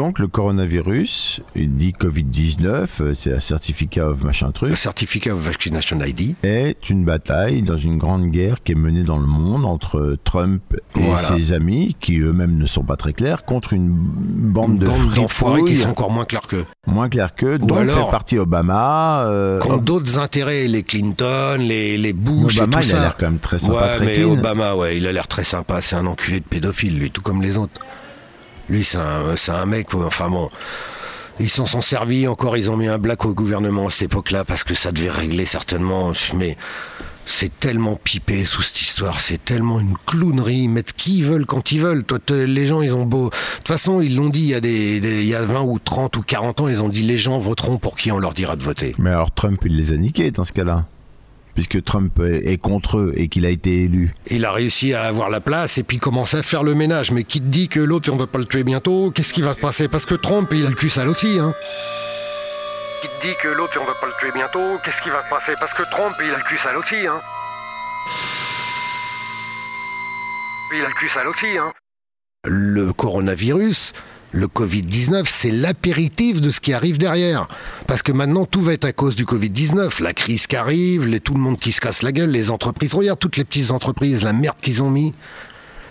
Donc 0.00 0.18
le 0.18 0.28
coronavirus, 0.28 1.42
il 1.54 1.74
dit 1.76 1.92
Covid-19, 1.92 2.86
euh, 3.02 3.12
c'est 3.12 3.34
un 3.34 3.38
certificat 3.40 4.06
of 4.08 4.22
machin 4.22 4.46
Le 4.46 4.52
truc, 4.54 4.74
certificat 4.74 5.34
of 5.34 5.40
vaccination 5.40 5.98
ID. 6.02 6.36
est 6.42 6.88
une 6.88 7.04
bataille 7.04 7.60
dans 7.60 7.76
une 7.76 7.98
grande 7.98 8.30
guerre 8.30 8.62
qui 8.64 8.72
est 8.72 8.76
menée 8.76 9.02
dans 9.02 9.18
le 9.18 9.26
monde 9.26 9.66
entre 9.66 10.16
Trump 10.24 10.62
et 10.96 11.02
Voilà. 11.02 11.18
ses 11.18 11.52
amis, 11.52 11.96
qui 12.00 12.18
eux-mêmes 12.18 12.56
ne 12.56 12.64
sont 12.64 12.82
pas 12.82 12.96
très 12.96 13.12
clairs, 13.12 13.44
contre 13.44 13.74
une 13.74 13.90
bande 13.90 14.72
Une 14.72 14.78
de 14.78 15.16
d'enfoirés 15.16 15.64
qui 15.64 15.76
sont 15.76 15.90
encore 15.90 16.10
moins 16.10 16.24
clairs 16.24 16.46
qu'eux. 16.48 16.64
moins 16.86 17.10
clairs 17.10 17.34
qu'eux, 17.34 17.58
dont 17.58 17.76
alors- 17.76 18.06
fait 18.06 18.10
partie 18.10 18.38
Obama. 18.38 19.24
euh, 19.26 19.60
Qui 19.60 19.70
ont 19.70 19.76
d'autres 19.76 20.18
intérêts, 20.18 20.66
les 20.66 20.82
Clinton, 20.82 21.58
les, 21.58 21.98
les 21.98 22.14
Bush 22.14 22.56
Obama, 22.56 22.78
et 22.78 22.80
tout 22.80 22.86
il 22.88 22.90
ça. 22.92 22.96
a 22.96 23.00
l'air 23.02 23.16
quand 23.18 23.26
même 23.26 23.38
très 23.38 23.58
sympa, 23.58 23.74
Ouais, 23.74 23.96
très 23.96 24.06
mais 24.06 24.14
clean. 24.14 24.30
Obama, 24.32 24.76
ouais, 24.76 24.96
il 24.96 25.06
a 25.06 25.12
l'air 25.12 25.28
très 25.28 25.44
sympa. 25.44 25.82
C'est 25.82 25.96
un 25.96 26.06
enculé 26.06 26.40
de 26.40 26.44
pédophile, 26.46 26.98
lui, 26.98 27.10
tout 27.10 27.20
comme 27.20 27.42
les 27.42 27.58
autres. 27.58 27.78
Lui, 28.70 28.84
c'est 28.84 28.98
un, 28.98 29.66
mec, 29.66 29.92
enfin 29.94 30.28
bon. 30.28 30.48
Ils 31.38 31.48
s'en 31.48 31.66
sont 31.66 31.80
servis 31.80 32.28
encore, 32.28 32.56
ils 32.56 32.70
ont 32.70 32.76
mis 32.76 32.86
un 32.88 32.98
black 32.98 33.24
au 33.24 33.34
gouvernement 33.34 33.86
à 33.88 33.90
cette 33.90 34.02
époque-là 34.02 34.44
parce 34.44 34.62
que 34.62 34.74
ça 34.74 34.92
devait 34.92 35.10
régler 35.10 35.44
certainement. 35.46 36.12
Mais 36.36 36.56
c'est 37.24 37.58
tellement 37.58 37.96
pipé 37.96 38.44
sous 38.44 38.60
cette 38.62 38.80
histoire, 38.82 39.20
c'est 39.20 39.42
tellement 39.44 39.80
une 39.80 39.94
clownerie. 40.06 40.62
Ils 40.64 40.68
mettent 40.68 40.92
qui 40.92 41.18
ils 41.18 41.24
veulent 41.24 41.46
quand 41.46 41.72
ils 41.72 41.80
veulent. 41.80 42.04
Toi, 42.04 42.18
les 42.28 42.66
gens, 42.66 42.82
ils 42.82 42.92
ont 42.94 43.06
beau. 43.06 43.26
De 43.30 43.34
toute 43.58 43.68
façon, 43.68 44.00
ils 44.02 44.14
l'ont 44.16 44.28
dit 44.28 44.40
il 44.40 44.46
y, 44.48 44.54
a 44.54 44.60
des- 44.60 44.98
il 44.98 45.26
y 45.26 45.34
a 45.34 45.42
20 45.44 45.62
ou 45.62 45.78
30 45.78 46.16
ou 46.16 46.22
40 46.22 46.60
ans, 46.60 46.68
ils 46.68 46.82
ont 46.82 46.88
dit 46.90 47.02
les 47.02 47.18
gens 47.18 47.38
voteront 47.38 47.78
pour 47.78 47.96
qui 47.96 48.12
on 48.12 48.18
leur 48.18 48.34
dira 48.34 48.54
de 48.56 48.62
voter. 48.62 48.94
Mais 48.98 49.10
alors 49.10 49.32
Trump, 49.32 49.60
il 49.64 49.76
les 49.76 49.92
a 49.92 49.96
niqués 49.96 50.30
dans 50.30 50.44
ce 50.44 50.52
cas-là, 50.52 50.84
puisque 51.54 51.82
Trump 51.84 52.20
est 52.20 52.60
contre 52.60 52.98
eux 52.98 53.12
et 53.16 53.28
qu'il 53.28 53.46
a 53.46 53.50
été 53.50 53.82
élu. 53.82 54.12
Il 54.28 54.44
a 54.44 54.52
réussi 54.52 54.94
à 54.94 55.02
avoir 55.02 55.30
la 55.30 55.40
place 55.40 55.78
et 55.78 55.82
puis 55.82 55.98
commencer 55.98 56.38
à 56.38 56.42
faire 56.42 56.62
le 56.62 56.74
ménage. 56.74 57.10
Mais 57.10 57.24
qui 57.24 57.40
te 57.40 57.46
dit 57.46 57.68
que 57.68 57.80
l'autre, 57.80 58.10
on 58.12 58.16
va 58.16 58.26
pas 58.26 58.38
le 58.38 58.46
tuer 58.46 58.64
bientôt? 58.64 59.10
Qu'est-ce 59.10 59.32
qui 59.32 59.42
va 59.42 59.54
se 59.54 59.60
passer? 59.60 59.88
Parce 59.88 60.06
que 60.06 60.14
Trump, 60.14 60.48
il 60.52 60.66
a 60.66 60.68
le 60.68 60.74
cul 60.74 60.90
sale 60.90 61.08
aussi. 61.08 61.38
Hein. 61.38 61.54
Qui 63.02 63.08
te 63.08 63.26
dit 63.26 63.34
que 63.42 63.48
l'autre, 63.48 63.78
on 63.80 63.84
va 63.84 63.94
pas 64.00 64.06
le 64.06 64.12
tuer 64.20 64.30
bientôt? 64.32 64.78
Qu'est-ce 64.84 65.00
qui 65.02 65.10
va 65.10 65.24
se 65.24 65.30
passer? 65.30 65.52
Parce 65.58 65.72
que 65.72 65.82
Trump, 65.90 66.14
il 66.22 66.34
a 66.34 66.36
le 66.36 66.44
cul 66.44 66.58
sale 66.58 66.76
aussi. 66.76 67.06
Hein. 67.06 67.20
Il 70.74 70.84
a 70.84 70.88
le 70.88 70.94
cul 70.94 71.08
sale 71.08 71.28
aussi. 71.28 71.58
Hein. 71.58 71.72
Le 72.44 72.92
coronavirus, 72.92 73.92
le 74.32 74.46
Covid-19, 74.46 75.24
c'est 75.26 75.50
l'apéritif 75.50 76.40
de 76.40 76.50
ce 76.50 76.60
qui 76.60 76.72
arrive 76.72 76.98
derrière. 76.98 77.48
Parce 77.86 78.02
que 78.02 78.12
maintenant, 78.12 78.46
tout 78.46 78.60
va 78.60 78.72
être 78.72 78.84
à 78.84 78.92
cause 78.92 79.16
du 79.16 79.24
Covid-19. 79.24 80.02
La 80.02 80.12
crise 80.12 80.46
qui 80.46 80.56
arrive, 80.56 81.06
les, 81.06 81.20
tout 81.20 81.34
le 81.34 81.40
monde 81.40 81.58
qui 81.58 81.72
se 81.72 81.80
casse 81.80 82.02
la 82.02 82.12
gueule, 82.12 82.30
les 82.30 82.50
entreprises. 82.50 82.94
Regarde 82.94 83.18
toutes 83.18 83.36
les 83.36 83.44
petites 83.44 83.70
entreprises, 83.70 84.22
la 84.22 84.32
merde 84.32 84.56
qu'ils 84.62 84.82
ont 84.82 84.90
mis. 84.90 85.14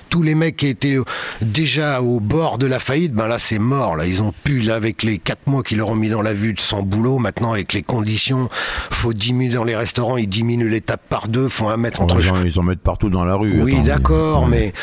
Tous 0.10 0.23
les 0.23 0.34
mecs 0.34 0.58
qui 0.58 0.65
étaient 0.65 0.97
déjà 1.39 2.02
au 2.02 2.19
bord 2.19 2.58
de 2.58 2.65
la 2.65 2.80
faillite, 2.80 3.13
ben 3.13 3.28
là 3.28 3.38
c'est 3.38 3.60
mort. 3.60 3.95
Là, 3.95 4.08
ils 4.08 4.23
ont 4.23 4.34
pu 4.43 4.62
là 4.62 4.73
avec 4.73 5.04
les 5.04 5.19
quatre 5.19 5.45
mois 5.45 5.62
qu'ils 5.62 5.78
leur 5.78 5.89
ont 5.89 5.95
mis 5.95 6.10
dans 6.10 6.23
la 6.23 6.34
vue 6.34 6.54
de 6.54 6.60
sans 6.60 6.82
boulot. 6.82 7.19
Maintenant 7.19 7.54
avec 7.54 7.73
les 7.73 7.84
conditions, 7.84 8.49
faut 8.89 9.13
diminuer 9.13 9.54
dans 9.54 9.63
les 9.63 9.75
restaurants, 9.75 10.17
ils 10.17 10.28
diminuent 10.28 10.67
les 10.67 10.82
tables 10.82 11.04
par 11.10 11.28
deux, 11.28 11.47
faut 11.47 11.67
un 11.67 11.78
mètre 11.78 12.02
entre 12.02 12.19
ils, 12.19 12.32
en, 12.32 12.43
ils 12.43 12.60
en 12.60 12.63
mettent 12.63 12.80
partout 12.80 13.12
dans 13.12 13.23
la 13.23 13.36
rue. 13.36 13.62
oui, 13.62 13.84
d'accord, 13.84 14.45
ouais. 14.45 14.49
mais 14.49 14.73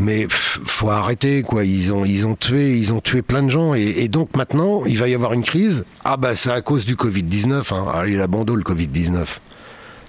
mais 0.00 0.26
pff, 0.26 0.60
faut 0.64 0.90
arrêter 0.90 1.42
quoi. 1.42 1.64
Ils 1.64 1.92
ont 1.92 2.04
ils 2.04 2.26
ont 2.26 2.34
tué 2.34 2.76
ils 2.76 2.92
ont 2.92 3.00
tué 3.00 3.22
plein 3.22 3.42
de 3.42 3.50
gens 3.50 3.74
et, 3.74 3.82
et 3.98 4.08
donc 4.08 4.36
maintenant 4.36 4.82
il 4.86 4.98
va 4.98 5.08
y 5.08 5.14
avoir 5.14 5.32
une 5.34 5.44
crise. 5.44 5.84
Ah 6.04 6.16
bah 6.16 6.34
c'est 6.34 6.50
à 6.50 6.62
cause 6.62 6.86
du 6.86 6.96
Covid 6.96 7.22
19. 7.22 7.70
Hein. 7.72 7.86
Allez 7.92 8.16
la 8.16 8.26
bando 8.26 8.56
le 8.56 8.62
Covid 8.62 8.88
19. 8.88 9.40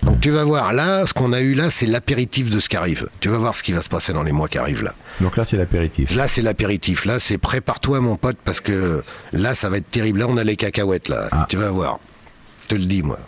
Donc 0.04 0.20
tu 0.20 0.32
vas 0.32 0.44
voir 0.44 0.74
là, 0.74 1.06
ce 1.06 1.14
qu'on 1.14 1.32
a 1.32 1.42
eu 1.42 1.54
là, 1.54 1.70
c'est 1.70 1.86
l'apéritif 1.86 2.50
de 2.50 2.60
ce 2.60 2.70
qui 2.70 2.76
arrive. 2.76 3.08
Tu 3.20 3.30
vas 3.30 3.38
voir 3.38 3.56
ce 3.56 3.62
qui 3.62 3.72
va 3.72 3.82
se 3.82 3.90
passer 3.90 4.14
dans 4.14 4.24
les 4.24 4.32
mois 4.32 4.48
qui 4.48 4.58
arrivent 4.58 4.84
là. 4.84 4.96
Donc 5.20 5.38
là, 5.38 5.46
c'est 5.46 5.58
l'apéritif. 5.58 6.16
Là 6.16 6.28
c'est 6.28 6.42
l'apéritif. 6.42 7.06
Là 7.06 7.20
c'est 7.20 7.38
prépare-toi 7.38 8.00
mon 8.00 8.16
pote 8.16 8.38
parce 8.44 8.62
que 8.62 9.04
là 9.34 9.54
ça 9.54 9.70
va 9.70 9.78
être 9.78 9.90
terrible. 9.90 10.20
Là 10.20 10.28
on 10.30 10.38
a 10.38 10.44
les 10.44 10.56
cacahuètes 10.56 11.10
là. 11.10 11.28
Ah. 11.32 11.46
Tu 11.50 11.58
vas 11.58 11.70
voir. 11.70 12.00
Je 12.64 12.68
te 12.68 12.76
le 12.76 12.86
dis 12.86 13.04
moi. 13.04 13.20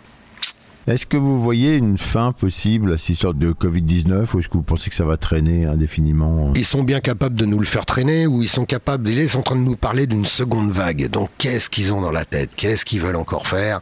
Est-ce 0.85 1.05
que 1.05 1.15
vous 1.15 1.41
voyez 1.41 1.77
une 1.77 1.97
fin 1.97 2.33
possible 2.33 2.91
à 2.91 2.97
cette 2.97 3.15
sorte 3.15 3.37
de 3.37 3.53
Covid-19 3.53 4.33
ou 4.33 4.39
est-ce 4.39 4.49
que 4.49 4.57
vous 4.57 4.63
pensez 4.63 4.89
que 4.89 4.95
ça 4.97 5.05
va 5.05 5.15
traîner 5.15 5.65
indéfiniment? 5.65 6.51
Ils 6.55 6.65
sont 6.65 6.83
bien 6.83 6.99
capables 6.99 7.35
de 7.35 7.45
nous 7.45 7.59
le 7.59 7.65
faire 7.65 7.85
traîner 7.85 8.27
ou 8.27 8.41
ils 8.43 8.49
sont 8.49 8.65
capables, 8.65 9.07
ils 9.09 9.29
sont 9.29 9.39
en 9.39 9.43
train 9.43 9.55
de 9.55 9.61
nous 9.61 9.77
parler 9.77 10.07
d'une 10.07 10.25
seconde 10.25 10.71
vague. 10.71 11.07
Donc 11.09 11.29
qu'est-ce 11.37 11.69
qu'ils 11.69 11.93
ont 11.93 12.01
dans 12.01 12.11
la 12.11 12.25
tête? 12.25 12.49
Qu'est-ce 12.57 12.83
qu'ils 12.83 12.99
veulent 12.99 13.15
encore 13.15 13.47
faire? 13.47 13.79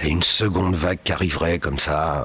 Et 0.00 0.10
une 0.10 0.22
seconde 0.22 0.76
vague 0.76 1.00
qui 1.02 1.10
arriverait 1.12 1.58
comme 1.58 1.80
ça. 1.80 2.24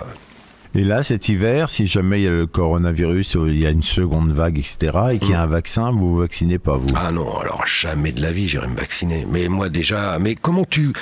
Et 0.78 0.84
là, 0.84 1.04
cet 1.04 1.28
hiver, 1.28 1.72
si 1.72 1.88
jamais 1.88 2.20
il 2.20 2.24
y 2.26 2.28
a 2.28 2.30
le 2.30 2.46
coronavirus, 2.46 3.38
il 3.48 3.58
y 3.58 3.66
a 3.66 3.72
une 3.72 3.82
seconde 3.82 4.32
vague, 4.32 4.60
etc., 4.60 4.92
et 5.14 5.18
qu'il 5.18 5.32
y 5.32 5.34
a 5.34 5.42
un 5.42 5.48
vaccin, 5.48 5.90
vous 5.92 6.12
vous 6.12 6.18
vaccinez 6.20 6.60
pas, 6.60 6.78
vous 6.78 6.86
Ah 6.96 7.12
non, 7.12 7.36
alors 7.40 7.66
jamais 7.66 8.12
de 8.12 8.22
la 8.22 8.32
vie 8.32 8.48
j'irai 8.48 8.68
me 8.68 8.76
vacciner. 8.76 9.26
Mais 9.32 9.48
moi 9.48 9.70
déjà, 9.70 10.20
mais 10.20 10.36
comment 10.36 10.66
tu... 10.66 10.94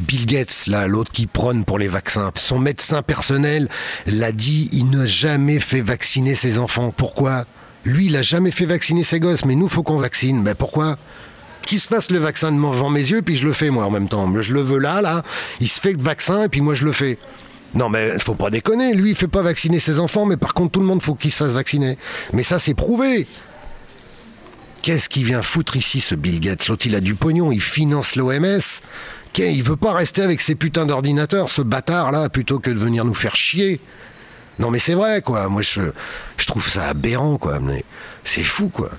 Bill 0.00 0.26
Gates, 0.26 0.64
là, 0.66 0.88
l'autre 0.88 1.12
qui 1.12 1.28
prône 1.28 1.64
pour 1.64 1.78
les 1.78 1.86
vaccins, 1.86 2.32
son 2.34 2.58
médecin 2.58 3.02
personnel 3.02 3.68
l'a 4.08 4.32
dit, 4.32 4.68
il 4.72 4.90
n'a 4.90 5.06
jamais 5.06 5.60
fait 5.60 5.80
vacciner 5.80 6.34
ses 6.34 6.58
enfants. 6.58 6.92
Pourquoi? 6.96 7.44
Lui, 7.84 8.06
il 8.06 8.16
a 8.16 8.22
jamais 8.22 8.50
fait 8.50 8.66
vacciner 8.66 9.04
ses 9.04 9.20
gosses, 9.20 9.44
mais 9.44 9.54
nous, 9.54 9.68
faut 9.68 9.84
qu'on 9.84 9.98
vaccine. 9.98 10.42
Mais 10.42 10.56
pourquoi? 10.56 10.98
Qu'il 11.62 11.78
se 11.78 11.86
fasse 11.86 12.10
le 12.10 12.18
vaccin 12.18 12.50
devant 12.50 12.90
mes 12.90 12.98
yeux, 12.98 13.22
puis 13.22 13.36
je 13.36 13.46
le 13.46 13.52
fais 13.52 13.70
moi 13.70 13.84
en 13.84 13.90
même 13.90 14.08
temps. 14.08 14.28
Je 14.42 14.52
le 14.52 14.60
veux 14.60 14.80
là, 14.80 15.00
là. 15.00 15.22
Il 15.60 15.68
se 15.68 15.80
fait 15.80 15.92
le 15.92 16.02
vaccin, 16.02 16.44
et 16.44 16.48
puis 16.48 16.62
moi 16.62 16.74
je 16.74 16.84
le 16.84 16.90
fais. 16.90 17.16
Non 17.74 17.88
mais 17.88 18.18
faut 18.18 18.34
pas 18.34 18.50
déconner, 18.50 18.94
lui 18.94 19.10
il 19.10 19.16
fait 19.16 19.28
pas 19.28 19.42
vacciner 19.42 19.78
ses 19.78 20.00
enfants, 20.00 20.26
mais 20.26 20.36
par 20.36 20.54
contre 20.54 20.72
tout 20.72 20.80
le 20.80 20.86
monde 20.86 21.02
faut 21.02 21.14
qu'il 21.14 21.30
se 21.30 21.44
fasse 21.44 21.52
vacciner. 21.52 21.98
Mais 22.32 22.42
ça 22.42 22.58
c'est 22.58 22.74
prouvé. 22.74 23.26
Qu'est-ce 24.82 25.08
qu'il 25.08 25.24
vient 25.24 25.42
foutre 25.42 25.76
ici 25.76 26.00
ce 26.00 26.14
Bill 26.14 26.40
Gates? 26.40 26.66
L'autre 26.68 26.86
il 26.86 26.94
a 26.94 27.00
du 27.00 27.14
pognon, 27.14 27.52
il 27.52 27.60
finance 27.60 28.16
l'OMS. 28.16 28.60
Il 29.38 29.62
veut 29.62 29.76
pas 29.76 29.92
rester 29.92 30.22
avec 30.22 30.40
ses 30.40 30.54
putains 30.54 30.86
d'ordinateurs, 30.86 31.50
ce 31.50 31.62
bâtard 31.62 32.10
là, 32.12 32.28
plutôt 32.28 32.58
que 32.58 32.70
de 32.70 32.78
venir 32.78 33.04
nous 33.04 33.14
faire 33.14 33.36
chier? 33.36 33.80
Non 34.58 34.70
mais 34.70 34.78
c'est 34.78 34.94
vrai 34.94 35.22
quoi, 35.22 35.48
moi 35.48 35.62
je, 35.62 35.80
je 36.36 36.46
trouve 36.46 36.68
ça 36.68 36.88
aberrant 36.88 37.38
quoi, 37.38 37.60
mais 37.60 37.84
c'est 38.24 38.42
fou 38.42 38.68
quoi. 38.68 38.90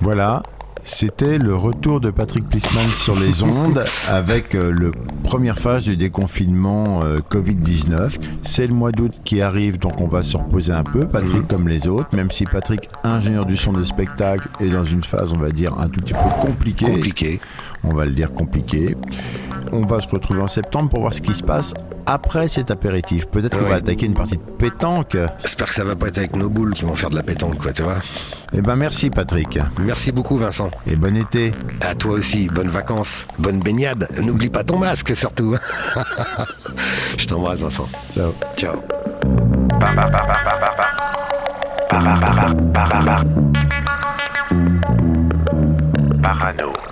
Voilà, 0.00 0.42
c'était 0.84 1.38
le 1.38 1.54
retour 1.54 2.00
de 2.00 2.10
Patrick 2.10 2.48
Plisman 2.48 2.88
sur 2.88 3.14
les 3.18 3.42
ondes 3.42 3.84
avec 4.08 4.54
euh, 4.54 4.70
le 4.70 4.90
première 5.22 5.58
phase 5.58 5.84
du 5.84 5.96
déconfinement 5.96 7.02
euh, 7.04 7.20
Covid-19. 7.30 8.18
C'est 8.42 8.66
le 8.66 8.74
mois 8.74 8.90
d'août 8.90 9.12
qui 9.24 9.40
arrive, 9.40 9.78
donc 9.78 10.00
on 10.00 10.08
va 10.08 10.22
se 10.22 10.36
reposer 10.36 10.72
un 10.72 10.84
peu, 10.84 11.06
Patrick 11.06 11.46
comme 11.46 11.68
les 11.68 11.86
autres, 11.86 12.08
même 12.14 12.30
si 12.30 12.44
Patrick, 12.44 12.88
ingénieur 13.04 13.46
du 13.46 13.56
son 13.56 13.72
de 13.72 13.84
spectacle, 13.84 14.48
est 14.60 14.70
dans 14.70 14.84
une 14.84 15.04
phase, 15.04 15.32
on 15.32 15.38
va 15.38 15.50
dire, 15.50 15.78
un 15.78 15.88
tout 15.88 16.00
petit 16.00 16.14
peu 16.14 16.46
compliquée. 16.46 16.86
Compliqué. 16.86 17.40
On 17.84 17.94
va 17.94 18.04
le 18.04 18.12
dire 18.12 18.32
compliqué. 18.32 18.96
On 19.72 19.82
va 19.86 20.00
se 20.00 20.08
retrouver 20.08 20.40
en 20.40 20.46
septembre 20.46 20.90
pour 20.90 21.00
voir 21.00 21.12
ce 21.14 21.20
qui 21.22 21.34
se 21.34 21.42
passe 21.42 21.72
après 22.06 22.46
cet 22.48 22.70
apéritif. 22.70 23.26
Peut-être 23.26 23.56
qu'on 23.58 23.64
Ouais. 23.64 23.70
va 23.70 23.76
attaquer 23.76 24.06
une 24.06 24.14
partie 24.14 24.36
de 24.36 24.42
pétanque. 24.42 25.16
J'espère 25.42 25.66
que 25.68 25.74
ça 25.74 25.84
va 25.84 25.96
pas 25.96 26.08
être 26.08 26.18
avec 26.18 26.36
nos 26.36 26.50
boules 26.50 26.74
qui 26.74 26.84
vont 26.84 26.94
faire 26.94 27.10
de 27.10 27.16
la 27.16 27.22
pétanque 27.22 27.58
quoi, 27.58 27.72
tu 27.72 27.82
vois. 27.82 27.96
Eh 28.52 28.60
ben 28.60 28.76
merci 28.76 29.08
Patrick. 29.08 29.58
Merci 29.78 30.12
beaucoup 30.12 30.36
Vincent. 30.36 30.70
Et 30.86 30.94
bon 30.96 31.16
été. 31.16 31.52
À 31.80 31.94
toi 31.94 32.12
aussi, 32.12 32.48
bonnes 32.48 32.68
vacances, 32.68 33.26
bonne 33.38 33.60
baignade. 33.60 34.08
N'oublie 34.20 34.50
pas 34.50 34.62
ton 34.64 34.78
masque 34.78 35.16
surtout. 35.16 35.56
Je 37.16 37.26
t'embrasse 37.26 37.60
Vincent. 37.60 37.88
Ciao. 38.14 38.32
Ciao. 38.56 38.74
Parano. 46.22 46.91